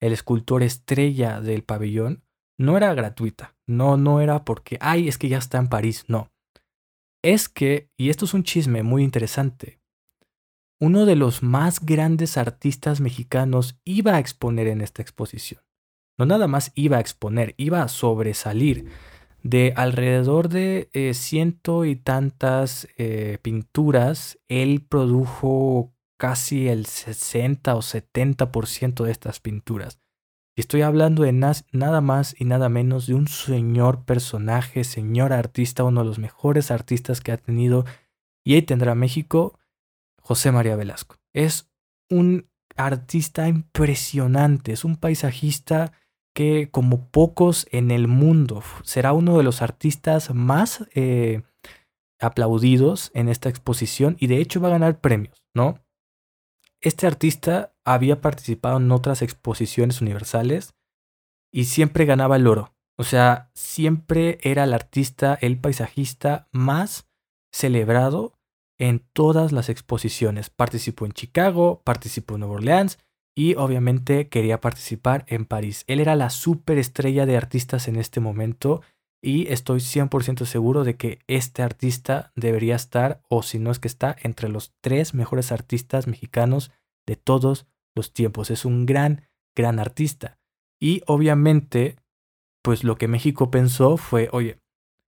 el 0.00 0.14
escultor 0.14 0.62
estrella 0.62 1.42
del 1.42 1.62
pabellón, 1.62 2.22
no 2.58 2.76
era 2.76 2.94
gratuita. 2.94 3.54
No, 3.66 3.96
no 3.96 4.20
era 4.20 4.44
porque, 4.44 4.78
ay, 4.80 5.08
es 5.08 5.18
que 5.18 5.28
ya 5.28 5.38
está 5.38 5.58
en 5.58 5.68
París, 5.68 6.04
no 6.08 6.30
es 7.26 7.48
que, 7.48 7.90
y 7.96 8.10
esto 8.10 8.24
es 8.24 8.34
un 8.34 8.44
chisme 8.44 8.84
muy 8.84 9.02
interesante, 9.02 9.80
uno 10.80 11.06
de 11.06 11.16
los 11.16 11.42
más 11.42 11.84
grandes 11.84 12.36
artistas 12.36 13.00
mexicanos 13.00 13.80
iba 13.84 14.14
a 14.14 14.18
exponer 14.20 14.68
en 14.68 14.80
esta 14.80 15.02
exposición. 15.02 15.60
No 16.18 16.26
nada 16.26 16.46
más 16.46 16.70
iba 16.76 16.98
a 16.98 17.00
exponer, 17.00 17.54
iba 17.56 17.82
a 17.82 17.88
sobresalir. 17.88 18.90
De 19.42 19.72
alrededor 19.76 20.48
de 20.48 20.88
eh, 20.92 21.14
ciento 21.14 21.84
y 21.84 21.96
tantas 21.96 22.86
eh, 22.96 23.38
pinturas, 23.42 24.38
él 24.46 24.86
produjo 24.88 25.94
casi 26.18 26.68
el 26.68 26.86
60 26.86 27.74
o 27.74 27.80
70% 27.80 29.04
de 29.04 29.10
estas 29.10 29.40
pinturas. 29.40 30.00
Y 30.56 30.62
estoy 30.62 30.80
hablando 30.80 31.22
de 31.22 31.32
nada 31.32 32.00
más 32.00 32.34
y 32.38 32.46
nada 32.46 32.70
menos 32.70 33.06
de 33.06 33.14
un 33.14 33.28
señor 33.28 34.04
personaje, 34.04 34.84
señor 34.84 35.34
artista, 35.34 35.84
uno 35.84 36.00
de 36.00 36.06
los 36.06 36.18
mejores 36.18 36.70
artistas 36.70 37.20
que 37.20 37.32
ha 37.32 37.36
tenido 37.36 37.84
y 38.42 38.54
ahí 38.54 38.62
tendrá 38.62 38.94
México, 38.94 39.58
José 40.18 40.52
María 40.52 40.74
Velasco. 40.76 41.16
Es 41.34 41.68
un 42.08 42.48
artista 42.74 43.48
impresionante, 43.48 44.72
es 44.72 44.84
un 44.84 44.96
paisajista 44.96 45.92
que 46.34 46.70
como 46.70 47.10
pocos 47.10 47.66
en 47.70 47.90
el 47.90 48.08
mundo 48.08 48.62
será 48.82 49.12
uno 49.12 49.36
de 49.36 49.42
los 49.42 49.60
artistas 49.60 50.34
más 50.34 50.86
eh, 50.94 51.42
aplaudidos 52.18 53.10
en 53.12 53.28
esta 53.28 53.50
exposición 53.50 54.16
y 54.20 54.26
de 54.28 54.38
hecho 54.38 54.60
va 54.60 54.68
a 54.68 54.72
ganar 54.72 55.00
premios, 55.00 55.44
¿no? 55.54 55.85
Este 56.86 57.08
artista 57.08 57.74
había 57.84 58.20
participado 58.20 58.76
en 58.76 58.92
otras 58.92 59.20
exposiciones 59.20 60.00
universales 60.00 60.76
y 61.52 61.64
siempre 61.64 62.04
ganaba 62.04 62.36
el 62.36 62.46
oro. 62.46 62.76
O 62.96 63.02
sea, 63.02 63.50
siempre 63.54 64.38
era 64.42 64.62
el 64.62 64.72
artista, 64.72 65.36
el 65.40 65.58
paisajista 65.58 66.46
más 66.52 67.08
celebrado 67.52 68.34
en 68.78 69.04
todas 69.12 69.50
las 69.50 69.68
exposiciones. 69.68 70.48
Participó 70.48 71.06
en 71.06 71.12
Chicago, 71.12 71.82
participó 71.82 72.34
en 72.34 72.40
Nueva 72.42 72.54
Orleans 72.54 73.00
y 73.34 73.56
obviamente 73.56 74.28
quería 74.28 74.60
participar 74.60 75.24
en 75.26 75.44
París. 75.44 75.82
Él 75.88 75.98
era 75.98 76.14
la 76.14 76.30
superestrella 76.30 77.26
de 77.26 77.36
artistas 77.36 77.88
en 77.88 77.96
este 77.96 78.20
momento 78.20 78.82
y 79.26 79.52
estoy 79.52 79.80
100% 79.80 80.44
seguro 80.44 80.84
de 80.84 80.96
que 80.96 81.18
este 81.26 81.64
artista 81.64 82.30
debería 82.36 82.76
estar, 82.76 83.22
o 83.28 83.42
si 83.42 83.58
no 83.58 83.72
es 83.72 83.80
que 83.80 83.88
está, 83.88 84.14
entre 84.22 84.48
los 84.48 84.72
tres 84.80 85.14
mejores 85.14 85.50
artistas 85.50 86.06
mexicanos 86.06 86.70
de 87.08 87.16
todos 87.16 87.66
los 87.96 88.12
tiempos. 88.12 88.52
Es 88.52 88.64
un 88.64 88.86
gran, 88.86 89.26
gran 89.56 89.80
artista. 89.80 90.38
Y 90.80 91.02
obviamente, 91.08 91.96
pues 92.62 92.84
lo 92.84 92.98
que 92.98 93.08
México 93.08 93.50
pensó 93.50 93.96
fue, 93.96 94.28
oye, 94.30 94.60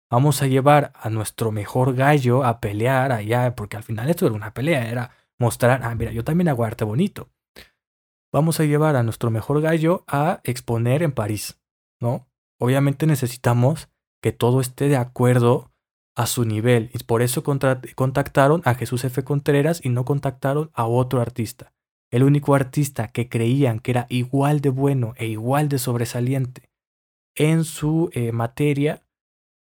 vamos 0.08 0.42
a 0.42 0.46
llevar 0.46 0.92
a 0.94 1.10
nuestro 1.10 1.50
mejor 1.50 1.96
gallo 1.96 2.44
a 2.44 2.60
pelear 2.60 3.10
allá, 3.10 3.56
porque 3.56 3.76
al 3.76 3.82
final 3.82 4.08
esto 4.08 4.26
era 4.26 4.36
una 4.36 4.54
pelea, 4.54 4.88
era 4.88 5.10
mostrar, 5.40 5.80
ah, 5.82 5.92
mira, 5.96 6.12
yo 6.12 6.22
también 6.22 6.46
hago 6.46 6.62
arte 6.62 6.84
bonito. 6.84 7.30
Vamos 8.32 8.60
a 8.60 8.64
llevar 8.64 8.94
a 8.94 9.02
nuestro 9.02 9.32
mejor 9.32 9.60
gallo 9.60 10.04
a 10.06 10.38
exponer 10.44 11.02
en 11.02 11.10
París, 11.10 11.60
¿no? 12.00 12.28
Obviamente 12.60 13.06
necesitamos 13.08 13.88
que 14.24 14.32
todo 14.32 14.62
esté 14.62 14.88
de 14.88 14.96
acuerdo 14.96 15.70
a 16.16 16.26
su 16.26 16.46
nivel. 16.46 16.90
Y 16.94 17.04
por 17.04 17.20
eso 17.20 17.42
contactaron 17.42 18.62
a 18.64 18.74
Jesús 18.74 19.04
F. 19.04 19.22
Contreras 19.22 19.84
y 19.84 19.90
no 19.90 20.06
contactaron 20.06 20.70
a 20.72 20.86
otro 20.86 21.20
artista. 21.20 21.74
El 22.10 22.22
único 22.22 22.54
artista 22.54 23.08
que 23.08 23.28
creían 23.28 23.80
que 23.80 23.90
era 23.90 24.06
igual 24.08 24.62
de 24.62 24.70
bueno 24.70 25.12
e 25.18 25.26
igual 25.26 25.68
de 25.68 25.76
sobresaliente 25.76 26.70
en 27.36 27.64
su 27.64 28.08
eh, 28.14 28.32
materia 28.32 29.06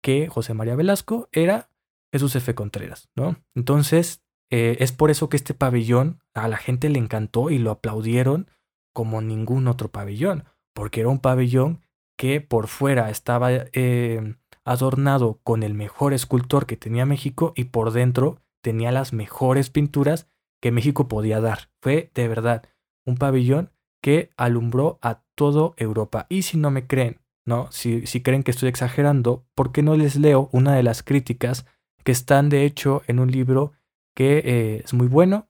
que 0.03 0.27
José 0.27 0.53
María 0.53 0.75
Velasco 0.75 1.27
era 1.31 1.71
Jesús 2.13 2.35
F. 2.35 2.53
Contreras, 2.53 3.09
¿no? 3.15 3.37
Entonces, 3.55 4.23
eh, 4.51 4.77
es 4.79 4.91
por 4.91 5.09
eso 5.09 5.27
que 5.27 5.37
este 5.37 5.55
pabellón 5.55 6.19
a 6.35 6.47
la 6.47 6.57
gente 6.57 6.87
le 6.89 6.99
encantó 6.99 7.49
y 7.49 7.57
lo 7.57 7.71
aplaudieron 7.71 8.47
como 8.93 9.23
ningún 9.23 9.67
otro 9.67 9.89
pabellón, 9.89 10.43
porque 10.75 10.99
era 10.99 11.09
un 11.09 11.17
pabellón 11.17 11.81
que 12.15 12.41
por 12.41 12.67
fuera 12.67 13.09
estaba 13.09 13.49
eh, 13.51 14.35
adornado 14.65 15.39
con 15.43 15.63
el 15.63 15.73
mejor 15.73 16.13
escultor 16.13 16.65
que 16.65 16.77
tenía 16.77 17.05
México 17.05 17.53
y 17.55 17.65
por 17.65 17.91
dentro 17.91 18.39
tenía 18.61 18.91
las 18.91 19.13
mejores 19.13 19.69
pinturas 19.69 20.27
que 20.61 20.71
México 20.71 21.07
podía 21.07 21.41
dar. 21.41 21.69
Fue 21.81 22.11
de 22.13 22.27
verdad 22.27 22.63
un 23.05 23.17
pabellón 23.17 23.71
que 24.01 24.31
alumbró 24.37 24.99
a 25.01 25.23
todo 25.35 25.73
Europa. 25.77 26.27
Y 26.29 26.43
si 26.43 26.57
no 26.57 26.71
me 26.71 26.87
creen, 26.87 27.19
¿no? 27.45 27.71
Si, 27.71 28.05
si 28.07 28.21
creen 28.21 28.43
que 28.43 28.51
estoy 28.51 28.69
exagerando, 28.69 29.45
¿por 29.55 29.71
qué 29.71 29.81
no 29.83 29.95
les 29.95 30.15
leo 30.15 30.49
una 30.51 30.75
de 30.75 30.83
las 30.83 31.03
críticas 31.03 31.65
que 32.03 32.11
están 32.11 32.49
de 32.49 32.65
hecho 32.65 33.01
en 33.07 33.19
un 33.19 33.31
libro 33.31 33.73
que 34.15 34.37
eh, 34.39 34.81
es 34.83 34.93
muy 34.93 35.07
bueno? 35.07 35.47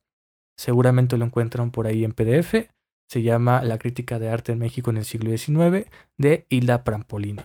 Seguramente 0.57 1.17
lo 1.17 1.25
encuentran 1.25 1.71
por 1.71 1.87
ahí 1.87 2.03
en 2.03 2.13
PDF. 2.13 2.69
Se 3.09 3.21
llama 3.21 3.61
La 3.63 3.77
crítica 3.77 4.19
de 4.19 4.29
arte 4.29 4.53
en 4.53 4.59
México 4.59 4.89
en 4.89 4.97
el 4.97 5.05
siglo 5.05 5.35
XIX 5.35 5.89
de 6.17 6.45
Hilda 6.49 6.83
Prampolini. 6.83 7.41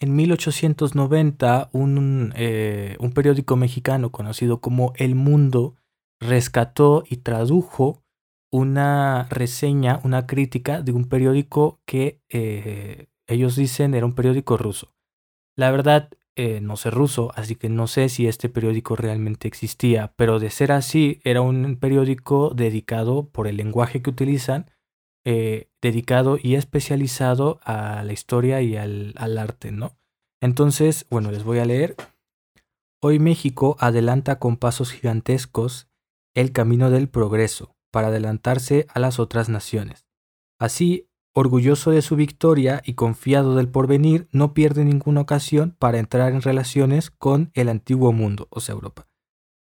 En 0.00 0.16
1890, 0.16 1.68
un, 1.72 2.32
eh, 2.34 2.96
un 3.00 3.12
periódico 3.12 3.56
mexicano 3.56 4.10
conocido 4.10 4.60
como 4.60 4.94
El 4.96 5.14
Mundo 5.14 5.76
rescató 6.20 7.04
y 7.08 7.18
tradujo 7.18 8.02
una 8.50 9.26
reseña, 9.30 10.00
una 10.02 10.26
crítica 10.26 10.80
de 10.80 10.92
un 10.92 11.04
periódico 11.04 11.80
que 11.84 12.22
eh, 12.30 13.08
ellos 13.26 13.56
dicen 13.56 13.94
era 13.94 14.06
un 14.06 14.14
periódico 14.14 14.56
ruso. 14.56 14.94
La 15.54 15.70
verdad, 15.70 16.08
eh, 16.34 16.62
no 16.62 16.76
sé 16.76 16.90
ruso, 16.90 17.30
así 17.34 17.54
que 17.54 17.68
no 17.68 17.86
sé 17.86 18.08
si 18.08 18.26
este 18.26 18.48
periódico 18.48 18.96
realmente 18.96 19.48
existía, 19.48 20.14
pero 20.16 20.38
de 20.38 20.48
ser 20.48 20.72
así, 20.72 21.20
era 21.24 21.42
un 21.42 21.76
periódico 21.76 22.54
dedicado 22.54 23.28
por 23.28 23.46
el 23.46 23.58
lenguaje 23.58 24.00
que 24.00 24.10
utilizan, 24.10 24.70
eh, 25.32 25.68
dedicado 25.80 26.38
y 26.42 26.56
especializado 26.56 27.60
a 27.62 28.02
la 28.02 28.12
historia 28.12 28.62
y 28.62 28.76
al, 28.76 29.14
al 29.16 29.38
arte, 29.38 29.70
¿no? 29.70 29.96
Entonces, 30.40 31.06
bueno, 31.08 31.30
les 31.30 31.44
voy 31.44 31.60
a 31.60 31.64
leer. 31.64 31.94
Hoy 33.00 33.20
México 33.20 33.76
adelanta 33.78 34.40
con 34.40 34.56
pasos 34.56 34.90
gigantescos 34.90 35.88
el 36.34 36.50
camino 36.50 36.90
del 36.90 37.08
progreso 37.08 37.76
para 37.92 38.08
adelantarse 38.08 38.88
a 38.92 38.98
las 38.98 39.20
otras 39.20 39.48
naciones. 39.48 40.04
Así, 40.58 41.08
orgulloso 41.32 41.92
de 41.92 42.02
su 42.02 42.16
victoria 42.16 42.82
y 42.84 42.94
confiado 42.94 43.54
del 43.54 43.68
porvenir, 43.68 44.28
no 44.32 44.52
pierde 44.52 44.84
ninguna 44.84 45.20
ocasión 45.20 45.76
para 45.78 46.00
entrar 46.00 46.32
en 46.32 46.42
relaciones 46.42 47.12
con 47.12 47.52
el 47.54 47.68
antiguo 47.68 48.12
mundo, 48.12 48.48
o 48.50 48.58
sea, 48.58 48.72
Europa. 48.72 49.06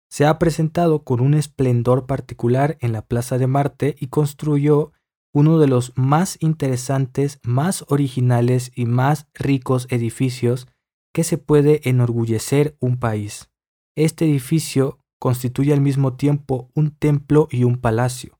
Se 0.09 0.25
ha 0.25 0.37
presentado 0.37 1.05
con 1.05 1.21
un 1.21 1.33
esplendor 1.33 2.07
particular 2.07 2.77
en 2.81 2.91
la 2.91 3.03
Plaza 3.03 3.37
de 3.37 3.47
Marte 3.47 3.95
y 3.97 4.07
construyó 4.07 4.91
uno 5.35 5.59
de 5.59 5.67
los 5.67 5.91
más 5.97 6.37
interesantes, 6.39 7.41
más 7.43 7.83
originales 7.89 8.71
y 8.73 8.85
más 8.85 9.27
ricos 9.33 9.85
edificios 9.89 10.65
que 11.13 11.25
se 11.25 11.37
puede 11.37 11.81
enorgullecer 11.89 12.77
un 12.79 12.97
país. 12.97 13.51
Este 13.97 14.23
edificio 14.23 14.97
constituye 15.19 15.73
al 15.73 15.81
mismo 15.81 16.13
tiempo 16.13 16.69
un 16.73 16.91
templo 16.91 17.49
y 17.51 17.65
un 17.65 17.81
palacio. 17.81 18.39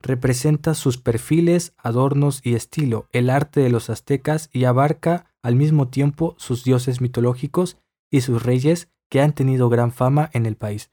Representa 0.00 0.74
sus 0.74 0.98
perfiles, 0.98 1.74
adornos 1.76 2.42
y 2.44 2.54
estilo, 2.54 3.08
el 3.10 3.28
arte 3.28 3.58
de 3.58 3.70
los 3.70 3.90
aztecas 3.90 4.50
y 4.52 4.64
abarca 4.64 5.34
al 5.42 5.56
mismo 5.56 5.88
tiempo 5.88 6.36
sus 6.38 6.62
dioses 6.62 7.00
mitológicos 7.00 7.76
y 8.08 8.20
sus 8.20 8.44
reyes 8.44 8.88
que 9.10 9.20
han 9.20 9.32
tenido 9.32 9.68
gran 9.68 9.90
fama 9.90 10.30
en 10.32 10.46
el 10.46 10.54
país. 10.54 10.92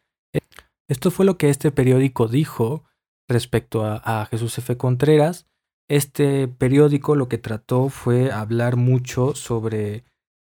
Esto 0.87 1.11
fue 1.11 1.27
lo 1.27 1.37
que 1.37 1.49
este 1.51 1.71
periódico 1.71 2.27
dijo 2.27 2.85
respecto 3.29 3.85
a, 3.85 4.25
Jesús 4.29 4.57
F. 4.57 4.75
Contreras. 4.75 5.47
Este 5.87 6.47
periódico 6.47 7.15
lo 7.15 7.29
que 7.29 7.37
trató 7.37 7.89
fue 7.89 8.31
hablar 8.31 8.75
mucho 8.75 9.33
sobre 9.35 10.03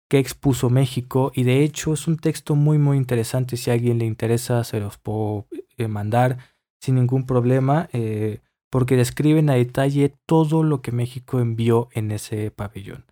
qué 0.09 0.19
expuso 0.19 0.69
México 0.69 1.31
y 1.35 1.43
de 1.43 1.63
hecho 1.63 1.93
es 1.93 2.07
un 2.07 2.17
texto 2.17 2.55
muy 2.55 2.77
muy 2.77 2.97
interesante. 2.97 3.57
Si 3.57 3.69
a 3.69 3.73
alguien 3.73 3.99
le 3.99 4.05
interesa 4.05 4.63
se 4.63 4.79
los 4.79 4.97
puedo 4.97 5.47
eh, 5.77 5.87
mandar 5.87 6.37
sin 6.79 6.95
ningún 6.95 7.25
problema 7.25 7.89
eh, 7.91 8.39
porque 8.71 8.95
describen 8.95 9.49
a 9.49 9.55
detalle 9.55 10.13
todo 10.25 10.63
lo 10.63 10.81
que 10.81 10.91
México 10.91 11.39
envió 11.39 11.89
en 11.91 12.11
ese 12.11 12.51
pabellón. 12.51 13.05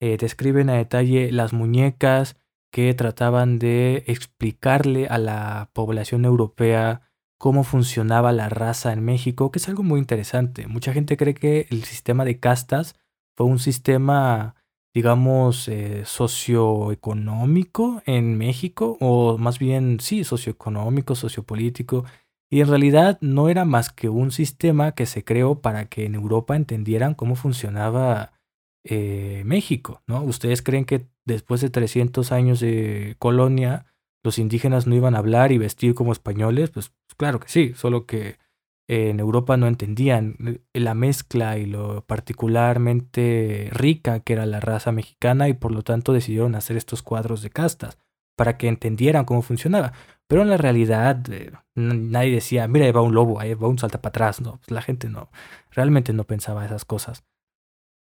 Eh, 0.00 0.16
describen 0.18 0.70
a 0.70 0.74
detalle 0.74 1.32
las 1.32 1.52
muñecas 1.52 2.36
que 2.72 2.92
trataban 2.94 3.58
de 3.58 4.04
explicarle 4.06 5.06
a 5.06 5.18
la 5.18 5.70
población 5.72 6.24
europea 6.24 7.02
cómo 7.38 7.64
funcionaba 7.64 8.32
la 8.32 8.48
raza 8.48 8.92
en 8.92 9.04
México, 9.04 9.50
que 9.50 9.58
es 9.58 9.68
algo 9.68 9.82
muy 9.82 10.00
interesante. 10.00 10.66
Mucha 10.66 10.92
gente 10.92 11.16
cree 11.16 11.34
que 11.34 11.66
el 11.70 11.84
sistema 11.84 12.24
de 12.24 12.38
castas 12.38 12.96
fue 13.36 13.46
un 13.46 13.58
sistema, 13.58 14.54
digamos, 14.94 15.68
eh, 15.68 16.02
socioeconómico 16.04 18.02
en 18.06 18.38
México, 18.38 18.96
o 19.00 19.38
más 19.38 19.58
bien, 19.58 19.98
sí, 20.00 20.24
socioeconómico, 20.24 21.14
sociopolítico, 21.14 22.04
y 22.50 22.60
en 22.60 22.68
realidad 22.68 23.18
no 23.20 23.48
era 23.48 23.64
más 23.64 23.90
que 23.90 24.08
un 24.08 24.30
sistema 24.30 24.92
que 24.92 25.06
se 25.06 25.24
creó 25.24 25.60
para 25.60 25.86
que 25.86 26.04
en 26.04 26.14
Europa 26.14 26.56
entendieran 26.56 27.14
cómo 27.14 27.34
funcionaba 27.34 28.32
eh, 28.84 29.42
México, 29.44 30.02
¿no? 30.06 30.22
¿Ustedes 30.22 30.62
creen 30.62 30.84
que 30.84 31.08
después 31.24 31.60
de 31.62 31.70
300 31.70 32.32
años 32.32 32.60
de 32.60 33.16
colonia, 33.18 33.86
los 34.24 34.38
indígenas 34.38 34.86
no 34.86 34.96
iban 34.96 35.14
a 35.14 35.18
hablar 35.18 35.52
y 35.52 35.58
vestir 35.58 35.94
como 35.94 36.12
españoles, 36.12 36.70
pues 36.70 36.92
claro 37.16 37.38
que 37.38 37.48
sí, 37.48 37.74
solo 37.74 38.06
que 38.06 38.38
en 38.88 39.20
Europa 39.20 39.56
no 39.56 39.66
entendían 39.66 40.36
eh, 40.46 40.60
la 40.72 40.94
mezcla 40.94 41.58
y 41.58 41.66
lo 41.66 42.04
particularmente 42.04 43.68
rica 43.70 44.20
que 44.20 44.32
era 44.32 44.46
la 44.46 44.60
raza 44.60 44.92
mexicana 44.92 45.48
y 45.48 45.54
por 45.54 45.72
lo 45.72 45.82
tanto 45.82 46.12
decidieron 46.12 46.54
hacer 46.54 46.76
estos 46.76 47.02
cuadros 47.02 47.42
de 47.42 47.50
castas 47.50 47.98
para 48.36 48.58
que 48.58 48.68
entendieran 48.68 49.24
cómo 49.24 49.42
funcionaba. 49.42 49.92
Pero 50.26 50.42
en 50.42 50.50
la 50.50 50.56
realidad 50.56 51.20
eh, 51.30 51.52
nadie 51.74 52.32
decía, 52.32 52.66
mira, 52.66 52.86
ahí 52.86 52.92
va 52.92 53.02
un 53.02 53.14
lobo, 53.14 53.40
ahí 53.40 53.54
va 53.54 53.68
un 53.68 53.78
salta 53.78 54.00
para 54.00 54.10
atrás, 54.10 54.40
no, 54.40 54.56
pues 54.56 54.70
la 54.70 54.82
gente 54.82 55.08
no, 55.08 55.30
realmente 55.70 56.12
no 56.12 56.24
pensaba 56.24 56.64
esas 56.64 56.84
cosas. 56.84 57.24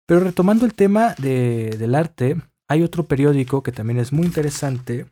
Pero 0.07 0.21
retomando 0.21 0.65
el 0.65 0.75
tema 0.75 1.15
de, 1.19 1.77
del 1.79 1.95
arte, 1.95 2.37
hay 2.69 2.83
otro 2.83 3.05
periódico 3.05 3.63
que 3.63 3.73
también 3.73 3.99
es 3.99 4.13
muy 4.13 4.27
interesante 4.27 5.07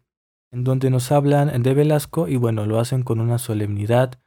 en 0.50 0.64
donde 0.64 0.90
nos 0.90 1.12
hablan 1.12 1.62
de 1.62 1.74
Velasco 1.74 2.28
y 2.28 2.36
bueno, 2.36 2.66
lo 2.66 2.78
hacen 2.78 3.02
con 3.02 3.20
una 3.20 3.38
solemnidad 3.38 4.20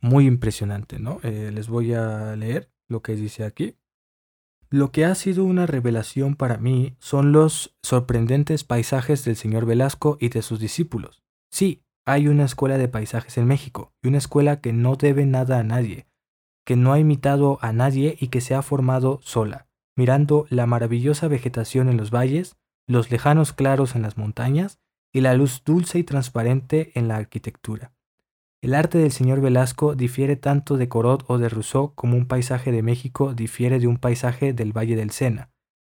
muy 0.00 0.26
impresionante, 0.26 0.98
¿no? 0.98 1.18
Eh, 1.22 1.50
les 1.52 1.68
voy 1.68 1.94
a 1.94 2.36
leer 2.36 2.70
lo 2.88 3.02
que 3.02 3.16
dice 3.16 3.44
aquí. 3.44 3.76
Lo 4.68 4.90
que 4.90 5.04
ha 5.04 5.14
sido 5.14 5.44
una 5.44 5.66
revelación 5.66 6.34
para 6.34 6.58
mí 6.58 6.96
son 6.98 7.32
los 7.32 7.76
sorprendentes 7.82 8.64
paisajes 8.64 9.24
del 9.24 9.36
señor 9.36 9.64
Velasco 9.64 10.16
y 10.20 10.28
de 10.28 10.42
sus 10.42 10.58
discípulos. 10.58 11.22
Sí, 11.50 11.84
hay 12.04 12.28
una 12.28 12.44
escuela 12.44 12.78
de 12.78 12.88
paisajes 12.88 13.38
en 13.38 13.46
México, 13.46 13.92
y 14.02 14.08
una 14.08 14.18
escuela 14.18 14.60
que 14.60 14.72
no 14.72 14.96
debe 14.96 15.26
nada 15.26 15.58
a 15.58 15.64
nadie, 15.64 16.06
que 16.64 16.76
no 16.76 16.92
ha 16.92 16.98
imitado 16.98 17.58
a 17.62 17.72
nadie 17.72 18.16
y 18.20 18.28
que 18.28 18.40
se 18.40 18.54
ha 18.54 18.62
formado 18.62 19.20
sola, 19.22 19.68
mirando 19.96 20.46
la 20.50 20.66
maravillosa 20.66 21.28
vegetación 21.28 21.88
en 21.88 21.96
los 21.96 22.10
valles, 22.10 22.56
los 22.88 23.10
lejanos 23.10 23.52
claros 23.52 23.96
en 23.96 24.02
las 24.02 24.16
montañas 24.16 24.80
y 25.12 25.20
la 25.20 25.34
luz 25.34 25.62
dulce 25.64 25.98
y 25.98 26.04
transparente 26.04 26.92
en 26.94 27.08
la 27.08 27.16
arquitectura. 27.16 27.92
El 28.62 28.74
arte 28.74 28.98
del 28.98 29.12
señor 29.12 29.40
Velasco 29.40 29.94
difiere 29.94 30.36
tanto 30.36 30.76
de 30.76 30.88
Corot 30.88 31.24
o 31.28 31.38
de 31.38 31.48
Rousseau 31.48 31.94
como 31.94 32.16
un 32.16 32.26
paisaje 32.26 32.72
de 32.72 32.82
México 32.82 33.34
difiere 33.34 33.78
de 33.78 33.86
un 33.86 33.98
paisaje 33.98 34.52
del 34.52 34.76
Valle 34.76 34.96
del 34.96 35.10
Sena, 35.10 35.50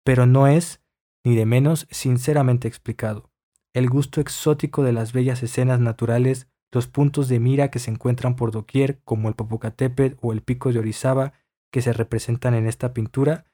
pero 0.05 0.27
no 0.27 0.47
es, 0.47 0.81
ni 1.25 1.37
de 1.37 1.47
menos, 1.47 1.87
sinceramente 1.90 2.66
explicado. 2.66 3.31
El 3.75 3.88
gusto 3.88 4.21
exótico 4.21 4.83
de 4.83 4.92
las 4.92 5.12
bellas 5.12 5.42
escenas 5.42 5.81
naturales, 5.81 6.49
los 6.73 6.87
puntos 6.87 7.29
de 7.29 7.40
mira 7.40 7.71
que 7.71 7.79
se 7.79 7.90
encuentran 7.90 8.37
por 8.37 8.51
doquier, 8.51 9.01
como 9.05 9.29
el 9.29 9.35
Popocatépetl 9.35 10.16
o 10.21 10.33
el 10.33 10.42
pico 10.42 10.73
de 10.73 10.79
Orizaba, 10.79 11.35
que 11.71 11.83
se 11.83 11.92
representan 11.92 12.55
en 12.55 12.66
esta 12.66 12.95
pintura, 12.95 13.45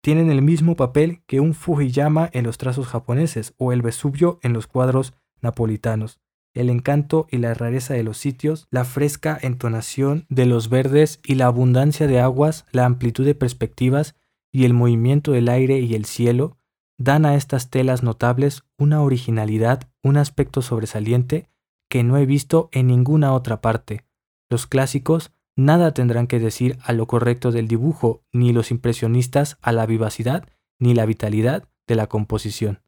tienen 0.00 0.30
el 0.30 0.42
mismo 0.42 0.76
papel 0.76 1.22
que 1.26 1.40
un 1.40 1.54
Fujiyama 1.54 2.30
en 2.32 2.44
los 2.44 2.58
trazos 2.58 2.86
japoneses 2.86 3.54
o 3.58 3.72
el 3.72 3.82
Vesubio 3.82 4.38
en 4.42 4.52
los 4.52 4.66
cuadros 4.66 5.14
napolitanos. 5.40 6.20
El 6.54 6.70
encanto 6.70 7.26
y 7.30 7.38
la 7.38 7.54
rareza 7.54 7.94
de 7.94 8.02
los 8.02 8.18
sitios, 8.18 8.66
la 8.70 8.84
fresca 8.84 9.38
entonación 9.40 10.26
de 10.28 10.46
los 10.46 10.68
verdes 10.68 11.20
y 11.24 11.34
la 11.34 11.46
abundancia 11.46 12.06
de 12.06 12.20
aguas, 12.20 12.64
la 12.72 12.84
amplitud 12.84 13.24
de 13.24 13.34
perspectivas 13.34 14.16
y 14.50 14.64
el 14.64 14.74
movimiento 14.74 15.32
del 15.32 15.48
aire 15.48 15.78
y 15.80 15.94
el 15.94 16.04
cielo, 16.04 16.56
dan 16.96 17.26
a 17.26 17.36
estas 17.36 17.70
telas 17.70 18.02
notables 18.02 18.64
una 18.76 19.02
originalidad, 19.02 19.88
un 20.02 20.16
aspecto 20.16 20.62
sobresaliente 20.62 21.48
que 21.88 22.02
no 22.02 22.16
he 22.16 22.26
visto 22.26 22.68
en 22.72 22.88
ninguna 22.88 23.32
otra 23.32 23.60
parte. 23.60 24.04
Los 24.50 24.66
clásicos 24.66 25.32
nada 25.58 25.92
tendrán 25.92 26.28
que 26.28 26.38
decir 26.38 26.78
a 26.82 26.92
lo 26.92 27.06
correcto 27.06 27.50
del 27.50 27.66
dibujo, 27.66 28.22
ni 28.32 28.52
los 28.52 28.70
impresionistas 28.70 29.58
a 29.60 29.72
la 29.72 29.86
vivacidad 29.86 30.48
ni 30.78 30.94
la 30.94 31.04
vitalidad 31.04 31.68
de 31.88 31.96
la 31.96 32.06
composición. 32.06 32.80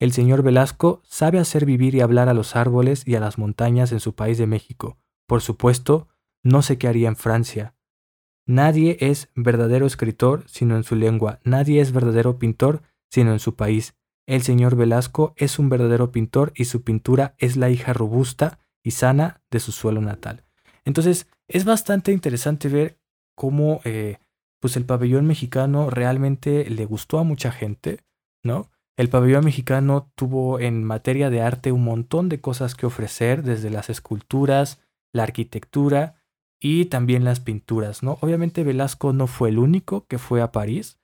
El 0.00 0.12
señor 0.12 0.42
Velasco 0.42 1.02
sabe 1.04 1.38
hacer 1.38 1.66
vivir 1.66 1.94
y 1.94 2.00
hablar 2.00 2.30
a 2.30 2.34
los 2.34 2.56
árboles 2.56 3.06
y 3.06 3.16
a 3.16 3.20
las 3.20 3.36
montañas 3.36 3.92
en 3.92 4.00
su 4.00 4.14
país 4.14 4.38
de 4.38 4.46
México. 4.46 4.96
Por 5.26 5.42
supuesto, 5.42 6.08
no 6.42 6.62
sé 6.62 6.78
qué 6.78 6.88
haría 6.88 7.08
en 7.08 7.16
Francia. 7.16 7.74
Nadie 8.46 8.96
es 9.00 9.28
verdadero 9.34 9.84
escritor 9.84 10.44
sino 10.46 10.76
en 10.76 10.84
su 10.84 10.96
lengua, 10.96 11.40
nadie 11.44 11.82
es 11.82 11.92
verdadero 11.92 12.38
pintor 12.38 12.82
sino 13.10 13.32
en 13.32 13.40
su 13.40 13.56
país. 13.56 13.94
El 14.26 14.42
señor 14.42 14.74
Velasco 14.74 15.34
es 15.36 15.58
un 15.58 15.68
verdadero 15.68 16.12
pintor 16.12 16.52
y 16.56 16.64
su 16.64 16.82
pintura 16.82 17.34
es 17.36 17.56
la 17.56 17.68
hija 17.68 17.92
robusta 17.92 18.58
y 18.82 18.92
sana 18.92 19.42
de 19.50 19.60
su 19.60 19.72
suelo 19.72 20.00
natal. 20.00 20.44
Entonces, 20.84 21.26
es 21.48 21.64
bastante 21.64 22.12
interesante 22.12 22.68
ver 22.68 22.98
cómo 23.34 23.80
eh, 23.84 24.18
pues 24.60 24.76
el 24.76 24.84
pabellón 24.84 25.26
mexicano 25.26 25.90
realmente 25.90 26.68
le 26.70 26.86
gustó 26.86 27.18
a 27.18 27.24
mucha 27.24 27.52
gente, 27.52 28.00
¿no? 28.42 28.70
El 28.96 29.10
pabellón 29.10 29.44
mexicano 29.44 30.10
tuvo 30.14 30.58
en 30.58 30.82
materia 30.82 31.28
de 31.28 31.42
arte 31.42 31.70
un 31.70 31.84
montón 31.84 32.28
de 32.28 32.40
cosas 32.40 32.74
que 32.74 32.86
ofrecer, 32.86 33.42
desde 33.42 33.68
las 33.68 33.90
esculturas, 33.90 34.80
la 35.12 35.24
arquitectura 35.24 36.16
y 36.58 36.86
también 36.86 37.22
las 37.22 37.40
pinturas, 37.40 38.02
¿no? 38.02 38.18
Obviamente 38.22 38.64
Velasco 38.64 39.12
no 39.12 39.26
fue 39.26 39.50
el 39.50 39.58
único 39.58 40.06
que 40.06 40.18
fue 40.18 40.40
a 40.40 40.50
París. 40.50 40.98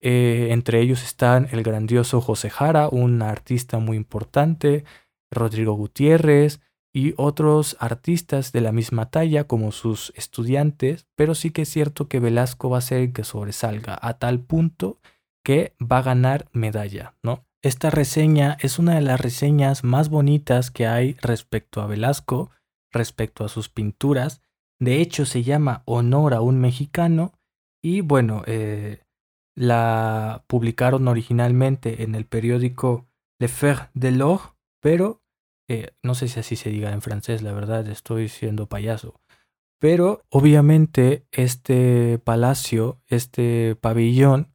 Eh, 0.00 0.48
entre 0.50 0.80
ellos 0.80 1.02
están 1.02 1.48
el 1.50 1.62
grandioso 1.62 2.20
José 2.20 2.50
Jara, 2.50 2.88
un 2.88 3.22
artista 3.22 3.78
muy 3.78 3.96
importante, 3.96 4.84
Rodrigo 5.30 5.72
Gutiérrez, 5.72 6.60
y 6.92 7.14
otros 7.16 7.76
artistas 7.80 8.52
de 8.52 8.60
la 8.60 8.72
misma 8.72 9.10
talla 9.10 9.44
como 9.44 9.72
sus 9.72 10.12
estudiantes, 10.16 11.06
pero 11.16 11.34
sí 11.34 11.50
que 11.50 11.62
es 11.62 11.68
cierto 11.68 12.08
que 12.08 12.20
Velasco 12.20 12.70
va 12.70 12.78
a 12.78 12.82
ser 12.82 12.98
el 13.00 13.12
que 13.12 13.24
sobresalga 13.24 13.98
a 14.00 14.18
tal 14.18 14.40
punto 14.40 14.98
que 15.44 15.74
va 15.80 15.98
a 15.98 16.02
ganar 16.02 16.48
medalla, 16.52 17.14
¿no? 17.22 17.48
esta 17.62 17.90
reseña 17.90 18.56
es 18.60 18.78
una 18.78 18.94
de 18.94 19.00
las 19.00 19.20
reseñas 19.20 19.82
más 19.82 20.08
bonitas 20.08 20.70
que 20.70 20.86
hay 20.86 21.14
respecto 21.20 21.80
a 21.80 21.86
Velasco, 21.86 22.50
respecto 22.92 23.44
a 23.44 23.48
sus 23.48 23.68
pinturas. 23.68 24.42
De 24.78 25.00
hecho, 25.00 25.26
se 25.26 25.42
llama 25.42 25.82
Honor 25.84 26.34
a 26.34 26.40
un 26.40 26.60
mexicano 26.60 27.32
y 27.82 28.00
bueno, 28.00 28.42
eh, 28.46 29.02
la 29.56 30.44
publicaron 30.46 31.08
originalmente 31.08 32.04
en 32.04 32.14
el 32.14 32.26
periódico 32.26 33.06
Le 33.40 33.48
Fer 33.48 33.90
de 33.92 34.12
l'Or, 34.12 34.40
pero 34.80 35.17
eh, 35.68 35.90
no 36.02 36.14
sé 36.14 36.28
si 36.28 36.40
así 36.40 36.56
se 36.56 36.70
diga 36.70 36.92
en 36.92 37.02
francés, 37.02 37.42
la 37.42 37.52
verdad, 37.52 37.86
estoy 37.88 38.28
siendo 38.28 38.66
payaso. 38.66 39.20
Pero 39.78 40.22
obviamente 40.30 41.26
este 41.30 42.18
palacio, 42.18 43.00
este 43.06 43.76
pabellón, 43.76 44.54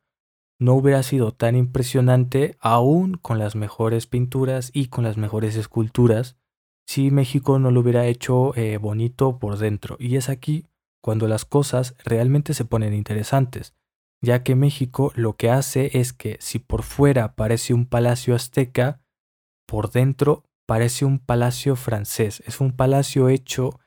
no 0.60 0.74
hubiera 0.76 1.04
sido 1.04 1.34
tan 1.34 1.56
impresionante 1.56 2.56
aún 2.60 3.16
con 3.16 3.38
las 3.38 3.56
mejores 3.56 4.08
pinturas 4.08 4.72
y 4.74 4.88
con 4.88 5.04
las 5.04 5.18
mejores 5.18 5.56
esculturas 5.56 6.38
si 6.86 7.12
México 7.12 7.60
no 7.60 7.72
lo 7.72 7.82
hubiera 7.82 8.06
hecho 8.08 8.56
eh, 8.56 8.78
bonito 8.78 9.40
por 9.40 9.58
dentro. 9.58 9.98
Y 10.00 10.16
es 10.16 10.30
aquí 10.30 10.66
cuando 11.02 11.28
las 11.28 11.46
cosas 11.46 11.96
realmente 12.04 12.54
se 12.54 12.66
ponen 12.66 12.94
interesantes, 12.94 13.74
ya 14.22 14.44
que 14.44 14.56
México 14.56 15.12
lo 15.16 15.36
que 15.36 15.50
hace 15.50 15.98
es 15.98 16.14
que 16.14 16.38
si 16.40 16.60
por 16.60 16.84
fuera 16.84 17.36
parece 17.36 17.74
un 17.74 17.86
palacio 17.86 18.36
azteca, 18.36 19.02
por 19.66 19.92
dentro 19.92 20.44
parece 20.66 21.06
un 21.06 21.20
palacio 21.20 21.76
francés. 21.76 22.44
Es 22.46 22.60
un 22.62 22.76
palacio 22.76 23.30
hecho 23.30 23.80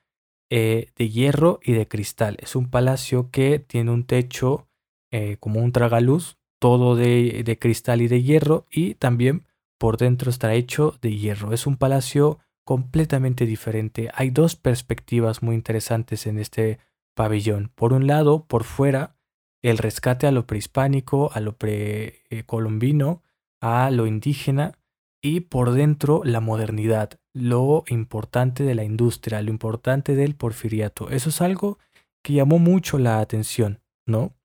eh, 0.50 0.92
de 0.96 1.08
hierro 1.08 1.60
y 1.62 1.72
de 1.72 1.88
cristal. 1.88 2.36
Es 2.40 2.56
un 2.56 2.70
palacio 2.70 3.30
que 3.30 3.58
tiene 3.58 3.90
un 3.90 4.04
techo 4.04 4.68
eh, 5.10 5.36
como 5.40 5.60
un 5.60 5.72
tragaluz, 5.72 6.36
todo 6.60 6.96
de, 6.96 7.42
de 7.44 7.58
cristal 7.58 8.00
y 8.02 8.08
de 8.08 8.22
hierro, 8.22 8.66
y 8.70 8.94
también 8.94 9.46
por 9.78 9.96
dentro 9.96 10.30
está 10.30 10.54
hecho 10.54 10.96
de 11.00 11.16
hierro. 11.16 11.52
Es 11.52 11.66
un 11.66 11.76
palacio 11.76 12.38
completamente 12.64 13.46
diferente. 13.46 14.10
Hay 14.14 14.30
dos 14.30 14.56
perspectivas 14.56 15.42
muy 15.42 15.54
interesantes 15.54 16.26
en 16.26 16.38
este 16.38 16.78
pabellón. 17.14 17.70
Por 17.74 17.92
un 17.92 18.06
lado, 18.06 18.44
por 18.46 18.64
fuera, 18.64 19.16
el 19.62 19.78
rescate 19.78 20.26
a 20.26 20.32
lo 20.32 20.46
prehispánico, 20.46 21.30
a 21.32 21.40
lo 21.40 21.56
precolombino, 21.56 23.22
a 23.60 23.90
lo 23.90 24.06
indígena, 24.06 24.78
y 25.26 25.40
por 25.40 25.72
dentro 25.72 26.22
la 26.22 26.38
modernidad, 26.38 27.18
lo 27.34 27.82
importante 27.88 28.62
de 28.62 28.76
la 28.76 28.84
industria, 28.84 29.42
lo 29.42 29.50
importante 29.50 30.14
del 30.14 30.36
porfiriato. 30.36 31.10
Eso 31.10 31.30
es 31.30 31.40
algo 31.40 31.80
que 32.22 32.34
llamó 32.34 32.60
mucho 32.60 32.96
la 32.98 33.18
atención, 33.18 33.80
¿no? 34.06 34.36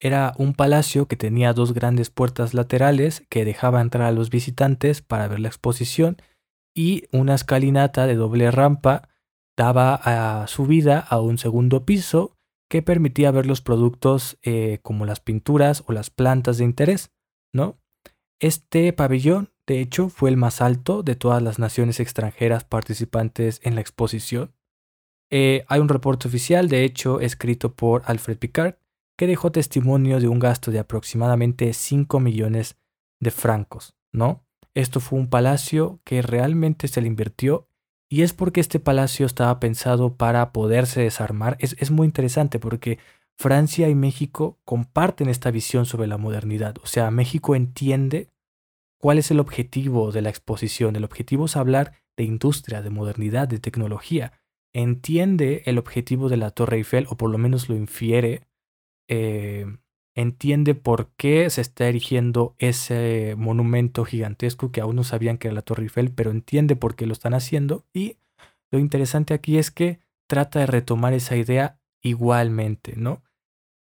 Era 0.00 0.34
un 0.36 0.54
palacio 0.54 1.06
que 1.06 1.14
tenía 1.14 1.52
dos 1.52 1.74
grandes 1.74 2.10
puertas 2.10 2.54
laterales 2.54 3.24
que 3.30 3.44
dejaba 3.44 3.80
entrar 3.80 4.08
a 4.08 4.10
los 4.10 4.30
visitantes 4.30 5.00
para 5.00 5.28
ver 5.28 5.38
la 5.38 5.46
exposición 5.46 6.16
y 6.74 7.04
una 7.12 7.36
escalinata 7.36 8.08
de 8.08 8.16
doble 8.16 8.50
rampa 8.50 9.08
daba 9.56 9.94
a 9.94 10.48
subida 10.48 10.98
a 10.98 11.20
un 11.20 11.38
segundo 11.38 11.84
piso 11.84 12.36
que 12.68 12.82
permitía 12.82 13.30
ver 13.30 13.46
los 13.46 13.60
productos 13.60 14.38
eh, 14.42 14.80
como 14.82 15.06
las 15.06 15.20
pinturas 15.20 15.84
o 15.86 15.92
las 15.92 16.10
plantas 16.10 16.58
de 16.58 16.64
interés, 16.64 17.12
¿no? 17.52 17.78
Este 18.40 18.92
pabellón, 18.92 19.52
de 19.68 19.82
hecho, 19.82 20.08
fue 20.08 20.30
el 20.30 20.38
más 20.38 20.62
alto 20.62 21.02
de 21.02 21.14
todas 21.14 21.42
las 21.42 21.58
naciones 21.58 22.00
extranjeras 22.00 22.64
participantes 22.64 23.60
en 23.62 23.74
la 23.74 23.82
exposición. 23.82 24.54
Eh, 25.30 25.66
hay 25.68 25.80
un 25.80 25.90
reporte 25.90 26.26
oficial, 26.26 26.70
de 26.70 26.84
hecho, 26.84 27.20
escrito 27.20 27.74
por 27.74 28.02
Alfred 28.06 28.38
Picard, 28.38 28.76
que 29.18 29.26
dejó 29.26 29.52
testimonio 29.52 30.20
de 30.20 30.28
un 30.28 30.38
gasto 30.38 30.70
de 30.70 30.78
aproximadamente 30.78 31.74
5 31.74 32.18
millones 32.18 32.78
de 33.20 33.30
francos, 33.30 33.94
¿no? 34.10 34.42
Esto 34.72 35.00
fue 35.00 35.18
un 35.18 35.28
palacio 35.28 36.00
que 36.02 36.22
realmente 36.22 36.88
se 36.88 37.02
le 37.02 37.08
invirtió 37.08 37.68
y 38.08 38.22
es 38.22 38.32
porque 38.32 38.62
este 38.62 38.80
palacio 38.80 39.26
estaba 39.26 39.60
pensado 39.60 40.16
para 40.16 40.50
poderse 40.50 41.02
desarmar. 41.02 41.58
Es, 41.60 41.76
es, 41.78 41.90
muy 41.90 42.06
interesante 42.06 42.58
porque 42.58 42.98
Francia 43.36 43.90
y 43.90 43.94
México 43.94 44.58
comparten 44.64 45.28
esta 45.28 45.50
visión 45.50 45.84
sobre 45.84 46.06
la 46.06 46.16
modernidad. 46.16 46.76
O 46.82 46.86
sea, 46.86 47.10
México 47.10 47.54
entiende 47.54 48.30
cuál 48.98 49.18
es 49.18 49.30
el 49.30 49.40
objetivo 49.40 50.12
de 50.12 50.22
la 50.22 50.28
exposición. 50.28 50.96
El 50.96 51.04
objetivo 51.04 51.46
es 51.46 51.56
hablar 51.56 51.92
de 52.16 52.24
industria, 52.24 52.82
de 52.82 52.90
modernidad, 52.90 53.48
de 53.48 53.58
tecnología. 53.58 54.32
Entiende 54.74 55.62
el 55.66 55.78
objetivo 55.78 56.28
de 56.28 56.36
la 56.36 56.50
Torre 56.50 56.76
Eiffel, 56.78 57.06
o 57.08 57.16
por 57.16 57.30
lo 57.30 57.38
menos 57.38 57.68
lo 57.68 57.76
infiere, 57.76 58.42
eh, 59.08 59.66
entiende 60.14 60.74
por 60.74 61.10
qué 61.16 61.48
se 61.48 61.60
está 61.60 61.86
erigiendo 61.86 62.54
ese 62.58 63.34
monumento 63.38 64.04
gigantesco 64.04 64.72
que 64.72 64.80
aún 64.80 64.96
no 64.96 65.04
sabían 65.04 65.38
que 65.38 65.48
era 65.48 65.54
la 65.54 65.62
Torre 65.62 65.84
Eiffel, 65.84 66.10
pero 66.10 66.30
entiende 66.30 66.76
por 66.76 66.96
qué 66.96 67.06
lo 67.06 67.12
están 67.12 67.34
haciendo. 67.34 67.86
Y 67.94 68.16
lo 68.70 68.78
interesante 68.78 69.32
aquí 69.32 69.58
es 69.58 69.70
que 69.70 70.00
trata 70.26 70.58
de 70.58 70.66
retomar 70.66 71.14
esa 71.14 71.36
idea 71.36 71.80
igualmente, 72.02 72.94
¿no? 72.96 73.22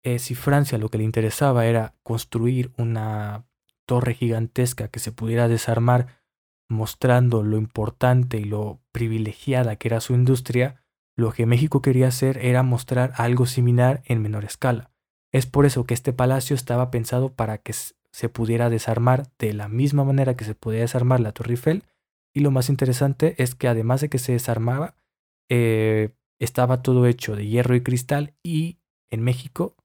Eh, 0.04 0.20
si 0.20 0.36
Francia 0.36 0.78
lo 0.78 0.90
que 0.90 1.00
le 1.00 1.04
interesaba 1.04 1.66
era 1.66 1.96
construir 2.04 2.72
una 2.78 3.46
torre 3.88 4.14
gigantesca 4.14 4.90
que 4.90 5.00
se 5.00 5.12
pudiera 5.12 5.48
desarmar 5.48 6.22
mostrando 6.70 7.42
lo 7.42 7.58
importante 7.58 8.38
y 8.38 8.44
lo 8.44 8.82
privilegiada 8.92 9.78
que 9.78 9.88
era 9.88 10.02
su 10.02 10.14
industria, 10.14 10.84
lo 11.16 11.32
que 11.32 11.48
México 11.48 11.82
quería 11.82 12.10
hacer 12.10 12.38
era 12.46 12.62
mostrar 12.62 13.14
algo 13.16 13.48
similar 13.48 14.04
en 14.06 14.22
menor 14.22 14.46
escala. 14.46 14.92
Es 15.32 15.46
por 15.46 15.66
eso 15.66 15.86
que 15.86 15.94
este 15.94 16.14
palacio 16.14 16.56
estaba 16.56 16.92
pensado 16.92 17.34
para 17.34 17.58
que 17.58 17.74
se 17.74 18.30
pudiera 18.30 18.70
desarmar 18.70 19.28
de 19.40 19.54
la 19.54 19.68
misma 19.68 20.04
manera 20.04 20.36
que 20.36 20.46
se 20.46 20.56
podía 20.56 20.82
desarmar 20.82 21.20
la 21.20 21.32
Torre 21.32 21.52
Eiffel. 21.52 21.84
Y 22.34 22.42
lo 22.42 22.52
más 22.52 22.70
interesante 22.70 23.36
es 23.42 23.56
que 23.56 23.68
además 23.68 24.02
de 24.02 24.10
que 24.10 24.20
se 24.20 24.34
desarmaba, 24.34 24.96
eh, 25.50 26.12
estaba 26.40 26.82
todo 26.82 27.08
hecho 27.08 27.36
de 27.36 27.48
hierro 27.48 27.76
y 27.76 27.82
cristal 27.82 28.36
y 28.44 28.78
en 29.10 29.24
México, 29.24 29.76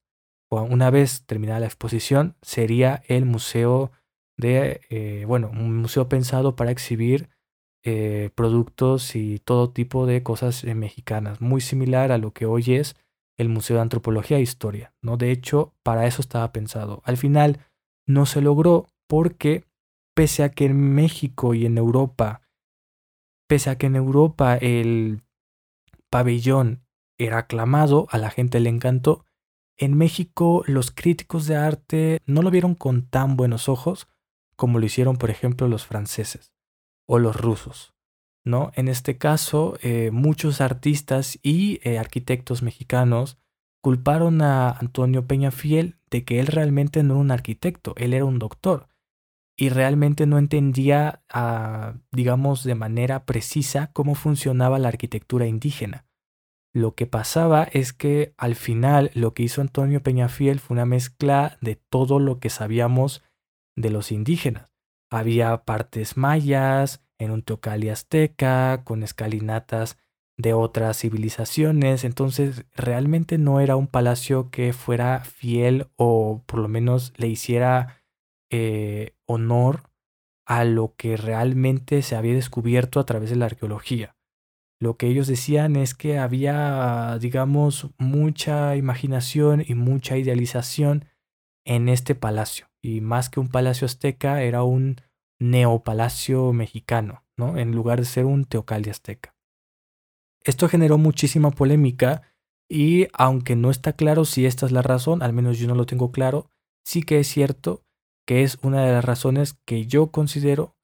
una 0.61 0.91
vez 0.91 1.25
terminada 1.25 1.61
la 1.61 1.67
exposición, 1.67 2.37
sería 2.43 3.03
el 3.07 3.25
museo 3.25 3.91
de, 4.37 4.83
eh, 4.91 5.25
bueno, 5.27 5.51
un 5.51 5.79
museo 5.79 6.09
pensado 6.09 6.57
para 6.57 6.71
exhibir 6.71 7.31
eh, 7.85 8.31
productos 8.35 9.17
y 9.17 9.38
todo 9.38 9.71
tipo 9.71 10.07
de 10.07 10.23
cosas 10.23 10.65
mexicanas, 10.65 11.41
muy 11.41 11.61
similar 11.61 12.12
a 12.12 12.19
lo 12.19 12.33
que 12.33 12.47
hoy 12.47 12.75
es 12.75 12.97
el 13.38 13.49
Museo 13.49 13.77
de 13.77 13.83
Antropología 13.83 14.37
e 14.37 14.43
Historia, 14.43 14.93
¿no? 15.01 15.17
De 15.17 15.31
hecho, 15.31 15.75
para 15.83 16.07
eso 16.07 16.21
estaba 16.21 16.53
pensado. 16.53 17.03
Al 17.05 17.17
final 17.17 17.59
no 18.07 18.27
se 18.27 18.41
logró 18.41 18.87
porque 19.09 19.65
pese 20.15 20.45
a 20.45 20.51
que 20.51 20.67
en 20.67 20.95
México 20.95 21.55
y 21.55 21.67
en 21.67 21.79
Europa, 21.79 22.43
pese 23.49 23.71
a 23.71 23.79
que 23.79 23.87
en 23.87 23.97
Europa 23.97 24.57
el 24.57 25.23
pabellón 26.11 26.83
era 27.19 27.38
aclamado, 27.38 28.07
a 28.11 28.19
la 28.19 28.31
gente 28.31 28.61
le 28.61 28.69
encantó, 28.69 29.25
en 29.76 29.96
México 29.96 30.62
los 30.66 30.90
críticos 30.90 31.46
de 31.46 31.56
arte 31.56 32.20
no 32.26 32.42
lo 32.42 32.50
vieron 32.50 32.74
con 32.74 33.06
tan 33.06 33.37
buenos 33.37 33.68
ojos 33.68 34.08
como 34.56 34.78
lo 34.78 34.87
hicieron, 34.87 35.16
por 35.16 35.30
ejemplo, 35.30 35.66
los 35.68 35.87
franceses 35.87 36.52
o 37.06 37.18
los 37.18 37.37
rusos. 37.37 37.94
¿no? 38.44 38.72
En 38.74 38.88
este 38.88 39.18
caso, 39.18 39.76
eh, 39.82 40.11
muchos 40.12 40.61
artistas 40.61 41.38
y 41.42 41.80
eh, 41.82 41.98
arquitectos 41.98 42.62
mexicanos 42.62 43.38
culparon 43.80 44.42
a 44.42 44.70
Antonio 44.70 45.26
Peñafiel 45.26 45.96
de 46.11 46.24
que 46.24 46.40
él 46.40 46.46
realmente 46.46 47.02
no 47.02 47.14
era 47.14 47.20
un 47.20 47.30
arquitecto, 47.30 47.94
él 47.96 48.14
era 48.14 48.24
un 48.24 48.38
doctor 48.38 48.88
y 49.56 49.68
realmente 49.68 50.26
no 50.26 50.38
entendía, 50.38 51.22
ah, 51.28 51.94
digamos, 52.11 52.64
de 52.64 52.75
manera 52.75 53.25
precisa 53.25 53.90
cómo 53.92 54.14
funcionaba 54.14 54.79
la 54.79 54.88
arquitectura 54.88 55.46
indígena. 55.46 56.06
Lo 56.75 56.94
que 56.94 57.06
pasaba 57.06 57.64
es 57.64 57.92
que 57.92 58.33
al 58.38 58.54
final 58.54 59.10
lo 59.14 59.35
que 59.35 59.42
hizo 59.42 59.60
Antonio 59.60 60.02
Peñafiel 60.02 60.58
fue 60.58 60.75
una 60.75 60.87
mezcla 60.87 61.58
de 61.60 61.77
todo 61.77 62.18
lo 62.18 62.38
que 62.38 62.48
sabíamos 62.48 63.23
de 63.77 63.90
los 63.90 64.10
indígenas. 64.10 64.73
Había 65.10 65.64
partes 65.64 66.16
mayas, 66.16 67.04
en 67.18 67.31
un 67.31 67.42
Teocalli 67.42 67.90
azteca, 67.90 68.83
con 68.85 69.02
escalinatas 69.02 69.98
de 70.38 70.54
otras 70.54 70.98
civilizaciones, 70.98 72.04
entonces 72.04 72.64
realmente 72.75 73.37
no 73.37 73.60
era 73.60 73.77
un 73.77 73.87
palacio 73.87 74.50
que 74.50 74.73
fuera 74.73 75.20
fiel 75.20 75.88
o 75.96 76.42
por 76.46 76.58
lo 76.58 76.68
menos 76.68 77.12
le 77.16 77.29
hiciera 77.29 78.02
eh, 78.50 79.14
honor 79.27 79.90
a 80.46 80.64
lo 80.64 80.94
que 80.96 81.16
realmente 81.16 82.02
se 82.02 82.16
había 82.16 82.35
descubierto 82.35 82.98
a 82.98 83.04
través 83.04 83.31
de 83.31 83.37
la 83.37 83.44
arqueología. 83.46 84.16
Lo 84.83 84.96
que 84.96 85.06
ellos 85.06 85.28
decían 85.28 85.76
es 85.76 85.94
que 85.94 86.18
había, 86.18 87.16
digamos, 87.20 87.90
mucha 87.98 88.74
imaginación 88.74 89.64
y 89.64 89.76
mucha 89.76 90.16
idealización 90.16 91.04
en 91.64 91.88
este 91.88 92.16
palacio. 92.16 92.66
Y 92.83 93.00
más 93.00 93.30
que 93.30 93.38
un 93.38 93.46
palacio 93.46 93.85
azteca, 93.85 94.42
era 94.42 94.64
un 94.64 94.96
neopalacio 95.38 96.52
mexicano, 96.52 97.22
¿no? 97.37 97.58
En 97.58 97.70
lugar 97.70 98.00
de 98.00 98.06
ser 98.06 98.24
un 98.24 98.44
teocalli 98.44 98.90
azteca. 98.90 99.37
Esto 100.42 100.68
generó 100.68 100.98
muchísima 100.98 101.52
polémica 101.52 102.22
y 102.68 103.06
aunque 103.12 103.54
no 103.54 103.70
está 103.70 103.92
claro 103.92 104.24
si 104.24 104.46
esta 104.46 104.66
es 104.66 104.72
la 104.72 104.83
razón, 104.83 105.22
al 105.22 105.33
menos 105.33 105.60
yo 105.60 105.68
no 105.68 105.76
lo 105.76 105.87
tengo 105.87 106.10
claro, 106.10 106.50
sí 106.85 107.04
que 107.04 107.20
es 107.20 107.28
cierto 107.28 107.85
que 108.26 108.42
es 108.42 108.58
una 108.62 108.85
de 108.85 108.94
las 108.94 109.04
razones 109.04 109.54
que 109.64 109.87
yo 109.87 110.10
considero 110.10 110.74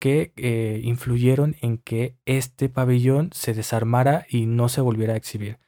que 0.00 0.32
eh, 0.36 0.80
influyeron 0.84 1.56
en 1.60 1.78
que 1.78 2.16
este 2.24 2.68
pabellón 2.68 3.30
se 3.32 3.54
desarmara 3.54 4.26
y 4.28 4.46
no 4.46 4.68
se 4.68 4.80
volviera 4.80 5.14
a 5.14 5.16
exhibir, 5.16 5.58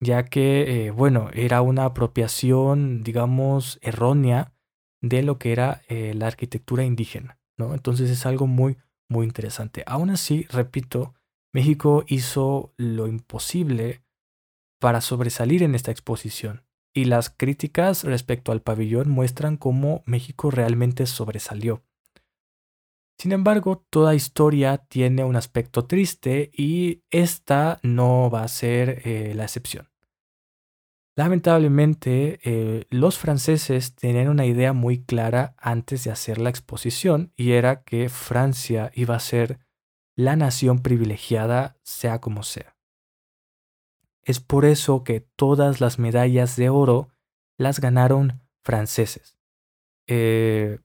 ya 0.00 0.24
que, 0.24 0.86
eh, 0.86 0.90
bueno, 0.90 1.30
era 1.32 1.62
una 1.62 1.84
apropiación, 1.84 3.02
digamos, 3.02 3.78
errónea 3.82 4.52
de 5.02 5.22
lo 5.22 5.38
que 5.38 5.52
era 5.52 5.82
eh, 5.88 6.12
la 6.14 6.26
arquitectura 6.26 6.84
indígena, 6.84 7.38
¿no? 7.56 7.74
Entonces 7.74 8.10
es 8.10 8.26
algo 8.26 8.46
muy, 8.46 8.76
muy 9.08 9.26
interesante. 9.26 9.82
Aún 9.86 10.10
así, 10.10 10.46
repito, 10.50 11.14
México 11.52 12.04
hizo 12.06 12.74
lo 12.76 13.06
imposible 13.08 14.02
para 14.78 15.00
sobresalir 15.00 15.62
en 15.62 15.74
esta 15.74 15.90
exposición. 15.90 16.64
Y 16.94 17.04
las 17.04 17.30
críticas 17.30 18.04
respecto 18.04 18.50
al 18.50 18.62
pabellón 18.62 19.08
muestran 19.08 19.56
cómo 19.56 20.02
México 20.06 20.50
realmente 20.50 21.06
sobresalió. 21.06 21.84
Sin 23.20 23.32
embargo, 23.32 23.84
toda 23.90 24.14
historia 24.14 24.78
tiene 24.78 25.24
un 25.24 25.36
aspecto 25.36 25.84
triste 25.84 26.50
y 26.54 27.02
esta 27.10 27.78
no 27.82 28.30
va 28.30 28.44
a 28.44 28.48
ser 28.48 29.02
eh, 29.04 29.34
la 29.34 29.42
excepción. 29.42 29.90
Lamentablemente, 31.16 32.40
eh, 32.42 32.86
los 32.88 33.18
franceses 33.18 33.94
tenían 33.94 34.30
una 34.30 34.46
idea 34.46 34.72
muy 34.72 35.04
clara 35.04 35.54
antes 35.58 36.04
de 36.04 36.10
hacer 36.10 36.38
la 36.38 36.48
exposición 36.48 37.30
y 37.36 37.52
era 37.52 37.82
que 37.82 38.08
Francia 38.08 38.90
iba 38.94 39.16
a 39.16 39.20
ser 39.20 39.58
la 40.16 40.34
nación 40.34 40.78
privilegiada 40.78 41.76
sea 41.82 42.22
como 42.22 42.42
sea. 42.42 42.74
Es 44.22 44.40
por 44.40 44.64
eso 44.64 45.04
que 45.04 45.20
todas 45.20 45.82
las 45.82 45.98
medallas 45.98 46.56
de 46.56 46.70
oro 46.70 47.10
las 47.58 47.80
ganaron 47.80 48.40
franceses. 48.64 49.36
Eh, 50.06 50.78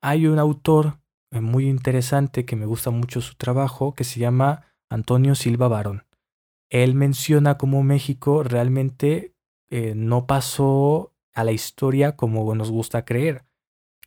hay 0.00 0.26
un 0.26 0.38
autor 0.38 0.97
muy 1.30 1.68
interesante 1.68 2.44
que 2.44 2.56
me 2.56 2.66
gusta 2.66 2.90
mucho 2.90 3.20
su 3.20 3.34
trabajo 3.34 3.94
que 3.94 4.04
se 4.04 4.20
llama 4.20 4.64
Antonio 4.88 5.34
Silva 5.34 5.68
Barón. 5.68 6.04
Él 6.70 6.94
menciona 6.94 7.58
cómo 7.58 7.82
México 7.82 8.42
realmente 8.42 9.34
eh, 9.70 9.94
no 9.94 10.26
pasó 10.26 11.14
a 11.34 11.44
la 11.44 11.52
historia 11.52 12.16
como 12.16 12.54
nos 12.54 12.70
gusta 12.70 13.04
creer. 13.04 13.44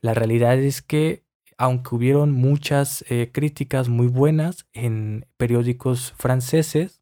La 0.02 0.14
realidad 0.14 0.58
es 0.60 0.82
que 0.82 1.24
aunque 1.58 1.94
hubieron 1.94 2.32
muchas 2.32 3.06
críticas 3.32 3.88
muy 3.88 4.08
buenas 4.08 4.66
en 4.74 5.28
periódicos 5.38 6.14
franceses, 6.18 7.02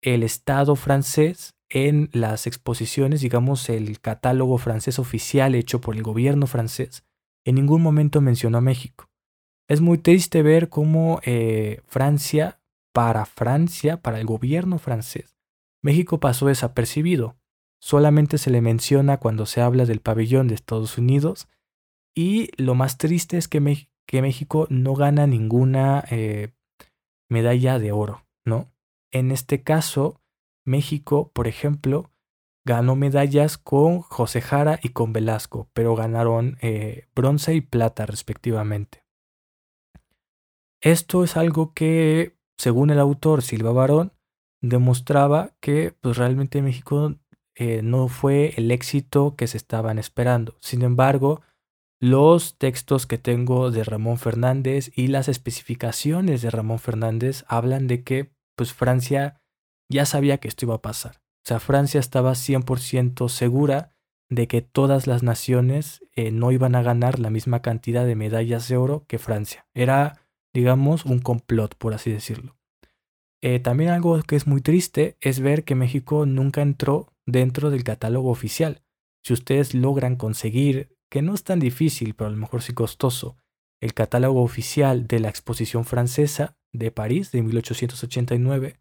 el 0.00 0.22
Estado 0.22 0.76
francés 0.76 1.54
en 1.70 2.10
las 2.12 2.46
exposiciones, 2.46 3.20
digamos 3.22 3.68
el 3.68 4.00
catálogo 4.00 4.58
francés 4.58 4.98
oficial 4.98 5.54
hecho 5.54 5.80
por 5.80 5.96
el 5.96 6.02
gobierno 6.02 6.46
francés, 6.46 7.04
en 7.44 7.56
ningún 7.56 7.82
momento 7.82 8.20
mencionó 8.20 8.58
a 8.58 8.62
México. 8.62 9.10
Es 9.68 9.80
muy 9.80 9.98
triste 9.98 10.42
ver 10.42 10.68
cómo 10.68 11.20
eh, 11.24 11.80
Francia, 11.86 12.60
para 12.92 13.24
Francia, 13.24 14.00
para 14.00 14.20
el 14.20 14.26
gobierno 14.26 14.78
francés, 14.78 15.36
México 15.82 16.18
pasó 16.20 16.46
desapercibido. 16.46 17.36
Solamente 17.80 18.38
se 18.38 18.50
le 18.50 18.62
menciona 18.62 19.18
cuando 19.18 19.44
se 19.44 19.60
habla 19.60 19.84
del 19.84 20.00
pabellón 20.00 20.48
de 20.48 20.54
Estados 20.54 20.96
Unidos 20.96 21.48
y 22.14 22.50
lo 22.56 22.74
más 22.74 22.96
triste 22.96 23.36
es 23.36 23.48
que, 23.48 23.60
México 23.60 24.66
no 24.70 24.94
gana 24.94 25.26
ninguna 25.26 26.04
eh, 26.10 26.52
medalla 27.28 27.78
de 27.78 27.92
oro, 27.92 28.26
¿no? 28.46 28.72
En 29.10 29.30
este 29.30 29.62
caso, 29.62 30.22
México, 30.64 31.30
por 31.34 31.46
ejemplo, 31.48 32.10
ganó 32.64 32.96
medallas 32.96 33.58
con 33.58 34.00
José 34.00 34.40
Jara 34.40 34.80
y 34.82 34.90
con 34.90 35.12
Velasco, 35.12 35.68
pero 35.72 35.94
ganaron 35.94 36.56
eh, 36.62 37.08
bronce 37.14 37.54
y 37.54 37.60
plata 37.60 38.06
respectivamente. 38.06 39.04
Esto 40.80 41.24
es 41.24 41.36
algo 41.36 41.72
que, 41.72 42.36
según 42.58 42.90
el 42.90 42.98
autor 42.98 43.42
Silva 43.42 43.72
Barón, 43.72 44.12
demostraba 44.60 45.56
que 45.60 45.94
pues, 46.00 46.16
realmente 46.16 46.62
México 46.62 47.14
eh, 47.54 47.82
no 47.82 48.08
fue 48.08 48.54
el 48.56 48.70
éxito 48.70 49.34
que 49.36 49.46
se 49.46 49.56
estaban 49.56 49.98
esperando. 49.98 50.56
Sin 50.60 50.82
embargo, 50.82 51.42
los 52.00 52.58
textos 52.58 53.06
que 53.06 53.18
tengo 53.18 53.70
de 53.70 53.84
Ramón 53.84 54.18
Fernández 54.18 54.90
y 54.94 55.06
las 55.06 55.28
especificaciones 55.28 56.42
de 56.42 56.50
Ramón 56.50 56.78
Fernández 56.78 57.44
hablan 57.48 57.86
de 57.86 58.02
que 58.02 58.34
pues 58.56 58.72
Francia 58.72 59.40
ya 59.90 60.04
sabía 60.04 60.38
que 60.38 60.48
esto 60.48 60.66
iba 60.66 60.74
a 60.74 60.82
pasar. 60.82 61.23
O 61.44 61.46
sea, 61.46 61.60
Francia 61.60 62.00
estaba 62.00 62.32
100% 62.32 63.28
segura 63.28 63.94
de 64.30 64.48
que 64.48 64.62
todas 64.62 65.06
las 65.06 65.22
naciones 65.22 66.02
eh, 66.16 66.30
no 66.30 66.52
iban 66.52 66.74
a 66.74 66.82
ganar 66.82 67.18
la 67.18 67.28
misma 67.28 67.60
cantidad 67.60 68.06
de 68.06 68.16
medallas 68.16 68.66
de 68.68 68.78
oro 68.78 69.04
que 69.06 69.18
Francia. 69.18 69.66
Era, 69.74 70.20
digamos, 70.54 71.04
un 71.04 71.18
complot, 71.20 71.74
por 71.74 71.92
así 71.92 72.10
decirlo. 72.10 72.56
Eh, 73.42 73.60
también 73.60 73.90
algo 73.90 74.22
que 74.22 74.36
es 74.36 74.46
muy 74.46 74.62
triste 74.62 75.18
es 75.20 75.40
ver 75.40 75.64
que 75.64 75.74
México 75.74 76.24
nunca 76.24 76.62
entró 76.62 77.12
dentro 77.26 77.68
del 77.68 77.84
catálogo 77.84 78.30
oficial. 78.30 78.82
Si 79.22 79.34
ustedes 79.34 79.74
logran 79.74 80.16
conseguir, 80.16 80.96
que 81.10 81.20
no 81.20 81.34
es 81.34 81.44
tan 81.44 81.60
difícil, 81.60 82.14
pero 82.14 82.28
a 82.28 82.30
lo 82.30 82.38
mejor 82.38 82.62
sí 82.62 82.72
costoso, 82.72 83.36
el 83.82 83.92
catálogo 83.92 84.42
oficial 84.42 85.06
de 85.06 85.20
la 85.20 85.28
exposición 85.28 85.84
francesa, 85.84 86.56
de 86.72 86.90
París 86.90 87.32
de 87.32 87.42
1889, 87.42 88.80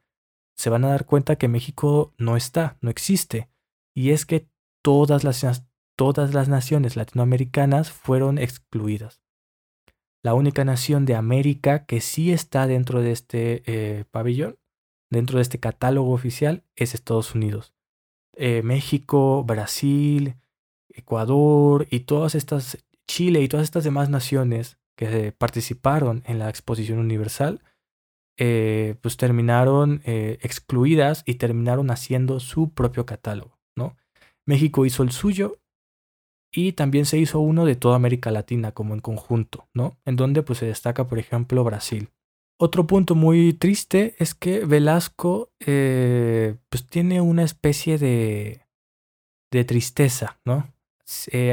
se 0.55 0.69
van 0.69 0.85
a 0.85 0.89
dar 0.89 1.05
cuenta 1.05 1.35
que 1.35 1.47
México 1.47 2.13
no 2.17 2.37
está, 2.37 2.77
no 2.81 2.89
existe. 2.89 3.49
Y 3.95 4.11
es 4.11 4.25
que 4.25 4.47
todas 4.81 5.23
las, 5.23 5.65
todas 5.95 6.33
las 6.33 6.49
naciones 6.49 6.95
latinoamericanas 6.95 7.91
fueron 7.91 8.37
excluidas. 8.37 9.21
La 10.23 10.33
única 10.33 10.63
nación 10.63 11.05
de 11.05 11.15
América 11.15 11.85
que 11.85 11.99
sí 11.99 12.31
está 12.31 12.65
dentro 12.65 13.01
de 13.01 13.11
este 13.11 13.63
eh, 13.65 14.05
pabellón, 14.09 14.57
dentro 15.09 15.37
de 15.37 15.41
este 15.41 15.59
catálogo 15.59 16.11
oficial, 16.13 16.63
es 16.75 16.93
Estados 16.93 17.35
Unidos. 17.35 17.73
Eh, 18.35 18.61
México, 18.63 19.43
Brasil, 19.43 20.35
Ecuador 20.89 21.87
y 21.89 22.01
todas 22.01 22.35
estas, 22.35 22.83
Chile 23.07 23.41
y 23.41 23.47
todas 23.47 23.65
estas 23.65 23.83
demás 23.83 24.09
naciones 24.09 24.77
que 24.95 25.31
participaron 25.31 26.23
en 26.25 26.39
la 26.39 26.49
exposición 26.49 26.99
universal, 26.99 27.61
eh, 28.37 28.95
pues 29.01 29.17
terminaron 29.17 30.01
eh, 30.05 30.39
excluidas 30.41 31.23
y 31.25 31.35
terminaron 31.35 31.91
haciendo 31.91 32.39
su 32.39 32.73
propio 32.73 33.05
catálogo, 33.05 33.59
¿no? 33.75 33.95
México 34.45 34.85
hizo 34.85 35.03
el 35.03 35.11
suyo 35.11 35.59
y 36.51 36.73
también 36.73 37.05
se 37.05 37.19
hizo 37.19 37.39
uno 37.39 37.65
de 37.65 37.75
toda 37.75 37.95
América 37.95 38.31
Latina 38.31 38.71
como 38.71 38.95
en 38.95 39.01
conjunto, 39.01 39.67
¿no? 39.73 39.97
En 40.05 40.15
donde 40.15 40.41
pues 40.41 40.59
se 40.59 40.65
destaca, 40.65 41.07
por 41.07 41.19
ejemplo, 41.19 41.63
Brasil. 41.63 42.09
Otro 42.59 42.87
punto 42.87 43.13
muy 43.13 43.53
triste 43.53 44.15
es 44.17 44.33
que 44.33 44.65
Velasco 44.65 45.51
eh, 45.59 46.55
pues 46.69 46.87
tiene 46.87 47.21
una 47.21 47.43
especie 47.43 47.97
de, 47.97 48.61
de 49.51 49.63
tristeza, 49.63 50.39
¿no? 50.45 50.67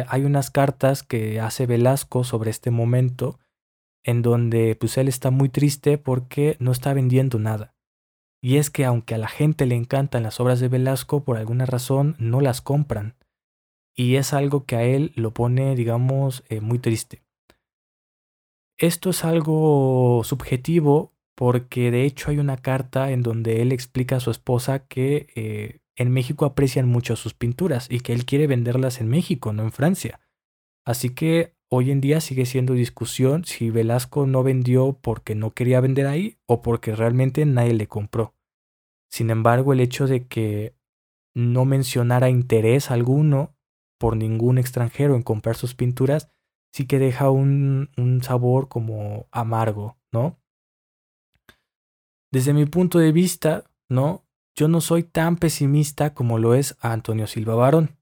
hay 0.07 0.25
unas 0.25 0.51
cartas 0.51 1.03
que 1.03 1.41
hace 1.41 1.67
Velasco 1.67 2.23
sobre 2.25 2.51
este 2.51 2.71
momento 2.71 3.39
en 4.05 4.23
donde 4.23 4.77
pues 4.77 4.97
él 4.99 5.09
está 5.09 5.31
muy 5.31 5.49
triste 5.49 5.99
porque 5.99 6.57
no 6.59 6.73
está 6.73 6.95
vendiendo 6.95 7.39
nada. 7.39 7.75
Y 8.43 8.57
es 8.57 8.71
que 8.71 8.85
aunque 8.85 9.15
a 9.15 9.19
la 9.19 9.29
gente 9.29 9.67
le 9.67 9.75
encantan 9.75 10.23
las 10.23 10.41
obras 10.41 10.61
de 10.61 10.69
Velasco, 10.69 11.25
por 11.25 11.37
alguna 11.37 11.67
razón 11.67 12.17
no 12.19 12.41
las 12.41 12.63
compran. 12.63 13.17
Y 13.95 14.17
es 14.17 14.33
algo 14.33 14.65
que 14.65 14.77
a 14.77 14.83
él 14.83 15.13
lo 15.15 15.35
pone, 15.35 15.75
digamos, 15.75 16.43
eh, 16.49 16.61
muy 16.61 16.79
triste. 16.79 17.23
Esto 18.79 19.11
es 19.11 19.25
algo 19.25 20.23
subjetivo 20.25 21.13
porque 21.37 21.91
de 21.91 22.05
hecho 22.05 22.31
hay 22.31 22.39
una 22.39 22.57
carta 22.57 23.11
en 23.11 23.23
donde 23.23 23.61
él 23.61 23.73
explica 23.73 24.17
a 24.17 24.21
su 24.21 24.31
esposa 24.31 24.87
que 24.87 25.27
eh, 25.35 25.81
en 25.97 26.11
México 26.11 26.47
aprecian 26.47 26.89
mucho 26.89 27.17
sus 27.17 27.35
pinturas 27.35 27.89
y 27.91 28.01
que 28.01 28.15
él 28.15 28.25
quiere 28.25 28.47
venderlas 28.47 29.01
en 29.03 29.09
México, 29.09 29.53
no 29.53 29.63
en 29.65 29.73
Francia. 29.73 30.21
Así 30.87 31.11
que 31.11 31.55
hoy 31.73 31.91
en 31.91 32.01
día 32.01 32.21
sigue 32.21 32.47
siendo 32.47 32.75
discusión 32.75 33.45
si 33.45 33.71
Velasco 33.71 34.27
no 34.27 34.43
vendió 34.43 34.99
porque 35.01 35.35
no 35.35 35.53
quería 35.53 35.81
vender 35.81 36.07
ahí 36.07 36.37
o 36.47 36.63
porque 36.63 36.95
realmente 36.95 37.47
nadie 37.47 37.75
le 37.75 37.87
compró. 37.87 38.35
Sin 39.09 39.31
embargo, 39.31 39.73
el 39.73 39.81
hecho 39.81 40.07
de 40.07 40.27
que 40.27 40.75
no 41.35 41.65
mencionara 41.65 42.29
interés 42.29 42.91
alguno 42.91 43.55
por 43.99 44.17
ningún 44.17 44.59
extranjero 44.59 45.15
en 45.15 45.23
comprar 45.23 45.57
sus 45.57 45.75
pinturas, 45.75 46.31
sí 46.73 46.87
que 46.87 46.99
deja 46.99 47.31
un, 47.31 47.89
sabor 48.23 48.69
como 48.69 49.27
amargo, 49.31 49.97
¿no? 50.13 50.41
Desde 52.33 52.53
mi 52.53 52.67
punto 52.67 52.99
de 52.99 53.13
vista, 53.13 53.65
¿no? 53.89 54.25
Yo 54.57 54.69
no 54.69 54.81
soy 54.81 55.05
tan 55.05 55.37
pesimista 55.37 56.15
como 56.15 56.39
lo 56.39 56.55
es 56.55 56.77
Antonio 56.81 57.27
Silva 57.27 57.55
Barón 57.55 58.00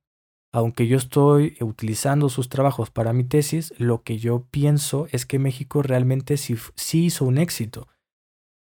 aunque 0.53 0.87
yo 0.87 0.97
estoy 0.97 1.57
utilizando 1.61 2.29
sus 2.29 2.49
trabajos 2.49 2.91
para 2.91 3.13
mi 3.13 3.25
tesis, 3.25 3.75
lo 3.79 4.03
que 4.03 4.19
yo 4.19 4.47
pienso 4.51 5.07
es 5.11 5.27
que 5.27 5.39
México 5.39 5.83
realmente 5.83 6.37
sí, 6.37 6.57
hizo 6.93 7.25
un 7.25 7.39
éxito. 7.39 7.89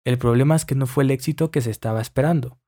El 0.05 0.19
problema 0.19 0.57
es 0.57 0.65
que 0.65 0.75
no 0.75 0.87
fue 0.87 1.05
el 1.05 1.11
éxito 1.11 1.51
que 1.51 1.61
se 1.61 1.71
estaba 1.71 2.01
esperando. 2.01 2.59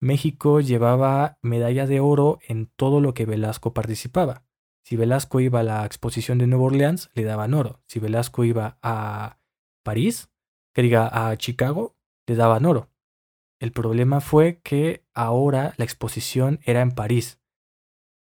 México 0.00 0.60
llevaba 0.60 1.38
medalla 1.42 1.86
de 1.86 2.00
oro 2.00 2.38
en 2.46 2.66
todo 2.66 3.00
lo 3.00 3.14
que 3.14 3.26
Velasco 3.26 3.72
participaba. 3.74 4.44
Si 4.82 4.96
Velasco 4.96 5.40
iba 5.40 5.60
a 5.60 5.64
la 5.64 5.86
exposición 5.86 6.38
de 6.38 6.46
Nueva 6.46 6.64
Orleans, 6.64 7.10
le 7.14 7.24
daban 7.24 7.54
oro. 7.54 7.80
Si 7.86 8.00
Velasco 8.00 8.44
iba 8.44 8.78
a 8.82 9.38
París, 9.82 10.30
que 10.74 10.82
diga 10.82 11.30
a 11.30 11.36
Chicago, 11.36 11.96
le 12.26 12.34
daban 12.34 12.66
oro. 12.66 12.90
El 13.60 13.72
problema 13.72 14.20
fue 14.20 14.60
que 14.62 15.04
ahora 15.14 15.72
la 15.78 15.84
exposición 15.84 16.60
era 16.64 16.82
en 16.82 16.90
París, 16.90 17.38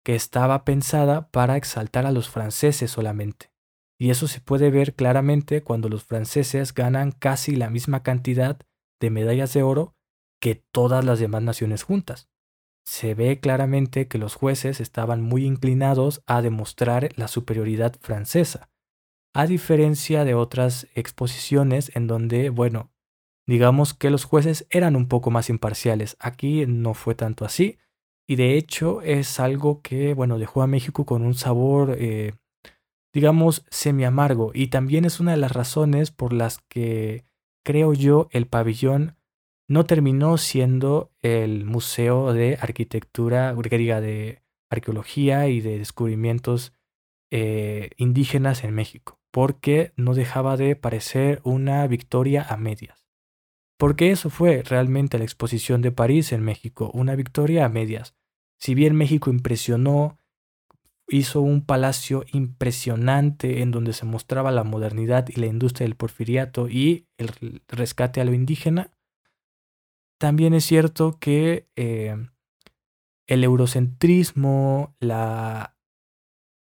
que 0.08 0.14
estaba 0.14 0.64
pensada 0.64 1.30
para 1.30 1.58
exaltar 1.58 2.06
a 2.06 2.12
los 2.12 2.30
franceses 2.30 2.90
solamente. 2.90 3.52
Y 4.00 4.08
eso 4.08 4.26
se 4.26 4.40
puede 4.40 4.70
ver 4.70 4.94
claramente 4.94 5.62
cuando 5.62 5.90
los 5.90 6.02
franceses 6.02 6.72
ganan 6.72 7.12
casi 7.12 7.56
la 7.56 7.68
misma 7.68 8.02
cantidad 8.02 8.58
de 9.02 9.10
medallas 9.10 9.52
de 9.52 9.62
oro 9.62 9.94
que 10.40 10.54
todas 10.54 11.04
las 11.04 11.18
demás 11.18 11.42
naciones 11.42 11.82
juntas. 11.82 12.30
Se 12.86 13.12
ve 13.12 13.38
claramente 13.38 14.08
que 14.08 14.16
los 14.16 14.34
jueces 14.34 14.80
estaban 14.80 15.20
muy 15.20 15.44
inclinados 15.44 16.22
a 16.26 16.40
demostrar 16.40 17.10
la 17.16 17.28
superioridad 17.28 17.94
francesa, 18.00 18.70
a 19.34 19.46
diferencia 19.46 20.24
de 20.24 20.32
otras 20.32 20.88
exposiciones 20.94 21.94
en 21.94 22.06
donde, 22.06 22.48
bueno, 22.48 22.94
digamos 23.46 23.92
que 23.92 24.08
los 24.08 24.24
jueces 24.24 24.66
eran 24.70 24.96
un 24.96 25.06
poco 25.06 25.30
más 25.30 25.50
imparciales. 25.50 26.16
Aquí 26.18 26.64
no 26.66 26.94
fue 26.94 27.14
tanto 27.14 27.44
así. 27.44 27.76
Y 28.28 28.36
de 28.36 28.58
hecho 28.58 29.00
es 29.00 29.40
algo 29.40 29.80
que, 29.80 30.12
bueno, 30.12 30.38
dejó 30.38 30.62
a 30.62 30.66
México 30.66 31.06
con 31.06 31.22
un 31.22 31.34
sabor, 31.34 31.96
eh, 31.98 32.34
digamos, 33.14 33.64
semi 33.70 34.04
amargo. 34.04 34.50
Y 34.54 34.68
también 34.68 35.06
es 35.06 35.18
una 35.18 35.30
de 35.30 35.38
las 35.38 35.52
razones 35.52 36.10
por 36.10 36.34
las 36.34 36.58
que 36.68 37.24
creo 37.64 37.94
yo 37.94 38.28
el 38.30 38.46
pabellón 38.46 39.16
no 39.68 39.84
terminó 39.84 40.38
siendo 40.38 41.10
el 41.20 41.64
museo 41.64 42.32
de 42.32 42.58
arquitectura, 42.60 43.54
diga, 43.54 44.00
de 44.00 44.42
arqueología 44.70 45.48
y 45.48 45.60
de 45.60 45.78
descubrimientos 45.78 46.72
eh, 47.30 47.90
indígenas 47.96 48.64
en 48.64 48.74
México, 48.74 49.20
porque 49.30 49.92
no 49.96 50.14
dejaba 50.14 50.56
de 50.56 50.76
parecer 50.76 51.40
una 51.44 51.86
victoria 51.86 52.46
a 52.48 52.56
medias. 52.56 53.06
Porque 53.78 54.10
eso 54.10 54.30
fue 54.30 54.62
realmente 54.62 55.18
la 55.18 55.24
exposición 55.24 55.82
de 55.82 55.92
París 55.92 56.32
en 56.32 56.42
México, 56.42 56.90
una 56.94 57.14
victoria 57.14 57.64
a 57.64 57.68
medias. 57.68 58.17
Si 58.58 58.74
bien 58.74 58.94
México 58.94 59.30
impresionó, 59.30 60.18
hizo 61.08 61.40
un 61.40 61.64
palacio 61.64 62.24
impresionante 62.32 63.62
en 63.62 63.70
donde 63.70 63.92
se 63.92 64.04
mostraba 64.04 64.50
la 64.50 64.64
modernidad 64.64 65.28
y 65.28 65.40
la 65.40 65.46
industria 65.46 65.86
del 65.86 65.96
porfiriato 65.96 66.68
y 66.68 67.06
el 67.16 67.62
rescate 67.68 68.20
a 68.20 68.24
lo 68.24 68.34
indígena, 68.34 68.90
también 70.18 70.52
es 70.52 70.64
cierto 70.64 71.18
que 71.18 71.68
eh, 71.76 72.16
el 73.26 73.44
eurocentrismo, 73.44 74.94
la 75.00 75.76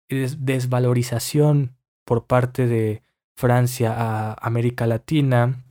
desvalorización 0.08 1.76
por 2.04 2.26
parte 2.26 2.66
de 2.66 3.02
Francia 3.36 3.92
a 3.96 4.34
América 4.34 4.86
Latina, 4.86 5.64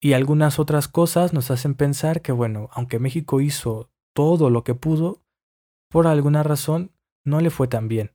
y 0.00 0.12
algunas 0.12 0.58
otras 0.58 0.88
cosas 0.88 1.32
nos 1.32 1.50
hacen 1.50 1.74
pensar 1.74 2.22
que, 2.22 2.32
bueno, 2.32 2.68
aunque 2.72 2.98
México 2.98 3.40
hizo 3.40 3.90
todo 4.16 4.48
lo 4.48 4.64
que 4.64 4.74
pudo, 4.74 5.20
por 5.90 6.06
alguna 6.06 6.42
razón 6.42 6.90
no 7.22 7.42
le 7.42 7.50
fue 7.50 7.68
tan 7.68 7.86
bien. 7.86 8.12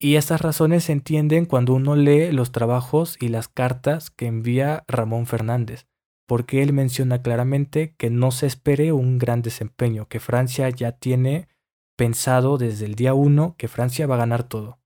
Y 0.00 0.14
estas 0.14 0.40
razones 0.40 0.84
se 0.84 0.92
entienden 0.92 1.44
cuando 1.44 1.74
uno 1.74 1.96
lee 1.96 2.30
los 2.30 2.52
trabajos 2.52 3.16
y 3.20 3.26
las 3.26 3.48
cartas 3.48 4.10
que 4.10 4.26
envía 4.26 4.84
Ramón 4.86 5.26
Fernández, 5.26 5.88
porque 6.28 6.62
él 6.62 6.72
menciona 6.72 7.20
claramente 7.20 7.96
que 7.98 8.10
no 8.10 8.30
se 8.30 8.46
espere 8.46 8.92
un 8.92 9.18
gran 9.18 9.42
desempeño, 9.42 10.06
que 10.06 10.20
Francia 10.20 10.70
ya 10.70 10.92
tiene 10.92 11.48
pensado 11.96 12.56
desde 12.56 12.86
el 12.86 12.94
día 12.94 13.12
uno 13.12 13.56
que 13.58 13.66
Francia 13.66 14.06
va 14.06 14.14
a 14.14 14.18
ganar 14.18 14.44
todo. 14.44 14.78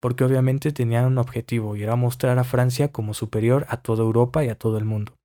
Porque 0.00 0.24
obviamente 0.24 0.72
tenían 0.72 1.04
un 1.04 1.18
objetivo 1.18 1.76
y 1.76 1.82
era 1.82 1.94
mostrar 1.94 2.38
a 2.38 2.44
Francia 2.44 2.90
como 2.90 3.12
superior 3.12 3.66
a 3.68 3.82
toda 3.82 4.02
Europa 4.02 4.42
y 4.44 4.48
a 4.48 4.58
todo 4.58 4.78
el 4.78 4.86
mundo. 4.86 5.17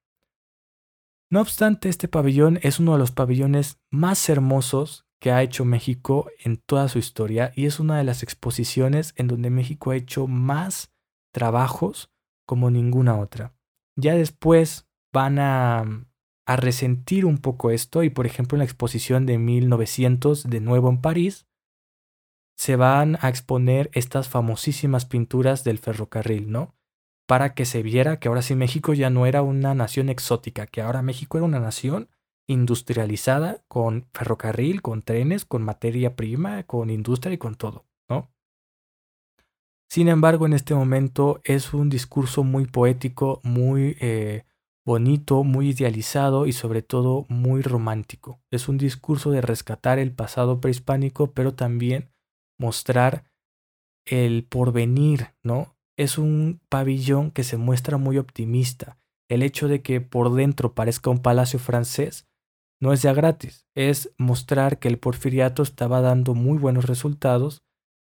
No 1.34 1.42
obstante, 1.42 1.90
este 1.90 2.08
pabellón 2.08 2.60
es 2.62 2.80
uno 2.80 2.92
de 2.92 3.00
los 3.00 3.10
pabellones 3.10 3.82
más 3.90 4.30
hermosos 4.30 5.08
que 5.20 5.32
ha 5.32 5.42
hecho 5.42 5.66
México 5.66 6.30
en 6.38 6.58
toda 6.58 6.88
su 6.90 7.00
historia 7.00 7.52
y 7.56 7.66
es 7.66 7.80
una 7.80 7.98
de 7.98 8.04
las 8.04 8.22
exposiciones 8.22 9.16
en 9.18 9.30
donde 9.30 9.50
México 9.50 9.90
ha 9.90 9.96
hecho 9.96 10.28
más 10.28 10.94
trabajos 11.34 12.12
como 12.46 12.70
ninguna 12.70 13.18
otra. 13.18 13.56
Ya 14.00 14.14
después 14.14 14.88
van 15.12 15.40
a, 15.40 16.06
a 16.46 16.56
resentir 16.56 17.26
un 17.26 17.40
poco 17.40 17.72
esto 17.72 18.04
y 18.04 18.12
por 18.12 18.28
ejemplo 18.28 18.56
en 18.56 18.60
la 18.60 18.66
exposición 18.66 19.26
de 19.26 19.40
1900 19.40 20.44
de 20.44 20.60
nuevo 20.60 20.92
en 20.92 21.02
París 21.02 21.48
se 22.56 22.76
van 22.76 23.18
a 23.22 23.30
exponer 23.30 23.90
estas 23.94 24.30
famosísimas 24.30 25.06
pinturas 25.06 25.64
del 25.64 25.80
ferrocarril, 25.80 26.52
¿no? 26.52 26.76
Para 27.28 27.54
que 27.54 27.66
se 27.66 27.84
viera 27.84 28.20
que 28.20 28.28
ahora 28.28 28.42
sí 28.42 28.56
México 28.56 28.94
ya 28.94 29.10
no 29.10 29.26
era 29.26 29.42
una 29.42 29.74
nación 29.74 30.10
exótica, 30.10 30.68
que 30.68 30.82
ahora 30.82 31.02
México 31.02 31.38
era 31.38 31.46
una 31.46 31.60
nación 31.60 32.10
industrializada 32.48 33.64
con 33.68 34.08
ferrocarril, 34.14 34.82
con 34.82 35.02
trenes, 35.02 35.46
con 35.46 35.64
materia 35.64 36.16
prima, 36.16 36.64
con 36.64 36.90
industria 36.90 37.34
y 37.34 37.38
con 37.38 37.56
todo, 37.56 37.86
¿no? 38.10 38.30
Sin 39.90 40.08
embargo, 40.08 40.46
en 40.46 40.54
este 40.54 40.74
momento 40.74 41.40
es 41.44 41.74
un 41.74 41.90
discurso 41.90 42.44
muy 42.44 42.66
poético, 42.66 43.40
muy 43.44 43.96
eh, 44.02 44.44
bonito, 44.86 45.44
muy 45.44 45.70
idealizado 45.70 46.48
y 46.48 46.52
sobre 46.52 46.82
todo 46.82 47.26
muy 47.30 47.62
romántico. 47.62 48.42
Es 48.52 48.68
un 48.68 48.78
discurso 48.78 49.32
de 49.32 49.42
rescatar 49.42 50.00
el 50.00 50.12
pasado 50.12 50.60
prehispánico, 50.60 51.32
pero 51.34 51.54
también 51.54 52.10
mostrar 52.60 53.26
el 54.06 54.46
porvenir, 54.46 55.36
¿no? 55.44 55.78
Es 55.98 56.18
un 56.18 56.62
pabellón 56.70 57.32
que 57.32 57.44
se 57.44 57.58
muestra 57.58 57.98
muy 57.98 58.18
optimista. 58.18 58.98
El 59.30 59.44
hecho 59.44 59.68
de 59.68 59.82
que 59.82 60.02
por 60.02 60.34
dentro 60.34 60.74
parezca 60.74 61.10
un 61.10 61.20
palacio 61.20 61.60
francés 61.60 62.28
no 62.80 62.92
es 62.92 63.02
ya 63.02 63.14
gratis, 63.14 63.66
es 63.76 64.14
mostrar 64.18 64.78
que 64.78 64.90
el 64.90 65.00
porfiriato 65.00 65.64
estaba 65.64 66.02
dando 66.02 66.36
muy 66.36 66.58
buenos 66.58 66.86
resultados, 66.86 67.64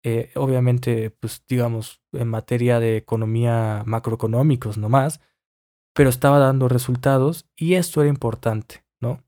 eh, 0.06 0.32
obviamente, 0.36 1.10
pues 1.12 1.44
digamos, 1.50 2.02
en 2.14 2.30
materia 2.30 2.80
de 2.80 2.96
economía 2.96 3.84
macroeconómicos 3.86 4.78
nomás, 4.78 5.20
pero 5.94 6.10
estaba 6.10 6.40
dando 6.40 6.70
resultados 6.70 7.46
y 7.58 7.74
esto 7.74 8.02
era 8.02 8.10
importante, 8.10 8.86
¿no? 9.02 9.22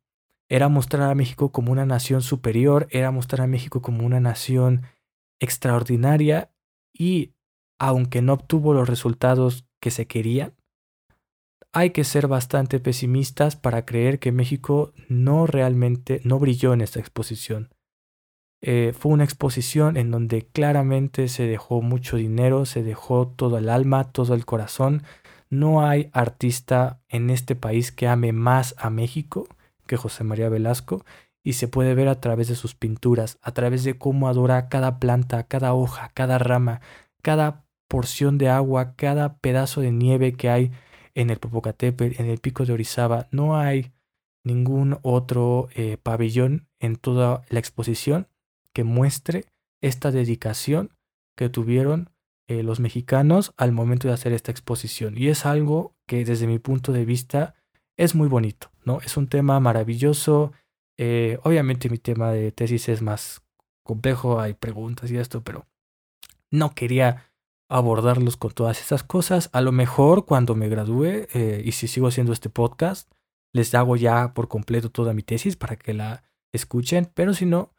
Era 0.49 0.69
mostrar 0.69 1.11
a 1.11 1.15
México 1.15 1.51
como 1.51 1.73
una 1.73 1.85
nación 1.85 2.21
superior, 2.21 2.87
era 2.89 3.11
mostrar 3.11 3.41
a 3.41 3.47
México 3.47 3.81
como 3.81 4.05
una 4.05 4.21
nación 4.21 4.83
extraordinaria 5.41 6.49
y 6.93 7.34
aunque 7.80 8.21
no 8.21 8.34
obtuvo 8.34 8.73
los 8.73 8.89
resultados 8.89 9.65
que 9.80 9.91
se 9.91 10.07
querían, 10.07 10.53
hay 11.73 11.89
que 11.89 12.05
ser 12.05 12.28
bastante 12.28 12.80
pesimistas 12.80 13.57
para 13.57 13.86
creer 13.86 14.19
que 14.19 14.32
México 14.32 14.93
no 15.09 15.45
realmente 15.45 16.21
no 16.23 16.39
brilló 16.39 16.73
en 16.73 16.80
esta 16.80 16.99
exposición. 16.99 17.69
Eh, 18.61 18.93
fue 18.97 19.11
una 19.11 19.26
exposición 19.26 19.97
en 19.97 20.09
donde 20.09 20.43
claramente 20.43 21.28
se 21.28 21.45
dejó 21.45 21.82
mucho 21.82 22.15
dinero, 22.15 22.65
se 22.65 22.82
dejó 22.82 23.28
todo 23.28 23.57
el 23.57 23.67
alma, 23.67 24.11
todo 24.11 24.34
el 24.36 24.45
corazón. 24.45 25.03
No 25.49 25.86
hay 25.86 26.09
artista 26.13 27.01
en 27.09 27.30
este 27.30 27.55
país 27.55 27.91
que 27.91 28.07
ame 28.07 28.32
más 28.32 28.73
a 28.78 28.89
México 28.89 29.47
que 29.86 29.97
José 29.97 30.23
María 30.23 30.49
Velasco 30.49 31.05
y 31.43 31.53
se 31.53 31.67
puede 31.67 31.93
ver 31.93 32.07
a 32.07 32.21
través 32.21 32.47
de 32.47 32.55
sus 32.55 32.73
pinturas, 32.73 33.38
a 33.41 33.51
través 33.51 33.84
de 33.84 33.97
cómo 33.97 34.30
adora 34.30 34.69
cada 34.69 34.97
planta, 34.97 35.43
cada 35.43 35.73
hoja, 35.73 36.09
cada 36.13 36.39
rama, 36.39 36.82
cada 37.21 37.64
porción 37.88 38.38
de 38.38 38.49
agua, 38.49 38.95
cada 38.95 39.38
pedazo 39.38 39.81
de 39.81 39.91
nieve 39.91 40.33
que 40.33 40.49
hay 40.49 40.71
en 41.13 41.29
el 41.29 41.39
Popocatépetl, 41.39 42.21
en 42.21 42.29
el 42.29 42.39
pico 42.39 42.65
de 42.65 42.73
Orizaba. 42.73 43.27
No 43.31 43.57
hay 43.57 43.91
ningún 44.43 44.99
otro 45.01 45.69
eh, 45.75 45.97
pabellón 46.01 46.67
en 46.79 46.95
toda 46.95 47.43
la 47.49 47.59
exposición 47.59 48.27
que 48.73 48.83
muestre 48.83 49.45
esta 49.81 50.11
dedicación 50.11 50.91
que 51.36 51.49
tuvieron 51.49 52.09
eh, 52.47 52.61
los 52.61 52.79
mexicanos 52.79 53.53
al 53.57 53.71
momento 53.71 54.07
de 54.07 54.13
hacer 54.13 54.33
esta 54.33 54.51
exposición. 54.51 55.17
Y 55.17 55.29
es 55.29 55.45
algo 55.45 55.95
que 56.07 56.23
desde 56.25 56.47
mi 56.47 56.59
punto 56.59 56.91
de 56.91 57.05
vista 57.05 57.55
es 57.97 58.13
muy 58.13 58.27
bonito, 58.27 58.71
¿no? 58.83 58.99
Es 59.01 59.17
un 59.17 59.27
tema 59.27 59.59
maravilloso. 59.59 60.51
Eh, 60.97 61.39
obviamente 61.43 61.89
mi 61.89 61.97
tema 61.97 62.31
de 62.31 62.51
tesis 62.51 62.89
es 62.89 63.01
más 63.01 63.41
complejo, 63.83 64.39
hay 64.39 64.53
preguntas 64.53 65.11
y 65.11 65.17
esto, 65.17 65.43
pero 65.43 65.65
no 66.51 66.75
quería 66.75 67.31
abordarlos 67.70 68.38
con 68.38 68.51
todas 68.51 68.82
esas 68.82 69.03
cosas. 69.03 69.49
A 69.53 69.61
lo 69.61 69.72
mejor 69.72 70.26
cuando 70.26 70.55
me 70.55 70.70
gradúe 70.70 71.28
eh, 71.34 71.61
y 71.63 71.72
si 71.72 71.88
sigo 71.88 72.07
haciendo 72.07 72.34
este 72.34 72.49
podcast, 72.49 73.11
les 73.53 73.74
hago 73.74 73.95
ya 73.95 74.34
por 74.34 74.47
completo 74.47 74.89
toda 74.89 75.13
mi 75.13 75.24
tesis 75.24 75.55
para 75.55 75.76
que 75.76 75.93
la 75.93 76.24
escuchen, 76.53 77.09
pero 77.13 77.34
si 77.34 77.45
no, 77.45 77.72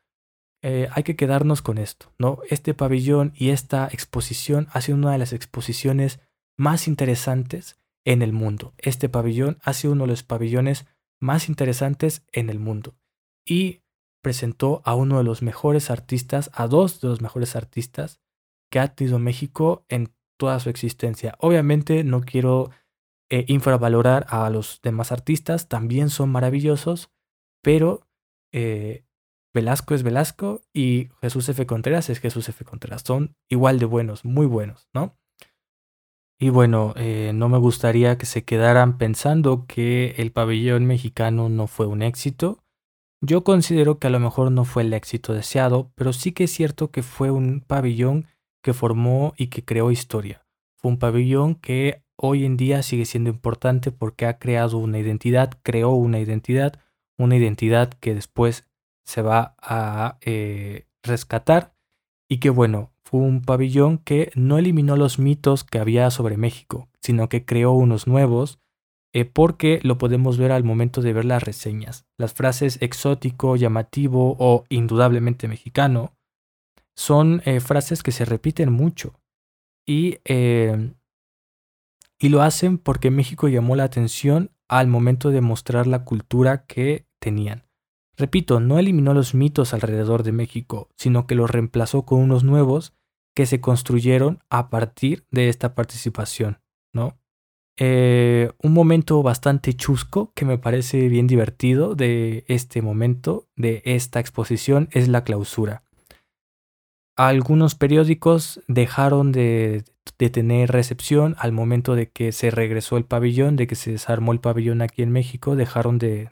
eh, 0.63 0.89
hay 0.93 1.03
que 1.03 1.17
quedarnos 1.17 1.63
con 1.63 1.79
esto, 1.79 2.13
¿no? 2.19 2.39
Este 2.49 2.75
pabellón 2.75 3.33
y 3.37 3.51
esta 3.51 3.89
exposición 3.93 4.69
ha 4.73 4.81
sido 4.81 4.99
una 4.99 5.13
de 5.13 5.19
las 5.19 5.33
exposiciones 5.33 6.21
más 6.59 6.89
interesantes 6.89 7.79
en 8.05 8.23
el 8.23 8.33
mundo. 8.33 8.73
Este 8.79 9.09
pabellón 9.09 9.59
ha 9.63 9.73
sido 9.75 9.93
uno 9.93 10.05
de 10.05 10.11
los 10.11 10.23
pabellones 10.23 10.87
más 11.21 11.49
interesantes 11.49 12.25
en 12.33 12.51
el 12.51 12.59
mundo. 12.59 12.95
Y 13.45 13.83
presentó 14.23 14.83
a 14.85 14.95
uno 14.95 15.19
de 15.19 15.25
los 15.25 15.43
mejores 15.43 15.91
artistas, 15.91 16.51
a 16.53 16.67
dos 16.67 17.01
de 17.01 17.09
los 17.09 17.21
mejores 17.21 17.55
artistas 17.55 18.19
que 18.77 18.81
ha 18.81 18.89
tenido 18.89 19.19
México 19.19 19.87
en 19.89 20.13
toda 20.39 20.61
su 20.61 20.69
existencia. 20.69 21.35
Obviamente 21.39 22.05
no 22.05 22.21
quiero 22.21 22.73
eh, 23.31 23.47
infravalorar 23.49 24.27
a 24.29 24.51
los 24.51 24.81
demás 24.83 25.13
artistas, 25.13 25.69
también 25.69 26.11
son 26.11 26.29
maravillosos, 26.29 27.11
pero 27.63 28.07
eh, 28.53 29.07
Velasco 29.55 29.95
es 29.95 30.03
Velasco 30.03 30.61
y 30.75 31.09
Jesús 31.23 31.49
F. 31.49 31.65
Contreras 31.65 32.11
es 32.11 32.21
Jesús 32.21 32.51
F. 32.51 32.67
Contreras. 32.67 33.03
Son 33.03 33.35
igual 33.49 33.79
de 33.79 33.87
buenos, 33.87 34.27
muy 34.27 34.45
buenos, 34.45 34.91
¿no? 34.93 35.17
Y 36.39 36.51
bueno, 36.51 36.93
eh, 36.99 37.33
no 37.35 37.49
me 37.49 37.57
gustaría 37.57 38.19
que 38.19 38.27
se 38.27 38.45
quedaran 38.45 38.99
pensando 38.99 39.65
que 39.67 40.17
el 40.19 40.33
pabellón 40.33 40.85
mexicano 40.85 41.49
no 41.49 41.67
fue 41.67 41.87
un 41.87 42.03
éxito. 42.03 42.63
Yo 43.23 43.43
considero 43.43 43.99
que 43.99 44.09
a 44.09 44.11
lo 44.11 44.21
mejor 44.21 44.53
no 44.53 44.67
fue 44.67 44.83
el 44.83 44.93
éxito 44.93 45.33
deseado, 45.33 45.93
pero 45.95 46.13
sí 46.13 46.33
que 46.33 46.45
es 46.45 46.51
cierto 46.51 46.91
que 46.91 47.03
fue 47.03 47.31
un 47.31 47.65
pabellón 47.67 48.27
que 48.67 48.75
formó 48.75 49.33
y 49.37 49.47
que 49.47 49.65
creó 49.65 49.93
historia. 49.93 50.45
Fue 50.77 50.91
un 50.91 50.99
pabellón 50.99 51.55
que 51.55 52.03
hoy 52.17 52.45
en 52.45 52.57
día 52.57 52.83
sigue 52.83 53.05
siendo 53.05 53.31
importante 53.31 53.93
porque 53.93 54.27
ha 54.27 54.41
creado 54.41 54.79
una 54.79 54.99
identidad, 54.99 55.53
creó 55.63 55.91
una 55.91 56.19
identidad, 56.19 56.81
una 57.17 57.37
identidad 57.37 57.91
que 57.91 58.13
después 58.13 58.69
se 59.05 59.23
va 59.23 59.55
a 59.63 60.19
eh, 60.21 60.89
rescatar 61.05 61.77
y 62.29 62.39
que 62.39 62.51
bueno, 62.51 62.91
fue 63.05 63.21
un 63.21 63.41
pabellón 63.41 63.99
que 63.99 64.33
no 64.35 64.59
eliminó 64.59 64.97
los 64.97 65.21
mitos 65.21 65.63
que 65.63 65.79
había 65.79 66.11
sobre 66.11 66.37
México, 66.37 66.89
sino 67.01 67.29
que 67.29 67.45
creó 67.45 67.71
unos 67.71 68.09
nuevos, 68.09 68.59
eh, 69.13 69.27
porque 69.27 69.79
lo 69.85 69.97
podemos 69.97 70.39
ver 70.39 70.51
al 70.51 70.65
momento 70.65 71.03
de 71.03 71.13
ver 71.13 71.25
las 71.25 71.45
reseñas. 71.45 72.05
Las 72.19 72.35
frases 72.35 72.83
exótico, 72.83 73.55
llamativo 73.55 74.35
o 74.41 74.65
indudablemente 74.71 75.47
mexicano 75.47 76.16
son 76.97 77.43
eh, 77.45 77.61
frases 77.61 78.03
que 78.03 78.13
se 78.13 78.25
repiten 78.25 78.73
mucho 78.73 79.21
y, 79.87 80.19
eh, 80.25 80.93
y 82.19 82.29
lo 82.31 82.43
hacen 82.43 82.79
porque 82.79 83.11
México 83.11 83.49
llamó 83.49 83.77
la 83.77 83.85
atención 83.85 84.51
al 84.69 84.89
momento 84.89 85.31
de 85.31 85.41
mostrar 85.41 85.87
la 85.87 86.05
cultura 86.05 86.67
que 86.67 87.07
tenían. 87.21 87.65
Repito, 88.17 88.61
no 88.61 88.79
eliminó 88.79 89.13
los 89.13 89.35
mitos 89.35 89.75
alrededor 89.75 90.23
de 90.23 90.33
México, 90.33 90.89
sino 90.97 91.27
que 91.27 91.35
los 91.35 91.51
reemplazó 91.51 92.07
con 92.07 92.21
unos 92.21 92.45
nuevos 92.45 92.95
que 93.35 93.45
se 93.45 93.61
construyeron 93.61 94.41
a 94.49 94.71
partir 94.71 95.27
de 95.31 95.51
esta 95.51 95.75
participación, 95.75 96.63
¿no? 96.95 97.19
Eh, 97.79 98.51
un 98.63 98.73
momento 98.73 99.23
bastante 99.23 99.75
chusco 99.75 100.33
que 100.35 100.47
me 100.47 100.57
parece 100.57 101.09
bien 101.09 101.27
divertido 101.27 101.95
de 101.95 102.47
este 102.49 102.81
momento, 102.81 103.51
de 103.55 103.83
esta 103.85 104.19
exposición, 104.19 104.89
es 104.93 105.09
la 105.09 105.25
clausura. 105.25 105.86
Algunos 107.17 107.75
periódicos 107.75 108.61
dejaron 108.69 109.33
de, 109.33 109.85
tener 110.19 110.71
recepción 110.71 111.35
al 111.39 111.53
momento 111.53 111.95
de 111.95 112.11
que 112.11 112.31
se 112.33 112.51
regresó 112.51 112.99
el 112.99 113.05
pabellón, 113.05 113.57
de 113.57 113.67
que 113.67 113.75
se 113.75 113.93
desarmó 113.93 114.33
el 114.33 114.41
pabellón 114.41 114.83
aquí 114.83 115.03
en 115.03 115.11
México, 115.11 115.57
dejaron 115.57 115.99
de, 115.99 116.31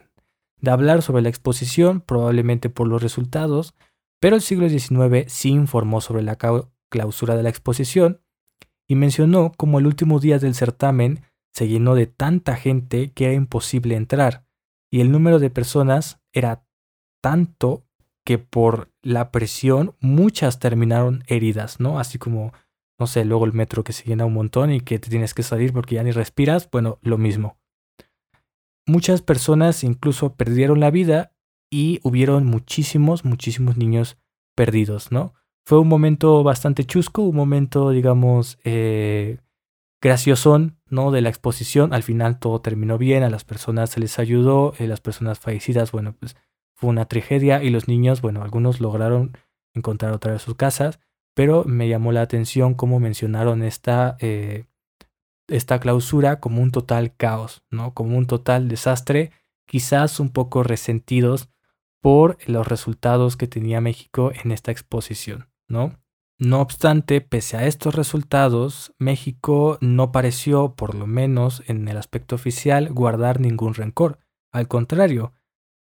de 0.61 0.71
hablar 0.71 1.01
sobre 1.01 1.23
la 1.23 1.29
exposición, 1.29 2.01
probablemente 2.01 2.69
por 2.69 2.87
los 2.87 3.01
resultados, 3.01 3.73
pero 4.19 4.35
el 4.35 4.43
siglo 4.43 4.69
XIX 4.69 5.31
sí 5.31 5.49
informó 5.49 6.01
sobre 6.01 6.23
la 6.23 6.37
clausura 6.89 7.35
de 7.35 7.43
la 7.43 7.49
exposición 7.49 8.21
y 8.87 8.95
mencionó 8.95 9.51
como 9.57 9.79
el 9.79 9.87
último 9.87 10.19
día 10.19 10.37
del 10.37 10.53
certamen 10.53 11.21
se 11.51 11.67
llenó 11.67 11.95
de 11.95 12.07
tanta 12.07 12.55
gente 12.55 13.11
que 13.11 13.25
era 13.25 13.33
imposible 13.33 13.95
entrar 13.95 14.45
y 14.91 15.01
el 15.01 15.11
número 15.11 15.39
de 15.39 15.49
personas 15.49 16.19
era 16.31 16.63
tanto 17.21 17.85
que 18.25 18.39
por 18.39 18.89
la 19.01 19.31
presión 19.31 19.95
muchas 20.01 20.59
terminaron 20.59 21.23
heridas, 21.27 21.79
¿no? 21.79 21.99
Así 21.99 22.17
como, 22.17 22.51
no 22.99 23.07
sé, 23.07 23.23
luego 23.23 23.45
el 23.45 23.53
metro 23.53 23.83
que 23.83 23.93
se 23.93 24.03
llena 24.03 24.25
un 24.25 24.33
montón 24.33 24.71
y 24.71 24.81
que 24.81 24.99
te 24.99 25.09
tienes 25.09 25.33
que 25.33 25.43
salir 25.43 25.71
porque 25.71 25.95
ya 25.95 26.03
ni 26.03 26.11
respiras, 26.11 26.69
bueno, 26.71 26.97
lo 27.03 27.17
mismo. 27.17 27.57
Muchas 28.87 29.21
personas 29.21 29.83
incluso 29.83 30.35
perdieron 30.35 30.79
la 30.79 30.91
vida 30.91 31.31
y 31.71 31.99
hubieron 32.03 32.45
muchísimos, 32.45 33.25
muchísimos 33.25 33.77
niños 33.77 34.17
perdidos, 34.55 35.11
¿no? 35.11 35.33
Fue 35.67 35.79
un 35.79 35.87
momento 35.87 36.43
bastante 36.43 36.83
chusco, 36.83 37.23
un 37.23 37.35
momento, 37.35 37.89
digamos, 37.91 38.59
eh, 38.63 39.39
graciosón, 40.01 40.79
¿no? 40.89 41.11
De 41.11 41.21
la 41.21 41.29
exposición. 41.29 41.93
Al 41.93 42.03
final 42.03 42.39
todo 42.39 42.61
terminó 42.61 42.97
bien, 42.97 43.23
a 43.23 43.29
las 43.29 43.43
personas 43.43 43.89
se 43.91 43.99
les 43.99 44.17
ayudó, 44.19 44.73
eh, 44.79 44.87
las 44.87 45.01
personas 45.01 45.39
fallecidas, 45.39 45.91
bueno, 45.91 46.15
pues 46.19 46.35
una 46.87 47.05
tragedia 47.05 47.63
y 47.63 47.69
los 47.69 47.87
niños, 47.87 48.21
bueno, 48.21 48.43
algunos 48.43 48.79
lograron 48.79 49.37
encontrar 49.73 50.11
otra 50.13 50.33
vez 50.33 50.41
sus 50.41 50.55
casas, 50.55 50.99
pero 51.33 51.63
me 51.65 51.89
llamó 51.89 52.11
la 52.11 52.21
atención 52.21 52.73
cómo 52.73 52.99
mencionaron 52.99 53.61
esta, 53.61 54.15
eh, 54.19 54.65
esta 55.47 55.79
clausura 55.79 56.39
como 56.39 56.61
un 56.61 56.71
total 56.71 57.15
caos, 57.15 57.63
¿no? 57.69 57.93
Como 57.93 58.17
un 58.17 58.25
total 58.25 58.67
desastre, 58.67 59.31
quizás 59.65 60.19
un 60.19 60.29
poco 60.29 60.63
resentidos 60.63 61.49
por 62.01 62.37
los 62.47 62.67
resultados 62.67 63.35
que 63.35 63.47
tenía 63.47 63.81
México 63.81 64.31
en 64.43 64.51
esta 64.51 64.71
exposición, 64.71 65.49
¿no? 65.67 65.99
No 66.37 66.59
obstante, 66.59 67.21
pese 67.21 67.55
a 67.55 67.65
estos 67.65 67.95
resultados, 67.95 68.93
México 68.99 69.77
no 69.79 70.11
pareció, 70.11 70.75
por 70.75 70.93
lo 70.93 71.07
menos 71.07 71.63
en 71.67 71.87
el 71.87 71.97
aspecto 71.97 72.35
oficial, 72.35 72.91
guardar 72.91 73.39
ningún 73.39 73.73
rencor. 73.73 74.19
Al 74.51 74.67
contrario, 74.67 75.33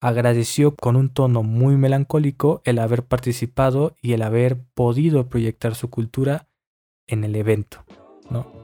agradeció 0.04 0.74
con 0.76 0.96
un 0.96 1.08
tono 1.08 1.42
muy 1.42 1.78
melancólico 1.78 2.60
el 2.66 2.78
haber 2.78 3.06
participado 3.06 3.96
y 4.02 4.12
el 4.12 4.20
haber 4.20 4.62
podido 4.74 5.30
proyectar 5.30 5.74
su 5.74 5.88
cultura 5.88 6.46
en 7.06 7.24
el 7.24 7.34
evento, 7.34 7.84
¿no? 8.28 8.63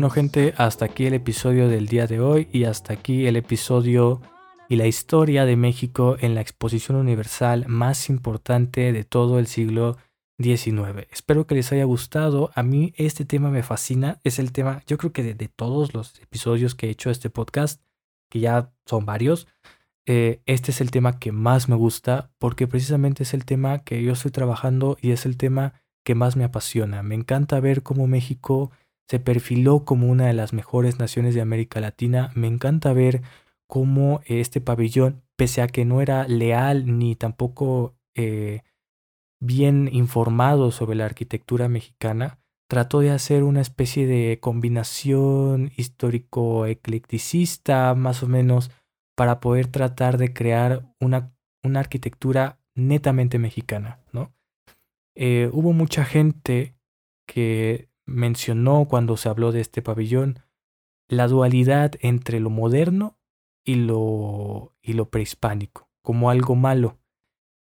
Bueno 0.00 0.14
gente, 0.14 0.54
hasta 0.56 0.86
aquí 0.86 1.04
el 1.04 1.12
episodio 1.12 1.68
del 1.68 1.86
día 1.86 2.06
de 2.06 2.20
hoy 2.20 2.48
y 2.52 2.64
hasta 2.64 2.94
aquí 2.94 3.26
el 3.26 3.36
episodio 3.36 4.22
y 4.66 4.76
la 4.76 4.86
historia 4.86 5.44
de 5.44 5.56
México 5.56 6.16
en 6.20 6.34
la 6.34 6.40
exposición 6.40 6.96
universal 6.96 7.66
más 7.68 8.08
importante 8.08 8.94
de 8.94 9.04
todo 9.04 9.38
el 9.38 9.46
siglo 9.46 9.98
XIX. 10.38 11.06
Espero 11.10 11.46
que 11.46 11.54
les 11.54 11.70
haya 11.72 11.84
gustado. 11.84 12.50
A 12.54 12.62
mí 12.62 12.94
este 12.96 13.26
tema 13.26 13.50
me 13.50 13.62
fascina. 13.62 14.20
Es 14.24 14.38
el 14.38 14.52
tema, 14.52 14.82
yo 14.86 14.96
creo 14.96 15.12
que 15.12 15.22
de, 15.22 15.48
todos 15.48 15.92
los 15.92 16.18
episodios 16.22 16.74
que 16.74 16.86
he 16.86 16.90
hecho 16.90 17.10
este 17.10 17.28
podcast, 17.28 17.82
que 18.30 18.40
ya 18.40 18.72
son 18.86 19.04
varios, 19.04 19.48
eh, 20.06 20.40
este 20.46 20.70
es 20.70 20.80
el 20.80 20.90
tema 20.90 21.18
que 21.18 21.30
más 21.30 21.68
me 21.68 21.76
gusta 21.76 22.30
porque 22.38 22.66
precisamente 22.66 23.24
es 23.24 23.34
el 23.34 23.44
tema 23.44 23.80
que 23.80 24.02
yo 24.02 24.14
estoy 24.14 24.30
trabajando 24.30 24.96
y 25.02 25.10
es 25.10 25.26
el 25.26 25.36
tema 25.36 25.74
que 26.06 26.14
más 26.14 26.36
me 26.36 26.44
apasiona. 26.44 27.02
Me 27.02 27.16
encanta 27.16 27.60
ver 27.60 27.82
cómo 27.82 28.06
México 28.06 28.70
se 29.10 29.18
perfiló 29.18 29.84
como 29.84 30.08
una 30.08 30.28
de 30.28 30.34
las 30.34 30.52
mejores 30.52 31.00
naciones 31.00 31.34
de 31.34 31.40
América 31.40 31.80
Latina. 31.80 32.30
Me 32.36 32.46
encanta 32.46 32.92
ver 32.92 33.22
cómo 33.66 34.20
este 34.24 34.60
pabellón, 34.60 35.24
pese 35.34 35.62
a 35.62 35.66
que 35.66 35.84
no 35.84 36.00
era 36.00 36.28
leal 36.28 36.96
ni 36.96 37.16
tampoco 37.16 37.96
eh, 38.14 38.60
bien 39.40 39.88
informado 39.90 40.70
sobre 40.70 40.94
la 40.94 41.06
arquitectura 41.06 41.68
mexicana, 41.68 42.38
trató 42.68 43.00
de 43.00 43.10
hacer 43.10 43.42
una 43.42 43.62
especie 43.62 44.06
de 44.06 44.38
combinación 44.40 45.72
histórico-eclecticista, 45.76 47.96
más 47.96 48.22
o 48.22 48.28
menos, 48.28 48.70
para 49.16 49.40
poder 49.40 49.66
tratar 49.66 50.18
de 50.18 50.32
crear 50.32 50.94
una, 51.00 51.34
una 51.64 51.80
arquitectura 51.80 52.60
netamente 52.76 53.40
mexicana, 53.40 53.98
¿no? 54.12 54.32
Eh, 55.16 55.50
hubo 55.52 55.72
mucha 55.72 56.04
gente 56.04 56.76
que 57.26 57.89
mencionó 58.10 58.86
cuando 58.88 59.16
se 59.16 59.28
habló 59.28 59.52
de 59.52 59.60
este 59.60 59.82
pabellón 59.82 60.40
la 61.08 61.26
dualidad 61.26 61.92
entre 62.00 62.38
lo 62.40 62.50
moderno 62.50 63.16
y 63.64 63.74
lo, 63.74 64.74
y 64.80 64.92
lo 64.92 65.10
prehispánico, 65.10 65.88
como 66.02 66.30
algo 66.30 66.54
malo. 66.54 66.98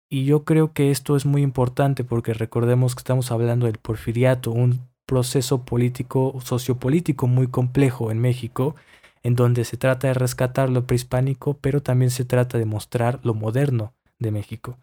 Y 0.09 0.25
yo 0.25 0.43
creo 0.43 0.73
que 0.73 0.91
esto 0.91 1.15
es 1.15 1.25
muy 1.25 1.41
importante 1.41 2.03
porque 2.03 2.33
recordemos 2.33 2.95
que 2.95 2.99
estamos 2.99 3.31
hablando 3.31 3.67
del 3.67 3.77
porfiriato, 3.77 4.51
un 4.51 4.89
proceso 5.05 5.63
político, 5.63 6.39
sociopolítico 6.43 7.27
muy 7.27 7.47
complejo 7.47 8.11
en 8.11 8.19
México, 8.19 8.75
en 9.23 9.35
donde 9.35 9.65
se 9.65 9.77
trata 9.77 10.07
de 10.07 10.13
rescatar 10.13 10.69
lo 10.69 10.85
prehispánico, 10.85 11.55
pero 11.55 11.81
también 11.81 12.11
se 12.11 12.25
trata 12.25 12.57
de 12.57 12.65
mostrar 12.65 13.19
lo 13.23 13.33
moderno 13.33 13.93
de 14.17 14.31
México. 14.31 14.77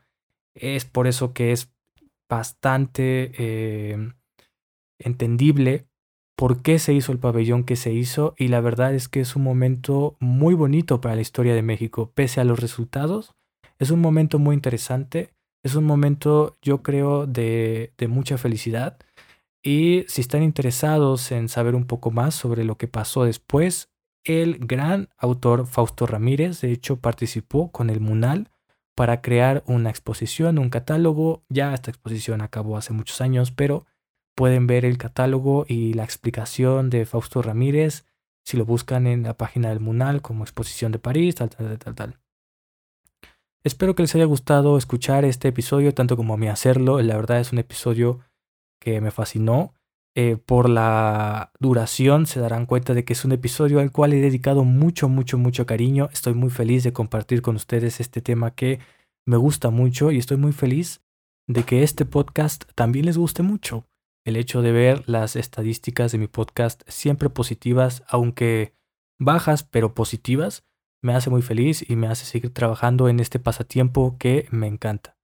Es 0.55 0.85
por 0.85 1.07
eso 1.07 1.33
que 1.33 1.53
es 1.53 1.71
bastante 2.29 3.33
eh, 3.39 4.13
entendible 4.99 5.87
por 6.37 6.63
qué 6.63 6.79
se 6.79 6.93
hizo 6.93 7.13
el 7.13 7.19
pabellón 7.19 7.65
que 7.65 7.77
se 7.77 7.93
hizo 7.93 8.35
y 8.37 8.49
la 8.49 8.61
verdad 8.61 8.95
es 8.95 9.09
que 9.09 9.21
es 9.21 9.37
un 9.37 9.43
momento 9.43 10.17
muy 10.21 10.55
bonito 10.55 11.01
para 11.01 11.15
la 11.15 11.23
historia 11.23 11.55
de 11.55 11.63
México, 11.63 12.13
pese 12.15 12.41
a 12.41 12.45
los 12.45 12.61
resultados. 12.61 13.35
Es 13.79 13.91
un 13.91 14.01
momento 14.01 14.39
muy 14.39 14.55
interesante, 14.55 15.31
es 15.63 15.75
un 15.75 15.85
momento 15.85 16.57
yo 16.63 16.83
creo 16.83 17.27
de, 17.27 17.93
de 17.97 18.09
mucha 18.09 18.37
felicidad 18.39 18.99
y 19.63 20.05
si 20.09 20.21
están 20.21 20.43
interesados 20.43 21.33
en 21.33 21.49
saber 21.49 21.75
un 21.75 21.87
poco 21.87 22.11
más 22.11 22.35
sobre 22.35 22.65
lo 22.65 22.77
que 22.77 22.87
pasó 22.87 23.25
después, 23.25 23.89
el 24.23 24.59
gran 24.59 25.09
autor 25.17 25.67
Fausto 25.67 26.07
Ramírez 26.07 26.61
de 26.61 26.73
hecho 26.73 27.01
participó 27.01 27.73
con 27.73 27.91
el 27.91 28.01
Munal 28.01 28.51
para 28.95 29.21
crear 29.21 29.63
una 29.67 29.91
exposición, 29.91 30.59
un 30.59 30.71
catálogo. 30.71 31.45
Ya 31.49 31.75
esta 31.75 31.91
exposición 31.91 32.41
acabó 32.41 32.77
hace 32.77 32.93
muchos 32.93 33.21
años, 33.21 33.51
pero 33.51 33.87
pueden 34.37 34.69
ver 34.69 34.85
el 34.85 34.99
catálogo 34.99 35.65
y 35.67 35.95
la 35.95 36.05
explicación 36.05 36.91
de 36.91 37.07
Fausto 37.07 37.43
Ramírez 37.43 38.05
si 38.45 38.57
lo 38.57 38.65
buscan 38.65 39.09
en 39.09 39.25
la 39.25 39.37
página 39.37 39.71
del 39.71 39.81
Munal 39.81 40.23
como 40.23 40.45
exposición 40.45 40.93
de 40.93 41.01
París, 41.01 41.35
tal, 41.35 41.51
tal, 41.51 41.79
tal, 41.79 41.95
tal. 41.97 42.19
Espero 43.65 43.97
que 43.97 44.05
les 44.05 44.15
haya 44.15 44.27
gustado 44.27 44.79
escuchar 44.79 45.25
este 45.25 45.49
episodio 45.49 45.93
tanto 45.93 46.17
como 46.17 46.35
a 46.35 46.37
mí 46.37 46.47
hacerlo. 46.47 47.03
La 47.03 47.17
verdad 47.17 47.41
es 47.41 47.51
un 47.53 47.59
episodio 47.59 48.21
que 48.81 49.01
me 49.01 49.11
fascinó. 49.11 49.75
Eh, 50.15 50.37
por 50.37 50.69
la 50.69 51.51
duración 51.59 52.27
se 52.27 52.39
darán 52.39 52.67
cuenta 52.67 52.95
de 52.95 53.05
que 53.05 53.15
es 53.15 53.25
un 53.25 53.33
episodio 53.33 53.81
al 53.81 53.91
cual 53.91 54.13
he 54.13 54.21
dedicado 54.21 54.63
mucho, 54.63 55.09
mucho, 55.09 55.39
mucho 55.39 55.67
cariño. 55.67 56.09
Estoy 56.13 56.35
muy 56.35 56.51
feliz 56.51 56.85
de 56.85 56.93
compartir 56.93 57.43
con 57.43 57.57
ustedes 57.57 57.99
este 57.99 58.21
tema 58.21 58.53
que 58.53 58.79
me 59.27 59.37
gusta 59.37 59.71
mucho 59.71 60.13
y 60.13 60.19
estoy 60.19 60.37
muy 60.37 60.53
feliz 60.53 61.03
de 61.49 61.65
que 61.65 61.83
este 61.83 62.05
podcast 62.05 62.65
también 62.77 63.07
les 63.07 63.19
guste 63.19 63.43
mucho. 63.43 63.87
El 64.27 64.35
hecho 64.35 64.61
de 64.61 64.73
ver 64.73 65.09
las 65.09 65.37
estadísticas 65.37 66.11
de 66.11 66.19
mi 66.19 66.27
podcast 66.27 66.83
siempre 66.89 67.31
positivas, 67.31 68.03
aunque 68.09 68.75
bajas, 69.21 69.63
pero 69.63 69.95
positivas, 69.95 70.67
me 71.01 71.15
hace 71.15 71.31
muy 71.31 71.43
feliz 71.43 71.89
y 71.89 71.95
me 71.95 72.09
hace 72.09 72.25
seguir 72.25 72.53
trabajando 72.53 73.09
en 73.09 73.21
este 73.21 73.39
pasatiempo 73.39 74.17
que 74.19 74.49
me 74.51 74.67
encanta. 74.67 75.17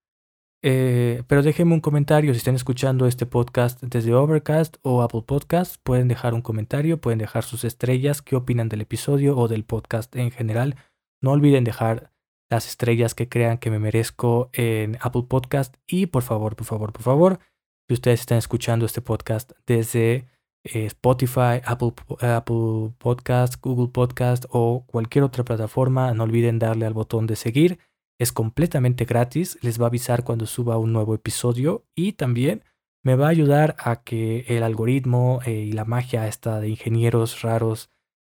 Eh, 0.62 1.24
pero 1.26 1.42
déjenme 1.42 1.74
un 1.74 1.80
comentario 1.80 2.32
si 2.32 2.38
están 2.38 2.54
escuchando 2.54 3.08
este 3.08 3.26
podcast 3.26 3.82
desde 3.82 4.14
Overcast 4.14 4.76
o 4.82 5.02
Apple 5.02 5.24
Podcast. 5.26 5.78
Pueden 5.82 6.06
dejar 6.06 6.32
un 6.32 6.40
comentario, 6.40 7.00
pueden 7.00 7.18
dejar 7.18 7.42
sus 7.42 7.64
estrellas, 7.64 8.22
qué 8.22 8.36
opinan 8.36 8.68
del 8.68 8.82
episodio 8.82 9.36
o 9.36 9.48
del 9.48 9.64
podcast 9.64 10.14
en 10.14 10.30
general. 10.30 10.76
No 11.20 11.32
olviden 11.32 11.64
dejar 11.64 12.12
las 12.48 12.68
estrellas 12.68 13.16
que 13.16 13.28
crean 13.28 13.58
que 13.58 13.72
me 13.72 13.80
merezco 13.80 14.50
en 14.52 14.96
Apple 15.00 15.24
Podcast. 15.28 15.74
Y 15.88 16.06
por 16.06 16.22
favor, 16.22 16.54
por 16.54 16.66
favor, 16.66 16.92
por 16.92 17.02
favor, 17.02 17.40
si 17.88 17.94
ustedes 17.94 18.20
están 18.20 18.38
escuchando 18.38 18.86
este 18.86 19.02
podcast 19.02 19.52
desde 19.66 20.28
eh, 20.64 20.86
Spotify, 20.86 21.60
Apple, 21.64 21.92
Apple 22.20 22.92
Podcast, 22.98 23.60
Google 23.60 23.88
Podcast 23.88 24.44
o 24.50 24.84
cualquier 24.86 25.24
otra 25.24 25.44
plataforma, 25.44 26.14
no 26.14 26.22
olviden 26.22 26.58
darle 26.58 26.86
al 26.86 26.94
botón 26.94 27.26
de 27.26 27.36
seguir. 27.36 27.80
Es 28.20 28.30
completamente 28.32 29.04
gratis, 29.04 29.58
les 29.62 29.80
va 29.80 29.86
a 29.86 29.88
avisar 29.88 30.22
cuando 30.22 30.46
suba 30.46 30.78
un 30.78 30.92
nuevo 30.92 31.14
episodio 31.14 31.84
y 31.96 32.12
también 32.12 32.62
me 33.02 33.16
va 33.16 33.26
a 33.26 33.30
ayudar 33.30 33.74
a 33.78 34.04
que 34.04 34.44
el 34.46 34.62
algoritmo 34.62 35.40
eh, 35.44 35.52
y 35.52 35.72
la 35.72 35.84
magia 35.84 36.28
esta 36.28 36.60
de 36.60 36.68
ingenieros 36.68 37.42
raros, 37.42 37.90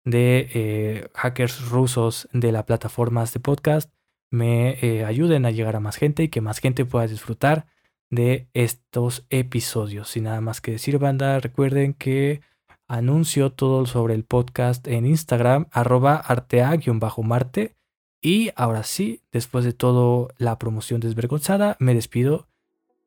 de 0.04 0.50
eh, 0.56 1.10
hackers 1.14 1.70
rusos 1.70 2.28
de 2.34 2.52
las 2.52 2.64
plataformas 2.64 3.32
de 3.34 3.39
podcast, 3.39 3.93
me 4.32 5.06
ayuden 5.06 5.46
a 5.46 5.52
llegar 5.52 5.76
a 5.76 5.80
más 5.80 5.98
gente 5.98 6.24
y 6.24 6.30
que 6.30 6.41
más 6.41 6.60
gente 6.60 6.84
pueda 6.84 7.06
disfrutar 7.06 7.68
de 8.16 8.47
estos 8.53 9.26
episodios. 9.30 10.09
Sin 10.09 10.24
nada 10.24 10.41
más 10.41 10.61
que 10.61 10.72
decir, 10.72 10.97
banda, 10.97 11.39
recuerden 11.39 11.93
que 11.93 12.41
anuncio 12.88 13.51
todo 13.51 13.86
sobre 13.86 14.13
el 14.13 14.24
podcast 14.24 14.88
en 14.88 15.05
Instagram, 15.05 15.68
arroba 15.72 16.16
artea-marte 16.16 17.76
y 18.22 18.49
ahora 18.55 18.84
sí, 18.84 19.22
después 19.32 19.66
de 19.66 19.74
todo 19.74 20.30
la 20.38 20.57
promoción 20.57 20.99
desvergonzada, 20.99 21.78
me 21.80 21.93
despido. 21.93 22.47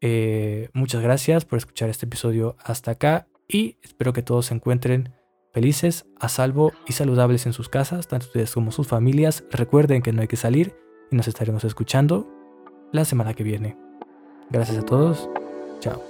Eh, 0.00 0.68
muchas 0.74 1.02
gracias 1.02 1.44
por 1.44 1.59
escuchar 1.59 1.90
este 1.90 2.06
episodio 2.06 2.56
hasta 2.62 2.92
acá 2.92 3.26
y 3.48 3.78
espero 3.82 4.12
que 4.12 4.22
todos 4.22 4.46
se 4.46 4.54
encuentren 4.54 5.12
felices, 5.52 6.06
a 6.20 6.28
salvo 6.28 6.72
y 6.86 6.92
saludables 6.92 7.46
en 7.46 7.52
sus 7.52 7.68
casas, 7.68 8.06
tanto 8.06 8.26
ustedes 8.26 8.52
como 8.52 8.70
sus 8.70 8.86
familias. 8.86 9.42
Recuerden 9.50 10.02
que 10.02 10.12
no 10.12 10.22
hay 10.22 10.28
que 10.28 10.36
salir 10.36 10.76
y 11.11 11.16
nos 11.16 11.26
estaremos 11.26 11.64
escuchando 11.64 12.28
la 12.92 13.04
semana 13.04 13.34
que 13.34 13.42
viene. 13.42 13.88
Gracias 14.51 14.78
a 14.78 14.82
todos. 14.82 15.28
Chao. 15.80 16.03